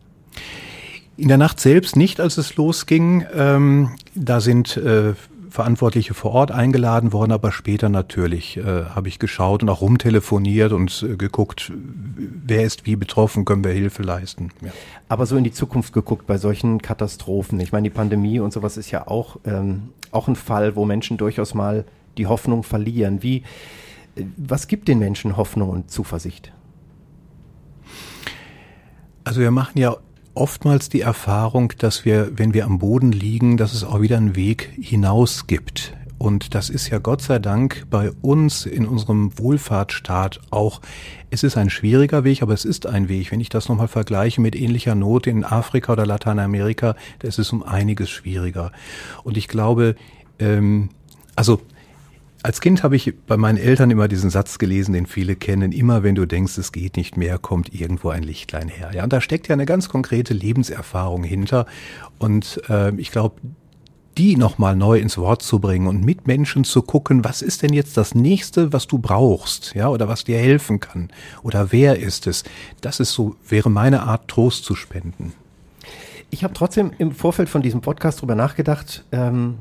In 1.16 1.28
der 1.28 1.38
Nacht 1.38 1.60
selbst 1.60 1.96
nicht, 1.96 2.20
als 2.20 2.36
es 2.36 2.56
losging. 2.56 3.24
Ähm, 3.34 3.90
da 4.14 4.40
sind 4.40 4.76
äh, 4.76 5.14
Verantwortliche 5.56 6.12
vor 6.12 6.32
Ort 6.32 6.50
eingeladen 6.50 7.14
worden, 7.14 7.32
aber 7.32 7.50
später 7.50 7.88
natürlich 7.88 8.58
äh, 8.58 8.62
habe 8.62 9.08
ich 9.08 9.18
geschaut 9.18 9.62
und 9.62 9.70
auch 9.70 9.80
rumtelefoniert 9.80 10.72
und 10.72 11.02
äh, 11.02 11.16
geguckt, 11.16 11.72
wer 11.74 12.62
ist 12.64 12.84
wie 12.84 12.94
betroffen, 12.94 13.46
können 13.46 13.64
wir 13.64 13.72
Hilfe 13.72 14.02
leisten. 14.02 14.50
Ja. 14.60 14.70
Aber 15.08 15.24
so 15.24 15.34
in 15.34 15.44
die 15.44 15.52
Zukunft 15.52 15.94
geguckt 15.94 16.26
bei 16.26 16.36
solchen 16.36 16.82
Katastrophen. 16.82 17.58
Ich 17.60 17.72
meine, 17.72 17.88
die 17.88 17.94
Pandemie 17.94 18.38
und 18.38 18.52
sowas 18.52 18.76
ist 18.76 18.90
ja 18.90 19.08
auch, 19.08 19.38
ähm, 19.46 19.88
auch 20.10 20.28
ein 20.28 20.36
Fall, 20.36 20.76
wo 20.76 20.84
Menschen 20.84 21.16
durchaus 21.16 21.54
mal 21.54 21.86
die 22.18 22.26
Hoffnung 22.26 22.62
verlieren. 22.62 23.22
Wie, 23.22 23.44
äh, 24.16 24.24
was 24.36 24.68
gibt 24.68 24.88
den 24.88 24.98
Menschen 24.98 25.38
Hoffnung 25.38 25.70
und 25.70 25.90
Zuversicht? 25.90 26.52
Also 29.24 29.40
wir 29.40 29.50
machen 29.50 29.78
ja 29.78 29.96
oftmals 30.36 30.88
die 30.88 31.00
Erfahrung, 31.00 31.72
dass 31.78 32.04
wir, 32.04 32.30
wenn 32.36 32.54
wir 32.54 32.64
am 32.66 32.78
Boden 32.78 33.12
liegen, 33.12 33.56
dass 33.56 33.72
es 33.72 33.84
auch 33.84 34.00
wieder 34.00 34.16
einen 34.16 34.36
Weg 34.36 34.70
hinaus 34.80 35.46
gibt. 35.46 35.94
Und 36.18 36.54
das 36.54 36.70
ist 36.70 36.88
ja 36.88 36.98
Gott 36.98 37.20
sei 37.20 37.38
Dank 37.38 37.86
bei 37.90 38.10
uns 38.22 38.64
in 38.64 38.86
unserem 38.86 39.38
Wohlfahrtsstaat 39.38 40.40
auch. 40.50 40.80
Es 41.30 41.42
ist 41.42 41.58
ein 41.58 41.68
schwieriger 41.68 42.24
Weg, 42.24 42.42
aber 42.42 42.54
es 42.54 42.64
ist 42.64 42.86
ein 42.86 43.08
Weg. 43.08 43.32
Wenn 43.32 43.40
ich 43.40 43.50
das 43.50 43.68
nochmal 43.68 43.88
vergleiche 43.88 44.40
mit 44.40 44.56
ähnlicher 44.56 44.94
Not 44.94 45.26
in 45.26 45.44
Afrika 45.44 45.92
oder 45.92 46.06
Lateinamerika, 46.06 46.96
da 47.18 47.28
ist 47.28 47.38
es 47.38 47.52
um 47.52 47.62
einiges 47.62 48.08
schwieriger. 48.08 48.72
Und 49.24 49.36
ich 49.36 49.46
glaube, 49.46 49.94
ähm, 50.38 50.88
also 51.34 51.60
als 52.46 52.60
Kind 52.60 52.84
habe 52.84 52.94
ich 52.94 53.12
bei 53.26 53.36
meinen 53.36 53.58
Eltern 53.58 53.90
immer 53.90 54.06
diesen 54.06 54.30
Satz 54.30 54.58
gelesen, 54.58 54.92
den 54.92 55.06
viele 55.06 55.34
kennen, 55.34 55.72
immer 55.72 56.04
wenn 56.04 56.14
du 56.14 56.26
denkst, 56.26 56.56
es 56.58 56.70
geht 56.70 56.96
nicht 56.96 57.16
mehr, 57.16 57.38
kommt 57.38 57.74
irgendwo 57.74 58.10
ein 58.10 58.22
Lichtlein 58.22 58.68
her. 58.68 58.92
Ja, 58.94 59.02
und 59.02 59.12
da 59.12 59.20
steckt 59.20 59.48
ja 59.48 59.54
eine 59.54 59.66
ganz 59.66 59.88
konkrete 59.88 60.32
Lebenserfahrung 60.32 61.24
hinter. 61.24 61.66
Und 62.20 62.60
äh, 62.68 62.94
ich 63.00 63.10
glaube, 63.10 63.40
die 64.16 64.36
nochmal 64.36 64.76
neu 64.76 65.00
ins 65.00 65.18
Wort 65.18 65.42
zu 65.42 65.58
bringen 65.58 65.88
und 65.88 66.04
mit 66.04 66.28
Menschen 66.28 66.62
zu 66.62 66.82
gucken, 66.82 67.24
was 67.24 67.42
ist 67.42 67.62
denn 67.62 67.72
jetzt 67.72 67.96
das 67.96 68.14
nächste, 68.14 68.72
was 68.72 68.86
du 68.86 68.98
brauchst, 68.98 69.74
ja, 69.74 69.88
oder 69.88 70.06
was 70.06 70.22
dir 70.22 70.38
helfen 70.38 70.78
kann, 70.78 71.10
oder 71.42 71.72
wer 71.72 71.98
ist 71.98 72.28
es? 72.28 72.44
Das 72.80 73.00
ist 73.00 73.12
so, 73.12 73.34
wäre 73.48 73.70
meine 73.70 74.04
Art, 74.04 74.28
Trost 74.28 74.64
zu 74.64 74.76
spenden. 74.76 75.32
Ich 76.30 76.44
habe 76.44 76.54
trotzdem 76.54 76.92
im 76.98 77.10
Vorfeld 77.10 77.48
von 77.48 77.62
diesem 77.62 77.80
Podcast 77.80 78.20
drüber 78.20 78.36
nachgedacht, 78.36 79.04
ähm, 79.10 79.56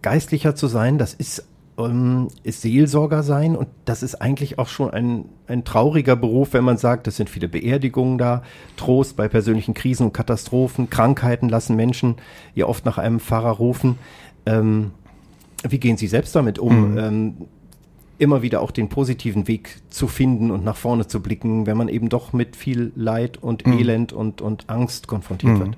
geistlicher 0.00 0.54
zu 0.54 0.68
sein, 0.68 0.96
das 0.96 1.12
ist 1.12 1.44
ähm, 1.86 2.28
ist 2.42 2.62
Seelsorger 2.62 3.22
sein 3.22 3.56
und 3.56 3.68
das 3.84 4.02
ist 4.02 4.16
eigentlich 4.16 4.58
auch 4.58 4.68
schon 4.68 4.90
ein, 4.90 5.26
ein 5.46 5.64
trauriger 5.64 6.16
Beruf, 6.16 6.52
wenn 6.52 6.64
man 6.64 6.76
sagt, 6.76 7.06
es 7.06 7.16
sind 7.16 7.30
viele 7.30 7.48
Beerdigungen 7.48 8.18
da, 8.18 8.42
Trost 8.76 9.16
bei 9.16 9.28
persönlichen 9.28 9.74
Krisen 9.74 10.06
und 10.06 10.12
Katastrophen, 10.12 10.90
Krankheiten 10.90 11.48
lassen 11.48 11.76
Menschen 11.76 12.16
ja 12.54 12.66
oft 12.66 12.84
nach 12.84 12.98
einem 12.98 13.20
Pfarrer 13.20 13.52
rufen. 13.52 13.98
Ähm, 14.46 14.92
wie 15.68 15.78
gehen 15.78 15.96
Sie 15.96 16.08
selbst 16.08 16.34
damit 16.34 16.58
um? 16.58 16.92
Mhm. 16.92 16.98
Ähm, 16.98 17.34
immer 18.18 18.42
wieder 18.42 18.60
auch 18.60 18.70
den 18.70 18.88
positiven 18.88 19.48
Weg 19.48 19.80
zu 19.90 20.06
finden 20.06 20.50
und 20.52 20.64
nach 20.64 20.76
vorne 20.76 21.08
zu 21.08 21.20
blicken, 21.20 21.66
wenn 21.66 21.76
man 21.76 21.88
eben 21.88 22.08
doch 22.08 22.32
mit 22.32 22.54
viel 22.54 22.92
Leid 22.94 23.42
und 23.42 23.66
mhm. 23.66 23.78
Elend 23.78 24.12
und, 24.12 24.40
und 24.40 24.68
Angst 24.68 25.08
konfrontiert 25.08 25.54
mhm. 25.54 25.58
wird. 25.58 25.76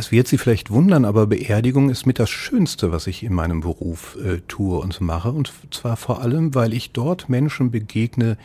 Es 0.00 0.10
wird 0.10 0.28
Sie 0.28 0.38
vielleicht 0.38 0.70
wundern, 0.70 1.04
aber 1.04 1.26
Beerdigung 1.26 1.90
ist 1.90 2.06
mit 2.06 2.18
das 2.18 2.30
Schönste, 2.30 2.90
was 2.90 3.06
ich 3.06 3.22
in 3.22 3.34
meinem 3.34 3.60
Beruf 3.60 4.16
äh, 4.24 4.38
tue 4.48 4.78
und 4.78 4.98
mache. 5.02 5.30
Und 5.30 5.52
zwar 5.70 5.98
vor 5.98 6.22
allem, 6.22 6.54
weil 6.54 6.72
ich 6.72 6.92
dort 6.92 7.28
Menschen 7.28 7.70
begegne, 7.70 8.38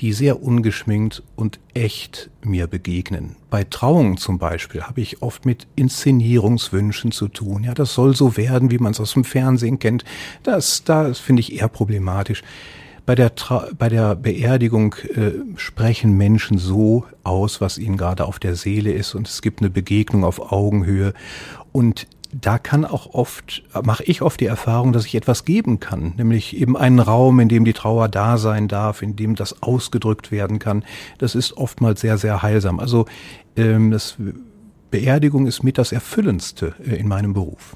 die 0.00 0.14
sehr 0.14 0.42
ungeschminkt 0.42 1.22
und 1.36 1.60
echt 1.74 2.30
mir 2.42 2.66
begegnen. 2.68 3.36
Bei 3.50 3.64
Trauungen 3.64 4.16
zum 4.16 4.38
Beispiel 4.38 4.84
habe 4.84 5.02
ich 5.02 5.20
oft 5.20 5.44
mit 5.44 5.66
Inszenierungswünschen 5.76 7.12
zu 7.12 7.28
tun. 7.28 7.64
Ja, 7.64 7.74
das 7.74 7.92
soll 7.92 8.16
so 8.16 8.38
werden, 8.38 8.70
wie 8.70 8.78
man 8.78 8.92
es 8.92 9.00
aus 9.00 9.12
dem 9.12 9.24
Fernsehen 9.24 9.78
kennt. 9.78 10.06
Das, 10.42 10.84
das 10.84 11.18
finde 11.18 11.40
ich 11.40 11.52
eher 11.52 11.68
problematisch. 11.68 12.42
Bei 13.08 13.14
der, 13.14 13.34
Tra 13.36 13.68
bei 13.78 13.88
der 13.88 14.14
Beerdigung 14.16 14.94
äh, 15.14 15.30
sprechen 15.56 16.18
Menschen 16.18 16.58
so 16.58 17.06
aus, 17.24 17.58
was 17.58 17.78
ihnen 17.78 17.96
gerade 17.96 18.26
auf 18.26 18.38
der 18.38 18.54
Seele 18.54 18.92
ist 18.92 19.14
und 19.14 19.26
es 19.26 19.40
gibt 19.40 19.60
eine 19.60 19.70
Begegnung 19.70 20.24
auf 20.24 20.52
Augenhöhe 20.52 21.14
und 21.72 22.06
da 22.32 22.58
kann 22.58 22.84
auch 22.84 23.14
oft, 23.14 23.62
mache 23.82 24.04
ich 24.04 24.20
oft 24.20 24.38
die 24.40 24.44
Erfahrung, 24.44 24.92
dass 24.92 25.06
ich 25.06 25.14
etwas 25.14 25.46
geben 25.46 25.80
kann, 25.80 26.12
nämlich 26.18 26.54
eben 26.54 26.76
einen 26.76 26.98
Raum, 26.98 27.40
in 27.40 27.48
dem 27.48 27.64
die 27.64 27.72
Trauer 27.72 28.10
da 28.10 28.36
sein 28.36 28.68
darf, 28.68 29.00
in 29.00 29.16
dem 29.16 29.36
das 29.36 29.62
ausgedrückt 29.62 30.30
werden 30.30 30.58
kann. 30.58 30.84
Das 31.16 31.34
ist 31.34 31.56
oftmals 31.56 32.02
sehr, 32.02 32.18
sehr 32.18 32.42
heilsam. 32.42 32.78
Also 32.78 33.06
ähm, 33.56 33.90
das 33.90 34.18
Beerdigung 34.90 35.46
ist 35.46 35.62
mit 35.62 35.78
das 35.78 35.92
Erfüllendste 35.92 36.74
äh, 36.86 36.96
in 36.96 37.08
meinem 37.08 37.32
Beruf 37.32 37.74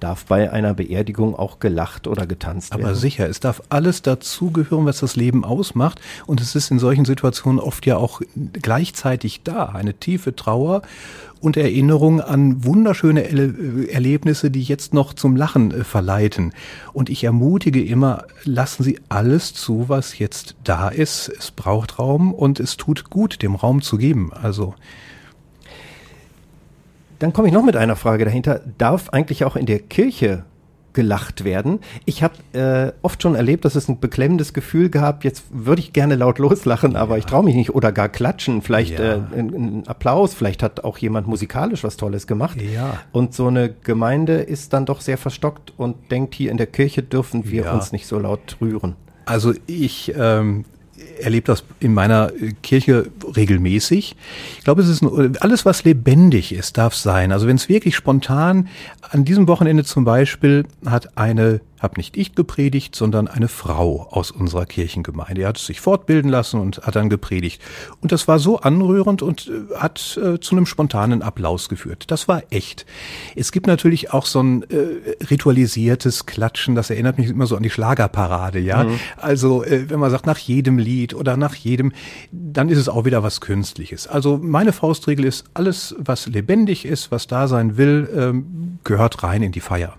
darf 0.00 0.24
bei 0.24 0.50
einer 0.50 0.74
Beerdigung 0.74 1.34
auch 1.34 1.60
gelacht 1.60 2.06
oder 2.06 2.26
getanzt 2.26 2.72
werden. 2.72 2.84
Aber 2.84 2.94
sicher, 2.94 3.28
es 3.28 3.40
darf 3.40 3.62
alles 3.68 4.02
dazugehören, 4.02 4.86
was 4.86 5.00
das 5.00 5.16
Leben 5.16 5.44
ausmacht. 5.44 6.00
Und 6.26 6.40
es 6.40 6.54
ist 6.54 6.70
in 6.70 6.78
solchen 6.78 7.04
Situationen 7.04 7.60
oft 7.60 7.86
ja 7.86 7.96
auch 7.96 8.20
gleichzeitig 8.52 9.42
da. 9.44 9.66
Eine 9.66 9.94
tiefe 9.94 10.34
Trauer 10.34 10.82
und 11.40 11.56
Erinnerung 11.56 12.20
an 12.20 12.64
wunderschöne 12.64 13.24
Erlebnisse, 13.90 14.50
die 14.50 14.62
jetzt 14.62 14.92
noch 14.94 15.14
zum 15.14 15.36
Lachen 15.36 15.72
äh, 15.72 15.84
verleiten. 15.84 16.52
Und 16.92 17.08
ich 17.08 17.24
ermutige 17.24 17.82
immer, 17.82 18.24
lassen 18.44 18.82
Sie 18.82 19.00
alles 19.08 19.54
zu, 19.54 19.88
was 19.88 20.18
jetzt 20.18 20.54
da 20.64 20.88
ist. 20.88 21.28
Es 21.28 21.50
braucht 21.50 21.98
Raum 21.98 22.32
und 22.34 22.60
es 22.60 22.76
tut 22.76 23.10
gut, 23.10 23.42
dem 23.42 23.54
Raum 23.54 23.80
zu 23.80 23.96
geben. 23.96 24.32
Also 24.32 24.74
dann 27.20 27.32
komme 27.32 27.48
ich 27.48 27.54
noch 27.54 27.62
mit 27.62 27.76
einer 27.76 27.96
Frage 27.96 28.24
dahinter. 28.24 28.60
Darf 28.78 29.10
eigentlich 29.10 29.44
auch 29.44 29.54
in 29.54 29.66
der 29.66 29.78
Kirche 29.78 30.44
gelacht 30.92 31.44
werden. 31.44 31.78
Ich 32.04 32.24
habe 32.24 32.34
äh, 32.52 32.92
oft 33.02 33.22
schon 33.22 33.36
erlebt, 33.36 33.64
dass 33.64 33.76
es 33.76 33.88
ein 33.88 34.00
beklemmendes 34.00 34.52
Gefühl 34.52 34.88
gab, 34.88 35.22
jetzt 35.22 35.44
würde 35.50 35.80
ich 35.80 35.92
gerne 35.92 36.16
laut 36.16 36.40
loslachen, 36.40 36.96
aber 36.96 37.12
ja. 37.12 37.18
ich 37.18 37.26
traue 37.26 37.44
mich 37.44 37.54
nicht 37.54 37.72
oder 37.72 37.92
gar 37.92 38.08
klatschen, 38.08 38.60
vielleicht 38.60 38.98
ja. 38.98 39.14
äh, 39.14 39.20
ein, 39.36 39.54
ein, 39.54 39.86
Applaus, 39.86 40.34
vielleicht 40.34 40.64
hat 40.64 40.82
auch 40.82 40.98
jemand 40.98 41.28
musikalisch 41.28 41.84
was 41.84 41.96
Tolles 41.96 42.26
gemacht. 42.26 42.60
Ja. 42.60 42.98
Und 43.12 43.34
so 43.34 43.46
eine 43.46 43.72
Gemeinde 43.72 44.38
ist 44.38 44.72
dann 44.72 44.84
doch 44.84 45.00
sehr 45.00 45.16
verstockt 45.16 45.72
und 45.76 46.10
denkt, 46.10 46.34
hier 46.34 46.50
in 46.50 46.56
der 46.56 46.66
Kirche 46.66 47.04
dürfen 47.04 47.48
wir 47.48 47.72
uns 47.72 47.92
nicht 47.92 48.08
so 48.08 48.18
laut 48.18 48.56
rühren. 48.60 48.96
Also 49.26 49.54
ich 49.68 50.12
ähm, 50.18 50.64
erlebe 51.22 51.46
das 51.46 51.64
in 51.80 51.94
meiner 51.94 52.32
äh, 52.32 52.52
Kirche 52.62 53.06
regelmäßig. 53.36 54.16
Ich 54.58 54.64
glaube, 54.64 54.82
es 54.82 54.88
ist 54.88 55.02
ein, 55.02 55.36
alles, 55.38 55.64
was 55.64 55.84
lebendig 55.84 56.52
ist, 56.52 56.78
darf 56.78 56.94
sein. 56.94 57.32
Also 57.32 57.46
wenn 57.46 57.56
es 57.56 57.68
wirklich 57.68 57.96
spontan, 57.96 58.68
an 59.02 59.24
diesem 59.24 59.48
Wochenende 59.48 59.84
zum 59.84 60.04
Beispiel 60.04 60.64
hat 60.84 61.16
eine 61.16 61.60
habe 61.80 61.96
nicht 61.96 62.16
ich 62.16 62.34
gepredigt, 62.34 62.94
sondern 62.94 63.26
eine 63.26 63.48
Frau 63.48 64.06
aus 64.10 64.30
unserer 64.30 64.66
Kirchengemeinde. 64.66 65.42
Er 65.42 65.48
hat 65.48 65.58
sich 65.58 65.80
fortbilden 65.80 66.30
lassen 66.30 66.60
und 66.60 66.82
hat 66.82 66.94
dann 66.94 67.08
gepredigt. 67.08 67.60
Und 68.00 68.12
das 68.12 68.28
war 68.28 68.38
so 68.38 68.60
anrührend 68.60 69.22
und 69.22 69.48
äh, 69.48 69.74
hat 69.76 70.18
äh, 70.22 70.38
zu 70.38 70.54
einem 70.54 70.66
spontanen 70.66 71.22
Applaus 71.22 71.68
geführt. 71.68 72.04
Das 72.08 72.28
war 72.28 72.42
echt. 72.50 72.84
Es 73.34 73.50
gibt 73.50 73.66
natürlich 73.66 74.12
auch 74.12 74.26
so 74.26 74.42
ein 74.42 74.62
äh, 74.70 75.24
ritualisiertes 75.30 76.26
Klatschen, 76.26 76.74
das 76.74 76.90
erinnert 76.90 77.18
mich 77.18 77.28
immer 77.28 77.46
so 77.46 77.56
an 77.56 77.62
die 77.62 77.70
Schlagerparade, 77.70 78.58
ja. 78.58 78.84
Mhm. 78.84 79.00
Also 79.16 79.64
äh, 79.64 79.88
wenn 79.88 80.00
man 80.00 80.10
sagt, 80.10 80.26
nach 80.26 80.38
jedem 80.38 80.78
Lied 80.78 81.14
oder 81.14 81.38
nach 81.38 81.54
jedem, 81.54 81.92
dann 82.30 82.68
ist 82.68 82.78
es 82.78 82.90
auch 82.90 83.06
wieder 83.06 83.22
was 83.22 83.40
Künstliches. 83.40 84.06
Also 84.06 84.38
meine 84.38 84.72
Faustregel 84.72 85.24
ist, 85.24 85.46
alles, 85.54 85.94
was 85.98 86.26
lebendig 86.26 86.84
ist, 86.84 87.10
was 87.10 87.26
da 87.26 87.48
sein 87.48 87.78
will, 87.78 88.08
ähm, 88.14 88.78
gehört 88.84 89.22
rein 89.22 89.42
in 89.42 89.52
die 89.52 89.60
Feier. 89.60 89.96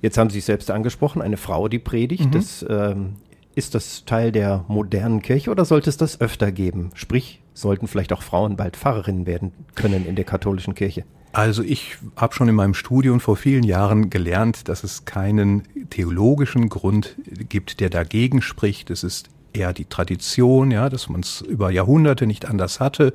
Jetzt 0.00 0.18
haben 0.18 0.30
Sie 0.30 0.38
es 0.38 0.46
selbst 0.46 0.70
angesprochen, 0.70 1.22
eine 1.22 1.36
Frau, 1.36 1.68
die 1.68 1.78
predigt. 1.78 2.26
Mhm. 2.26 2.30
Das, 2.30 2.64
ähm, 2.68 3.16
ist 3.58 3.74
das 3.74 4.04
Teil 4.04 4.30
der 4.30 4.64
modernen 4.68 5.20
Kirche 5.20 5.50
oder 5.50 5.64
sollte 5.64 5.90
es 5.90 5.96
das 5.96 6.20
öfter 6.20 6.52
geben? 6.52 6.90
Sprich, 6.94 7.42
sollten 7.54 7.88
vielleicht 7.88 8.12
auch 8.12 8.22
Frauen 8.22 8.56
bald 8.56 8.76
Pfarrerinnen 8.76 9.26
werden 9.26 9.52
können 9.74 10.06
in 10.06 10.14
der 10.14 10.24
katholischen 10.24 10.76
Kirche? 10.76 11.04
Also 11.32 11.62
ich 11.62 11.98
habe 12.16 12.34
schon 12.34 12.48
in 12.48 12.54
meinem 12.54 12.74
Studium 12.74 13.18
vor 13.20 13.36
vielen 13.36 13.64
Jahren 13.64 14.10
gelernt, 14.10 14.68
dass 14.68 14.84
es 14.84 15.04
keinen 15.04 15.64
theologischen 15.90 16.68
Grund 16.68 17.16
gibt, 17.48 17.80
der 17.80 17.90
dagegen 17.90 18.42
spricht. 18.42 18.90
Es 18.90 19.02
ist 19.02 19.28
eher 19.58 19.72
die 19.72 19.84
Tradition, 19.84 20.70
ja, 20.70 20.88
dass 20.88 21.08
man 21.08 21.20
es 21.20 21.40
über 21.40 21.70
Jahrhunderte 21.70 22.26
nicht 22.26 22.46
anders 22.46 22.80
hatte. 22.80 23.12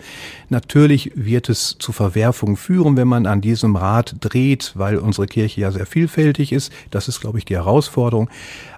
Natürlich 0.49 1.11
wird 1.15 1.49
es 1.49 1.77
zu 1.79 1.91
Verwerfungen 1.91 2.57
führen, 2.57 2.97
wenn 2.97 3.07
man 3.07 3.25
an 3.25 3.41
diesem 3.41 3.75
Rad 3.75 4.15
dreht, 4.19 4.73
weil 4.75 4.97
unsere 4.97 5.27
Kirche 5.27 5.61
ja 5.61 5.71
sehr 5.71 5.85
vielfältig 5.85 6.51
ist. 6.51 6.71
Das 6.91 7.07
ist, 7.07 7.21
glaube 7.21 7.37
ich, 7.37 7.45
die 7.45 7.55
Herausforderung. 7.55 8.29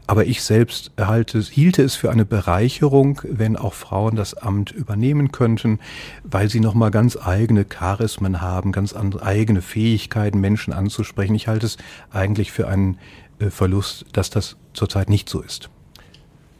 Aber 0.07 0.26
ich 0.26 0.43
selbst 0.43 0.91
halte, 0.99 1.39
hielte 1.39 1.82
es 1.82 1.95
für 1.95 2.11
eine 2.11 2.26
Bereicherung, 2.26 3.22
wenn 3.24 3.57
auch 3.57 3.74
Frauen 3.74 4.16
das 4.16 4.36
Amt 4.36 4.72
übernehmen 4.72 5.32
könnten, 5.32 5.80
weil 6.24 6.47
sie 6.47 6.59
nochmal 6.59 6.91
ganz 6.91 7.18
eigene 7.18 7.66
Charismen 7.66 8.39
haben, 8.39 8.72
ganz 8.72 8.93
andere, 8.93 9.24
eigene 9.24 9.63
Fähigkeiten, 9.63 10.39
Menschen 10.39 10.74
anzusprechen. 10.74 11.34
Ich 11.34 11.47
halte 11.47 11.66
es 11.66 11.78
eigentlich 12.11 12.51
für 12.51 12.68
einen 12.68 12.99
äh, 13.39 13.49
Verlust, 13.49 14.05
dass 14.13 14.30
das 14.30 14.57
zurzeit 14.74 15.09
nicht 15.09 15.28
so 15.28 15.41
ist. 15.41 15.70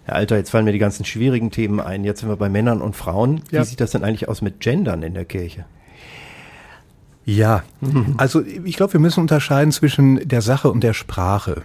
Herr 0.06 0.16
Alter, 0.16 0.38
jetzt 0.38 0.52
fallen 0.52 0.66
mir 0.66 0.72
die 0.72 0.80
ganzen 0.80 1.04
schwierigen 1.04 1.52
Themen 1.52 1.80
ein. 1.80 2.04
Jetzt 2.04 2.22
sind 2.22 2.30
wir 2.30 2.38
bei 2.38 2.50
Männern 2.50 2.82
und 2.82 2.96
Frauen. 2.96 3.42
Wie 3.50 3.56
ja. 3.56 3.66
sieht 3.66 3.82
das 3.82 3.92
denn 3.92 4.04
eigentlich 4.04 4.30
aus 4.30 4.42
mit 4.42 4.60
Gendern 4.60 5.02
in 5.04 5.14
der 5.16 5.26
Kirche? 5.26 5.66
Ja, 7.28 7.64
also 8.18 8.44
ich 8.44 8.76
glaube, 8.78 8.94
wir 8.94 9.00
müssen 9.00 9.20
unterscheiden 9.20 9.72
zwischen 9.72 10.28
der 10.28 10.44
Sache 10.44 10.70
und 10.70 10.84
der 10.84 10.94
Sprache. 10.94 11.64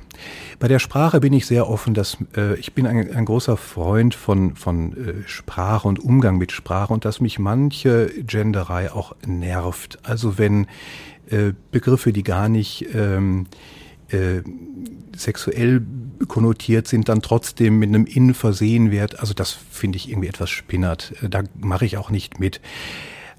Bei 0.58 0.68
der 0.68 0.78
Sprache 0.78 1.20
bin 1.20 1.34
ich 1.34 1.44
sehr 1.44 1.68
offen, 1.68 1.92
dass 1.92 2.16
äh, 2.34 2.58
ich 2.58 2.72
bin 2.72 2.86
ein, 2.86 3.14
ein, 3.14 3.26
großer 3.26 3.58
Freund 3.58 4.14
von, 4.14 4.56
von 4.56 4.92
äh, 4.92 5.12
Sprache 5.26 5.86
und 5.86 5.98
Umgang 5.98 6.38
mit 6.38 6.50
Sprache 6.50 6.94
und 6.94 7.04
dass 7.04 7.20
mich 7.20 7.38
manche 7.38 8.10
Genderei 8.26 8.90
auch 8.90 9.14
nervt. 9.26 9.98
Also 10.02 10.38
wenn 10.38 10.66
äh, 11.28 11.52
Begriffe, 11.72 12.14
die 12.14 12.22
gar 12.22 12.48
nicht 12.48 12.86
ähm, 12.94 13.46
äh, 14.08 14.40
sexuell 15.14 15.82
konnotiert 16.28 16.86
sind, 16.86 17.08
dann 17.08 17.22
trotzdem 17.22 17.78
mit 17.78 17.88
einem 17.88 18.06
Innen 18.06 18.34
versehen 18.34 18.90
wird. 18.90 19.20
Also 19.20 19.34
das 19.34 19.56
finde 19.70 19.96
ich 19.96 20.10
irgendwie 20.10 20.28
etwas 20.28 20.50
spinnert. 20.50 21.14
Äh, 21.22 21.28
da 21.28 21.42
mache 21.58 21.84
ich 21.84 21.96
auch 21.96 22.10
nicht 22.10 22.40
mit. 22.40 22.60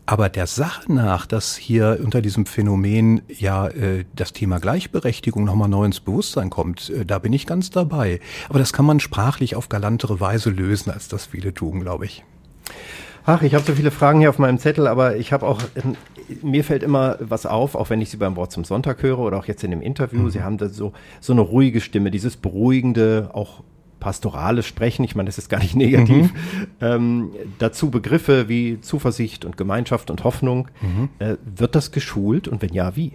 Aber 0.06 0.30
der 0.30 0.48
Sache 0.48 0.92
nach, 0.92 1.26
dass 1.26 1.56
hier 1.56 2.00
unter 2.04 2.22
diesem 2.22 2.46
Phänomen 2.46 3.22
ja 3.30 3.68
äh, 3.68 4.04
das 4.16 4.34
Thema 4.34 4.60
Gleichberechtigung 4.60 5.46
nochmal 5.46 5.70
neu 5.70 5.86
ins 5.86 6.00
Bewusstsein 6.00 6.50
kommt, 6.50 6.90
äh, 6.90 7.06
da 7.06 7.20
bin 7.20 7.34
ich 7.34 7.46
ganz 7.46 7.70
dabei. 7.70 8.20
Aber 8.50 8.60
das 8.60 8.74
kann 8.74 8.86
man 8.86 9.00
sprachlich 9.00 9.56
auf 9.56 9.70
galantere 9.70 10.20
Weise 10.20 10.50
lösen, 10.50 10.92
als 10.92 11.08
das 11.08 11.28
viele 11.28 11.54
tun, 11.54 11.82
glaube 11.82 12.06
ich. 12.06 12.24
Ach, 13.26 13.42
ich 13.42 13.54
habe 13.54 13.64
so 13.64 13.74
viele 13.74 13.92
Fragen 13.92 14.20
hier 14.20 14.30
auf 14.30 14.40
meinem 14.40 14.58
Zettel, 14.58 14.88
aber 14.88 15.16
ich 15.16 15.32
habe 15.32 15.46
auch, 15.46 15.62
mir 16.42 16.64
fällt 16.64 16.84
immer 16.84 17.18
was 17.20 17.46
auf, 17.46 17.76
auch 17.76 17.90
wenn 17.90 18.02
ich 18.02 18.10
Sie 18.10 18.18
beim 18.18 18.36
Wort 18.36 18.52
zum 18.52 18.64
Sonntag 18.64 19.04
höre 19.04 19.20
oder 19.20 19.38
auch 19.38 19.46
jetzt 19.46 19.64
in 19.64 19.72
dem 19.72 19.82
Interview. 19.82 20.22
Mhm. 20.22 20.30
Sie 20.30 20.42
haben 20.42 20.58
da 20.58 20.70
so, 20.70 20.94
so 21.20 21.34
eine 21.34 21.42
ruhige 21.42 21.82
Stimme, 21.82 22.12
dieses 22.12 22.38
beruhigende, 22.38 23.30
auch 23.34 23.64
pastorales 24.00 24.66
Sprechen. 24.66 25.04
Ich 25.06 25.16
meine, 25.16 25.28
das 25.28 25.38
ist 25.38 25.50
gar 25.50 25.60
nicht 25.60 25.76
negativ. 25.78 26.34
Mhm. 26.34 26.68
Ähm, 26.82 27.32
dazu 27.60 27.92
Begriffe 27.92 28.50
wie 28.50 28.82
Zuversicht 28.82 29.46
und 29.46 29.56
Gemeinschaft 29.56 30.12
und 30.12 30.24
Hoffnung. 30.24 30.68
Mhm. 30.82 31.10
Äh, 31.20 31.38
wird 31.46 31.76
das 31.76 31.92
geschult 31.92 32.48
und 32.48 32.62
wenn 32.62 32.74
ja, 32.74 32.96
wie? 32.96 33.14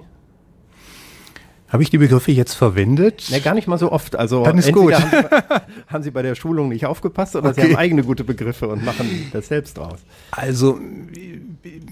Habe 1.69 1.83
ich 1.83 1.91
die 1.91 1.99
Begriffe 1.99 2.33
jetzt 2.33 2.55
verwendet? 2.55 3.29
Ne, 3.31 3.41
gar 3.41 3.55
nicht 3.55 3.67
mal 3.67 3.79
so 3.79 3.91
oft. 3.91 4.17
Also 4.17 4.45
Dann 4.45 4.59
ist 4.59 4.73
gut. 4.73 4.95
Haben 4.95 5.11
Sie, 5.11 5.65
haben 5.89 6.03
Sie, 6.05 6.11
bei 6.11 6.23
der 6.23 6.35
Schulung 6.35 6.69
nicht 6.69 6.87
aufgepasst 6.87 7.35
oder 7.35 7.51
okay. 7.51 7.63
Sie 7.63 7.67
haben 7.69 7.77
eigene 7.77 8.05
gute 8.05 8.25
Begriffe 8.25 8.69
und 8.69 8.85
machen 8.85 9.31
das 9.33 9.49
selbst 9.49 9.77
draus? 9.77 9.99
Also 10.31 10.79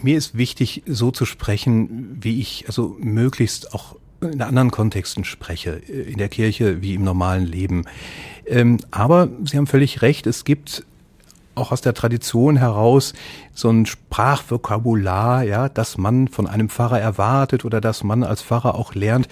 mir 0.02 0.16
ist 0.16 0.36
wichtig, 0.36 0.82
so 0.86 1.10
zu 1.10 1.24
sprechen, 1.24 2.18
wie 2.20 2.40
ich 2.40 2.64
also 2.68 2.96
möglichst 3.00 3.74
auch 3.74 3.96
in 4.20 4.40
anderen 4.40 4.70
Kontexten 4.70 5.24
spreche, 5.24 5.70
in 5.70 6.18
der 6.18 6.28
Kirche 6.28 6.80
wie 6.80 6.94
im 6.94 7.04
normalen 7.04 7.44
Leben. 7.44 7.84
Ähm, 8.46 8.78
aber 8.90 9.28
Sie 9.44 9.56
haben 9.56 9.66
völlig 9.66 10.02
recht, 10.02 10.26
es 10.26 10.44
gibt 10.44 10.84
auch 11.54 11.72
aus 11.72 11.80
der 11.80 11.94
Tradition 11.94 12.56
heraus 12.56 13.14
so 13.52 13.70
ein 13.70 13.86
Sprachvokabular, 13.86 15.42
ja, 15.44 15.68
das 15.68 15.98
man 15.98 16.28
von 16.28 16.46
einem 16.46 16.68
Pfarrer 16.68 17.00
erwartet 17.00 17.64
oder 17.64 17.80
das 17.80 18.04
man 18.04 18.24
als 18.24 18.42
Pfarrer 18.42 18.74
auch 18.74 18.94
lernt. 18.94 19.28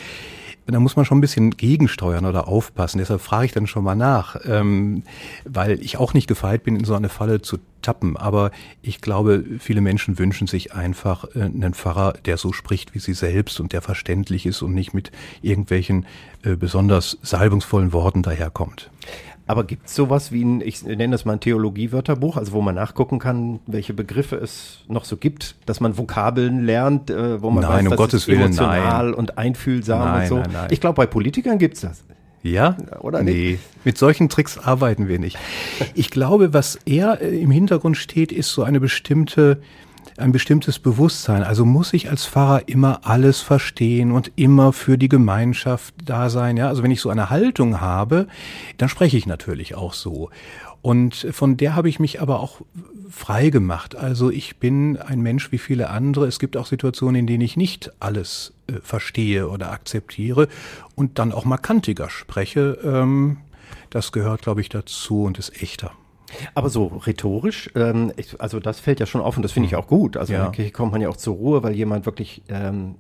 Da 0.67 0.79
muss 0.79 0.95
man 0.95 1.05
schon 1.05 1.19
ein 1.19 1.23
bisschen 1.23 1.51
gegensteuern 1.51 2.25
oder 2.25 2.47
aufpassen. 2.47 2.99
Deshalb 2.99 3.21
frage 3.21 3.47
ich 3.47 3.53
dann 3.53 3.67
schon 3.67 3.83
mal 3.83 3.97
nach, 3.97 4.37
ähm, 4.47 5.03
weil 5.45 5.83
ich 5.83 5.97
auch 5.97 6.15
nicht 6.15 6.29
gefeit 6.29 6.63
bin, 6.63 6.77
in 6.77 6.85
so 6.85 6.95
eine 6.95 7.09
Falle 7.09 7.43
zu 7.43 7.59
tappen. 7.83 8.17
Aber 8.17 8.53
ich 8.81 9.01
glaube, 9.01 9.45
viele 9.59 9.81
Menschen 9.81 10.19
wünschen 10.19 10.47
sich 10.47 10.73
einfach 10.73 11.25
äh, 11.35 11.43
einen 11.43 11.75
Pfarrer, 11.75 12.15
der 12.25 12.37
so 12.37 12.53
spricht 12.53 12.95
wie 12.95 13.01
sie 13.01 13.13
selbst 13.13 13.59
und 13.59 13.73
der 13.73 13.83
verständlich 13.83 14.47
ist 14.47 14.63
und 14.63 14.73
nicht 14.73 14.95
mit 14.95 15.11
irgendwelchen 15.43 16.07
äh, 16.45 16.55
besonders 16.55 17.19
salbungsvollen 17.23 17.93
Worten 17.93 18.23
daherkommt. 18.23 18.91
Aber 19.53 19.65
gibt 19.65 19.87
es 19.87 19.95
sowas 19.95 20.33
wie 20.33 20.43
ein, 20.43 20.63
ich 20.63 20.83
nenne 20.83 21.11
das 21.11 21.27
mal 21.27 21.35
ein 21.35 21.41
Theologie-Wörterbuch, 21.41 22.39
also 22.39 22.53
wo 22.53 22.63
man 22.63 22.75
nachgucken 22.75 23.19
kann, 23.19 23.61
welche 23.67 23.93
Begriffe 23.93 24.37
es 24.37 24.79
noch 24.89 25.05
so 25.05 25.19
gibt, 25.19 25.57
dass 25.67 25.79
man 25.79 25.99
Vokabeln 25.99 26.65
lernt, 26.65 27.11
äh, 27.11 27.43
wo 27.43 27.51
man 27.51 27.63
nein, 27.63 27.85
weiß, 27.85 27.93
um 27.93 27.97
Gottes 27.99 28.29
Willen, 28.29 28.41
emotional 28.41 29.05
nein. 29.09 29.15
und 29.15 29.37
einfühlsam 29.37 29.99
nein, 29.99 30.23
und 30.23 30.29
so. 30.29 30.37
Nein, 30.37 30.51
nein. 30.55 30.69
Ich 30.71 30.81
glaube, 30.81 30.95
bei 30.95 31.05
Politikern 31.05 31.59
gibt 31.59 31.75
es 31.75 31.83
das. 31.83 32.03
Ja? 32.43 32.79
Oder 33.01 33.23
nicht? 33.23 33.35
Nee, 33.35 33.59
mit 33.85 33.99
solchen 33.99 34.31
Tricks 34.31 34.57
arbeiten 34.57 35.07
wir 35.07 35.19
nicht. 35.19 35.37
Ich 35.93 36.09
glaube, 36.09 36.55
was 36.55 36.77
eher 36.87 37.21
im 37.21 37.51
Hintergrund 37.51 37.99
steht, 37.99 38.33
ist 38.33 38.55
so 38.55 38.63
eine 38.63 38.81
bestimmte 38.81 39.61
ein 40.17 40.33
bestimmtes 40.33 40.79
Bewusstsein. 40.79 41.43
Also 41.43 41.65
muss 41.65 41.93
ich 41.93 42.11
als 42.11 42.27
Pfarrer 42.27 42.69
immer 42.69 43.01
alles 43.05 43.41
verstehen 43.41 44.13
und 44.13 44.33
immer 44.37 44.73
für 44.73 44.99
die 44.99 45.09
Gemeinschaft 45.09 45.95
da 46.05 46.31
sein. 46.31 46.57
Ja, 46.57 46.69
also 46.69 46.83
wenn 46.83 46.91
ich 46.91 47.01
so 47.01 47.11
eine 47.11 47.31
Haltung 47.31 47.81
habe, 47.81 48.27
dann 48.79 48.89
spreche 48.89 49.17
ich 49.17 49.27
natürlich 49.27 49.75
auch 49.75 49.95
so. 49.95 50.31
Und 50.83 51.29
von 51.31 51.57
der 51.57 51.77
habe 51.77 51.89
ich 51.89 52.01
mich 52.01 52.21
aber 52.21 52.41
auch 52.41 52.61
frei 53.09 53.51
gemacht. 53.51 53.95
Also 53.95 54.31
ich 54.31 54.57
bin 54.57 54.97
ein 54.97 55.21
Mensch 55.21 55.53
wie 55.53 55.59
viele 55.59 55.91
andere. 55.91 56.27
Es 56.27 56.39
gibt 56.39 56.57
auch 56.57 56.67
Situationen, 56.67 57.21
in 57.21 57.27
denen 57.27 57.43
ich 57.43 57.57
nicht 57.57 57.93
alles 58.01 58.53
äh, 58.67 58.75
verstehe 58.83 59.49
oder 59.49 59.71
akzeptiere 59.71 60.49
und 60.97 61.19
dann 61.19 61.33
auch 61.33 61.45
markantiger 61.45 62.11
spreche. 62.11 62.79
Ähm, 62.83 63.39
das 63.91 64.11
gehört, 64.11 64.43
glaube 64.43 64.61
ich, 64.61 64.71
dazu 64.71 65.25
und 65.25 65.39
ist 65.39 65.63
echter. 65.63 65.93
Aber 66.55 66.69
so 66.69 66.87
rhetorisch, 66.87 67.71
ähm, 67.75 68.13
ich, 68.17 68.41
also 68.41 68.61
das 68.61 68.81
fällt 68.81 69.01
ja 69.01 69.07
schon 69.07 69.21
auf 69.21 69.37
und 69.37 69.43
das 69.43 69.53
finde 69.53 69.67
ich 69.67 69.73
hm. 69.73 69.81
auch 69.81 69.87
gut. 69.87 70.17
Also 70.17 70.33
ja. 70.33 70.41
in 70.41 70.45
der 70.47 70.53
Kirche 70.53 70.73
kommt 70.73 70.93
man 70.93 71.01
ja 71.01 71.09
auch 71.09 71.17
zur 71.17 71.35
Ruhe, 71.37 71.63
weil 71.63 71.75
jemand 71.75 72.07
wirklich 72.07 72.43
ähm, 72.49 72.97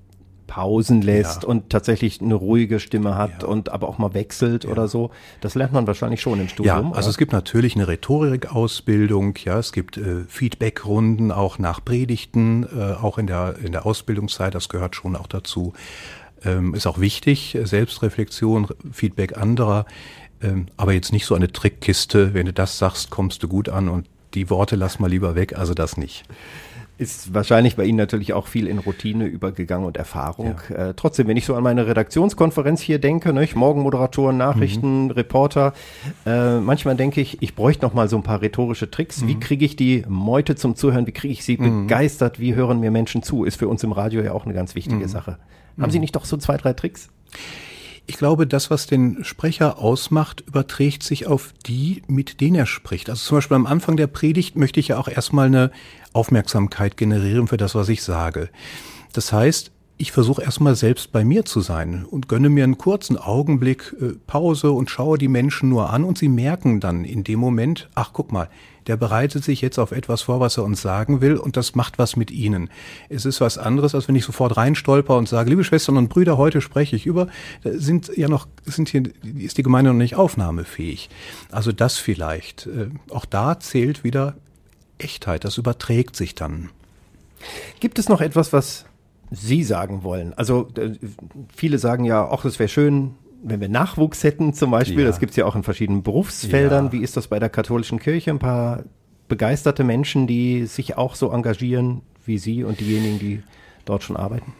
Pausen 0.52 1.00
lässt 1.00 1.44
ja. 1.44 1.48
und 1.48 1.70
tatsächlich 1.70 2.20
eine 2.20 2.34
ruhige 2.34 2.78
Stimme 2.78 3.16
hat 3.16 3.42
ja. 3.42 3.48
und 3.48 3.70
aber 3.70 3.88
auch 3.88 3.96
mal 3.96 4.12
wechselt 4.12 4.64
ja. 4.64 4.70
oder 4.70 4.86
so. 4.86 5.10
Das 5.40 5.54
lernt 5.54 5.72
man 5.72 5.86
wahrscheinlich 5.86 6.20
schon 6.20 6.40
im 6.40 6.48
Studium. 6.48 6.76
Ja, 6.76 6.88
also 6.88 6.90
oder? 6.90 7.08
es 7.08 7.16
gibt 7.16 7.32
natürlich 7.32 7.74
eine 7.74 7.88
Rhetorikausbildung, 7.88 9.34
ja, 9.44 9.58
es 9.58 9.72
gibt 9.72 9.96
äh, 9.96 10.24
Feedbackrunden 10.28 11.32
auch 11.32 11.58
nach 11.58 11.82
Predigten, 11.82 12.64
äh, 12.64 12.92
auch 12.92 13.16
in 13.16 13.26
der 13.26 13.56
in 13.64 13.72
der 13.72 13.86
Ausbildungszeit, 13.86 14.54
das 14.54 14.68
gehört 14.68 14.94
schon 14.94 15.16
auch 15.16 15.26
dazu. 15.26 15.72
Ähm, 16.44 16.74
ist 16.74 16.86
auch 16.86 16.98
wichtig, 16.98 17.56
Selbstreflexion, 17.62 18.68
Feedback 18.92 19.38
anderer. 19.38 19.86
Ähm, 20.42 20.66
aber 20.76 20.92
jetzt 20.92 21.12
nicht 21.12 21.26
so 21.26 21.34
eine 21.34 21.52
Trickkiste, 21.52 22.34
wenn 22.34 22.46
du 22.46 22.52
das 22.52 22.78
sagst, 22.78 23.10
kommst 23.10 23.42
du 23.42 23.48
gut 23.48 23.68
an 23.68 23.88
und 23.88 24.06
die 24.34 24.50
Worte 24.50 24.76
lass 24.76 24.98
mal 24.98 25.10
lieber 25.10 25.34
weg, 25.34 25.56
also 25.58 25.74
das 25.74 25.96
nicht. 25.96 26.24
Ist 26.98 27.34
wahrscheinlich 27.34 27.74
bei 27.74 27.84
Ihnen 27.84 27.98
natürlich 27.98 28.32
auch 28.32 28.46
viel 28.46 28.66
in 28.66 28.78
Routine 28.78 29.24
übergegangen 29.24 29.86
und 29.86 29.96
Erfahrung. 29.96 30.54
Ja. 30.68 30.90
Äh, 30.90 30.94
trotzdem, 30.94 31.26
wenn 31.26 31.36
ich 31.36 31.46
so 31.46 31.54
an 31.54 31.62
meine 31.62 31.86
Redaktionskonferenz 31.86 32.80
hier 32.80 32.98
denke, 32.98 33.32
ne, 33.32 33.48
Morgenmoderatoren, 33.54 34.36
Nachrichten, 34.36 35.04
mhm. 35.04 35.10
Reporter, 35.10 35.72
äh, 36.26 36.60
manchmal 36.60 36.94
denke 36.94 37.20
ich, 37.20 37.42
ich 37.42 37.54
bräuchte 37.54 37.84
noch 37.84 37.94
mal 37.94 38.08
so 38.08 38.16
ein 38.16 38.22
paar 38.22 38.42
rhetorische 38.42 38.90
Tricks. 38.90 39.22
Mhm. 39.22 39.28
Wie 39.28 39.40
kriege 39.40 39.64
ich 39.64 39.74
die 39.74 40.04
Meute 40.06 40.54
zum 40.54 40.76
Zuhören? 40.76 41.06
Wie 41.06 41.12
kriege 41.12 41.32
ich 41.32 41.44
sie 41.44 41.56
mhm. 41.56 41.88
begeistert? 41.88 42.38
Wie 42.38 42.54
hören 42.54 42.78
mir 42.78 42.90
Menschen 42.90 43.22
zu? 43.22 43.44
Ist 43.44 43.56
für 43.56 43.68
uns 43.68 43.82
im 43.82 43.92
Radio 43.92 44.22
ja 44.22 44.32
auch 44.32 44.44
eine 44.44 44.54
ganz 44.54 44.74
wichtige 44.74 45.06
mhm. 45.06 45.08
Sache. 45.08 45.38
Haben 45.80 45.90
Sie 45.90 45.98
mhm. 45.98 46.02
nicht 46.02 46.14
doch 46.14 46.26
so 46.26 46.36
zwei, 46.36 46.56
drei 46.56 46.74
Tricks? 46.74 47.08
Ich 48.12 48.18
glaube, 48.18 48.46
das, 48.46 48.70
was 48.70 48.86
den 48.86 49.24
Sprecher 49.24 49.78
ausmacht, 49.78 50.42
überträgt 50.42 51.02
sich 51.02 51.26
auf 51.26 51.54
die, 51.64 52.02
mit 52.08 52.42
denen 52.42 52.56
er 52.56 52.66
spricht. 52.66 53.08
Also 53.08 53.26
zum 53.26 53.38
Beispiel 53.38 53.54
am 53.54 53.64
Anfang 53.64 53.96
der 53.96 54.06
Predigt 54.06 54.54
möchte 54.54 54.80
ich 54.80 54.88
ja 54.88 54.98
auch 54.98 55.08
erstmal 55.08 55.46
eine 55.46 55.70
Aufmerksamkeit 56.12 56.98
generieren 56.98 57.48
für 57.48 57.56
das, 57.56 57.74
was 57.74 57.88
ich 57.88 58.02
sage. 58.02 58.50
Das 59.14 59.32
heißt, 59.32 59.70
ich 60.02 60.10
versuche 60.10 60.42
erstmal 60.42 60.74
selbst 60.74 61.12
bei 61.12 61.24
mir 61.24 61.44
zu 61.44 61.60
sein 61.60 62.04
und 62.04 62.28
gönne 62.28 62.48
mir 62.48 62.64
einen 62.64 62.76
kurzen 62.76 63.16
Augenblick 63.16 63.94
äh, 64.00 64.14
Pause 64.26 64.72
und 64.72 64.90
schaue 64.90 65.16
die 65.16 65.28
Menschen 65.28 65.68
nur 65.68 65.90
an 65.90 66.02
und 66.02 66.18
sie 66.18 66.28
merken 66.28 66.80
dann 66.80 67.04
in 67.04 67.22
dem 67.22 67.38
Moment, 67.38 67.88
ach 67.94 68.10
guck 68.12 68.32
mal, 68.32 68.48
der 68.88 68.96
bereitet 68.96 69.44
sich 69.44 69.60
jetzt 69.60 69.78
auf 69.78 69.92
etwas 69.92 70.22
vor, 70.22 70.40
was 70.40 70.56
er 70.56 70.64
uns 70.64 70.82
sagen 70.82 71.20
will 71.20 71.36
und 71.36 71.56
das 71.56 71.76
macht 71.76 72.00
was 72.00 72.16
mit 72.16 72.32
ihnen. 72.32 72.68
Es 73.10 73.24
ist 73.24 73.40
was 73.40 73.58
anderes, 73.58 73.94
als 73.94 74.08
wenn 74.08 74.16
ich 74.16 74.24
sofort 74.24 74.56
reinstolper 74.56 75.16
und 75.16 75.28
sage, 75.28 75.50
liebe 75.50 75.62
Schwestern 75.62 75.96
und 75.96 76.08
Brüder, 76.08 76.36
heute 76.36 76.60
spreche 76.60 76.96
ich 76.96 77.06
über, 77.06 77.28
sind 77.62 78.10
ja 78.16 78.26
noch, 78.26 78.48
sind 78.64 78.88
hier, 78.88 79.04
ist 79.38 79.56
die 79.56 79.62
Gemeinde 79.62 79.92
noch 79.92 79.98
nicht 79.98 80.16
aufnahmefähig. 80.16 81.10
Also 81.52 81.70
das 81.70 81.98
vielleicht. 81.98 82.66
Äh, 82.66 82.88
auch 83.10 83.24
da 83.24 83.60
zählt 83.60 84.02
wieder 84.02 84.34
Echtheit, 84.98 85.44
das 85.44 85.58
überträgt 85.58 86.16
sich 86.16 86.34
dann. 86.34 86.70
Gibt 87.78 88.00
es 88.00 88.08
noch 88.08 88.20
etwas, 88.20 88.52
was 88.52 88.84
Sie 89.32 89.64
sagen 89.64 90.02
wollen? 90.02 90.34
Also 90.34 90.68
äh, 90.76 90.92
viele 91.54 91.78
sagen 91.78 92.04
ja, 92.04 92.28
ach, 92.30 92.44
es 92.44 92.58
wäre 92.58 92.68
schön, 92.68 93.14
wenn 93.42 93.60
wir 93.60 93.68
Nachwuchs 93.68 94.22
hätten 94.24 94.54
zum 94.54 94.70
Beispiel. 94.70 95.00
Ja. 95.00 95.06
Das 95.06 95.18
gibt 95.18 95.30
es 95.30 95.36
ja 95.36 95.46
auch 95.46 95.56
in 95.56 95.62
verschiedenen 95.62 96.02
Berufsfeldern. 96.02 96.86
Ja. 96.86 96.92
Wie 96.92 97.02
ist 97.02 97.16
das 97.16 97.28
bei 97.28 97.38
der 97.38 97.48
katholischen 97.48 97.98
Kirche? 97.98 98.30
Ein 98.30 98.38
paar 98.38 98.84
begeisterte 99.28 99.84
Menschen, 99.84 100.26
die 100.26 100.66
sich 100.66 100.96
auch 100.96 101.14
so 101.14 101.30
engagieren 101.30 102.02
wie 102.24 102.38
Sie 102.38 102.62
und 102.64 102.80
diejenigen, 102.80 103.18
die 103.18 103.42
dort 103.84 104.02
schon 104.02 104.16
arbeiten? 104.16 104.52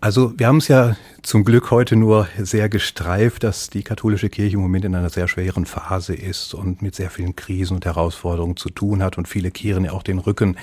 Also 0.00 0.32
wir 0.38 0.46
haben 0.46 0.58
es 0.58 0.68
ja 0.68 0.96
zum 1.22 1.44
Glück 1.44 1.72
heute 1.72 1.96
nur 1.96 2.28
sehr 2.38 2.68
gestreift, 2.68 3.42
dass 3.42 3.68
die 3.68 3.82
katholische 3.82 4.28
Kirche 4.28 4.54
im 4.54 4.62
Moment 4.62 4.84
in 4.84 4.94
einer 4.94 5.10
sehr 5.10 5.26
schweren 5.26 5.66
Phase 5.66 6.14
ist 6.14 6.54
und 6.54 6.82
mit 6.82 6.94
sehr 6.94 7.10
vielen 7.10 7.34
Krisen 7.34 7.74
und 7.74 7.84
Herausforderungen 7.84 8.56
zu 8.56 8.70
tun 8.70 9.02
hat 9.02 9.18
und 9.18 9.26
viele 9.26 9.50
kehren 9.50 9.84
ja 9.84 9.92
auch 9.92 10.04
den 10.04 10.20
Rücken 10.20 10.56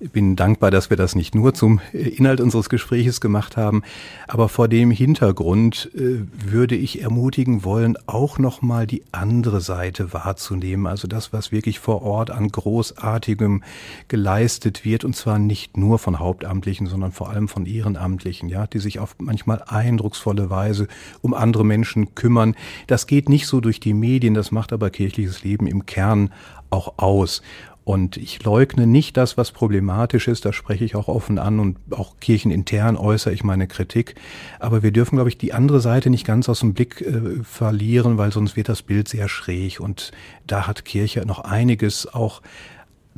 bin 0.00 0.34
dankbar, 0.34 0.70
dass 0.70 0.88
wir 0.88 0.96
das 0.96 1.14
nicht 1.14 1.34
nur 1.34 1.52
zum 1.52 1.80
Inhalt 1.92 2.40
unseres 2.40 2.70
Gespräches 2.70 3.20
gemacht 3.20 3.56
haben, 3.56 3.82
aber 4.28 4.48
vor 4.48 4.66
dem 4.66 4.90
Hintergrund 4.90 5.90
äh, 5.94 6.24
würde 6.50 6.74
ich 6.74 7.02
ermutigen 7.02 7.64
wollen, 7.64 7.98
auch 8.06 8.38
noch 8.38 8.62
mal 8.62 8.86
die 8.86 9.02
andere 9.12 9.60
Seite 9.60 10.12
wahrzunehmen, 10.14 10.86
also 10.86 11.06
das, 11.06 11.32
was 11.32 11.52
wirklich 11.52 11.78
vor 11.78 12.02
Ort 12.02 12.30
an 12.30 12.48
großartigem 12.48 13.62
geleistet 14.08 14.84
wird 14.84 15.04
und 15.04 15.14
zwar 15.14 15.38
nicht 15.38 15.76
nur 15.76 15.98
von 15.98 16.18
Hauptamtlichen, 16.18 16.86
sondern 16.86 17.12
vor 17.12 17.28
allem 17.28 17.48
von 17.48 17.66
Ehrenamtlichen, 17.66 18.48
ja, 18.48 18.66
die 18.66 18.78
sich 18.78 18.98
auf 18.98 19.16
manchmal 19.18 19.62
eindrucksvolle 19.66 20.48
Weise 20.48 20.88
um 21.20 21.34
andere 21.34 21.64
Menschen 21.64 22.14
kümmern. 22.14 22.54
Das 22.86 23.06
geht 23.06 23.28
nicht 23.28 23.46
so 23.46 23.60
durch 23.60 23.80
die 23.80 23.94
Medien, 23.94 24.32
das 24.32 24.50
macht 24.50 24.72
aber 24.72 24.88
kirchliches 24.88 25.44
Leben 25.44 25.66
im 25.66 25.84
Kern 25.84 26.30
auch 26.70 26.94
aus. 26.98 27.42
Und 27.90 28.16
ich 28.16 28.44
leugne 28.44 28.86
nicht 28.86 29.16
das, 29.16 29.36
was 29.36 29.50
problematisch 29.50 30.28
ist, 30.28 30.44
das 30.44 30.54
spreche 30.54 30.84
ich 30.84 30.94
auch 30.94 31.08
offen 31.08 31.40
an 31.40 31.58
und 31.58 31.76
auch 31.90 32.20
kirchenintern 32.20 32.96
äußere 32.96 33.34
ich 33.34 33.42
meine 33.42 33.66
Kritik. 33.66 34.14
Aber 34.60 34.84
wir 34.84 34.92
dürfen, 34.92 35.16
glaube 35.16 35.28
ich, 35.28 35.38
die 35.38 35.52
andere 35.52 35.80
Seite 35.80 36.08
nicht 36.08 36.24
ganz 36.24 36.48
aus 36.48 36.60
dem 36.60 36.72
Blick 36.72 37.00
äh, 37.00 37.42
verlieren, 37.42 38.16
weil 38.16 38.30
sonst 38.30 38.54
wird 38.54 38.68
das 38.68 38.82
Bild 38.82 39.08
sehr 39.08 39.28
schräg. 39.28 39.80
Und 39.80 40.12
da 40.46 40.68
hat 40.68 40.84
Kirche 40.84 41.26
noch 41.26 41.40
einiges 41.40 42.06
auch 42.06 42.42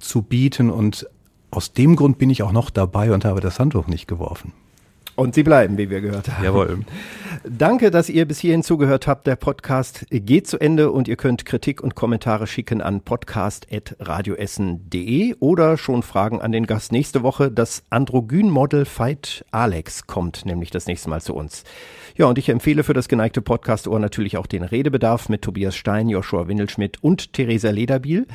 zu 0.01 0.23
bieten. 0.23 0.71
Und 0.71 1.07
aus 1.51 1.75
dem 1.75 1.95
Grund 1.95 2.17
bin 2.17 2.31
ich 2.31 2.43
auch 2.43 2.53
noch 2.53 2.71
dabei 2.71 3.13
und 3.13 3.27
habe 3.27 3.43
das 3.43 3.61
Handtuch 3.61 3.89
nicht 3.89 4.09
geworfen. 4.09 4.55
Und 5.15 5.35
sie 5.35 5.43
bleiben, 5.43 5.77
wie 5.77 5.91
wir 5.91 6.01
gehört 6.01 6.31
haben. 6.31 6.45
Jawohl. 6.45 6.79
Danke, 7.45 7.91
dass 7.91 8.09
ihr 8.09 8.25
bis 8.27 8.39
hierhin 8.39 8.63
zugehört 8.63 9.07
habt. 9.07 9.27
Der 9.27 9.37
Podcast 9.37 10.07
geht 10.11 10.47
zu 10.47 10.59
Ende 10.59 10.91
und 10.91 11.07
ihr 11.09 11.17
könnt 11.17 11.45
Kritik 11.45 11.83
und 11.83 11.95
Kommentare 11.95 12.47
schicken 12.47 12.81
an 12.81 13.03
podcast.radioessen.de 13.03 15.35
oder 15.41 15.77
schon 15.77 16.03
Fragen 16.03 16.41
an 16.41 16.53
den 16.53 16.65
Gast 16.67 16.91
nächste 16.93 17.23
Woche. 17.23 17.51
Das 17.51 17.83
Androgyn-Model 17.91 18.87
Fight 18.87 19.45
Alex 19.51 20.07
kommt 20.07 20.47
nämlich 20.47 20.71
das 20.71 20.87
nächste 20.87 21.11
Mal 21.11 21.21
zu 21.21 21.35
uns. 21.35 21.65
Ja, 22.17 22.25
und 22.27 22.39
ich 22.39 22.49
empfehle 22.49 22.85
für 22.85 22.95
das 22.95 23.09
geneigte 23.09 23.43
Podcast-Ohr 23.43 23.99
natürlich 23.99 24.39
auch 24.39 24.47
den 24.47 24.63
Redebedarf 24.63 25.29
mit 25.29 25.43
Tobias 25.43 25.75
Stein, 25.77 26.09
Joshua 26.09 26.47
Windelschmidt 26.49 27.03
und 27.03 27.33
Theresa 27.33 27.71
Lederbiel. 27.71 28.29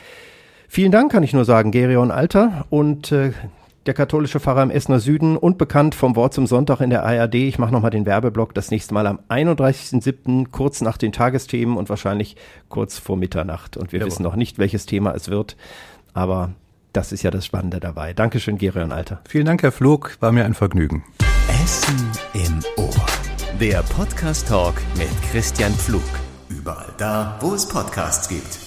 Vielen 0.67 0.91
Dank, 0.91 1.11
kann 1.11 1.23
ich 1.23 1.33
nur 1.33 1.45
sagen, 1.45 1.71
Gerion 1.71 2.11
Alter. 2.11 2.65
Und 2.69 3.11
äh, 3.11 3.31
der 3.87 3.93
katholische 3.93 4.39
Pfarrer 4.39 4.63
im 4.63 4.69
Essener 4.69 4.99
Süden 4.99 5.37
und 5.37 5.57
bekannt 5.57 5.95
vom 5.95 6.15
Wort 6.15 6.33
zum 6.33 6.45
Sonntag 6.45 6.81
in 6.81 6.89
der 6.89 7.05
ARD. 7.05 7.35
Ich 7.35 7.57
mache 7.57 7.71
nochmal 7.71 7.91
den 7.91 8.05
Werbeblock 8.05 8.53
das 8.53 8.69
nächste 8.69 8.93
Mal 8.93 9.07
am 9.07 9.19
31.07. 9.29 10.47
kurz 10.51 10.81
nach 10.81 10.97
den 10.97 11.11
Tagesthemen 11.11 11.77
und 11.77 11.89
wahrscheinlich 11.89 12.35
kurz 12.69 12.99
vor 12.99 13.17
Mitternacht. 13.17 13.77
Und 13.77 13.93
wir 13.93 13.99
Jawohl. 13.99 14.11
wissen 14.11 14.23
noch 14.23 14.35
nicht, 14.35 14.59
welches 14.59 14.85
Thema 14.85 15.13
es 15.15 15.29
wird, 15.29 15.55
aber 16.13 16.51
das 16.93 17.11
ist 17.11 17.23
ja 17.23 17.31
das 17.31 17.45
Spannende 17.45 17.79
dabei. 17.79 18.13
Dankeschön, 18.13 18.57
Gerion 18.57 18.91
Alter. 18.91 19.21
Vielen 19.27 19.45
Dank, 19.45 19.63
Herr 19.63 19.71
Flug, 19.71 20.17
war 20.19 20.31
mir 20.31 20.45
ein 20.45 20.53
Vergnügen. 20.53 21.03
Essen 21.63 22.11
im 22.33 22.59
Ohr. 22.83 22.93
Der 23.59 23.83
Podcast 23.83 24.49
Talk 24.49 24.75
mit 24.97 25.09
Christian 25.31 25.71
Pflug. 25.73 26.03
Überall 26.49 26.93
da, 26.97 27.37
wo 27.39 27.53
es 27.53 27.67
Podcasts 27.67 28.27
gibt. 28.27 28.59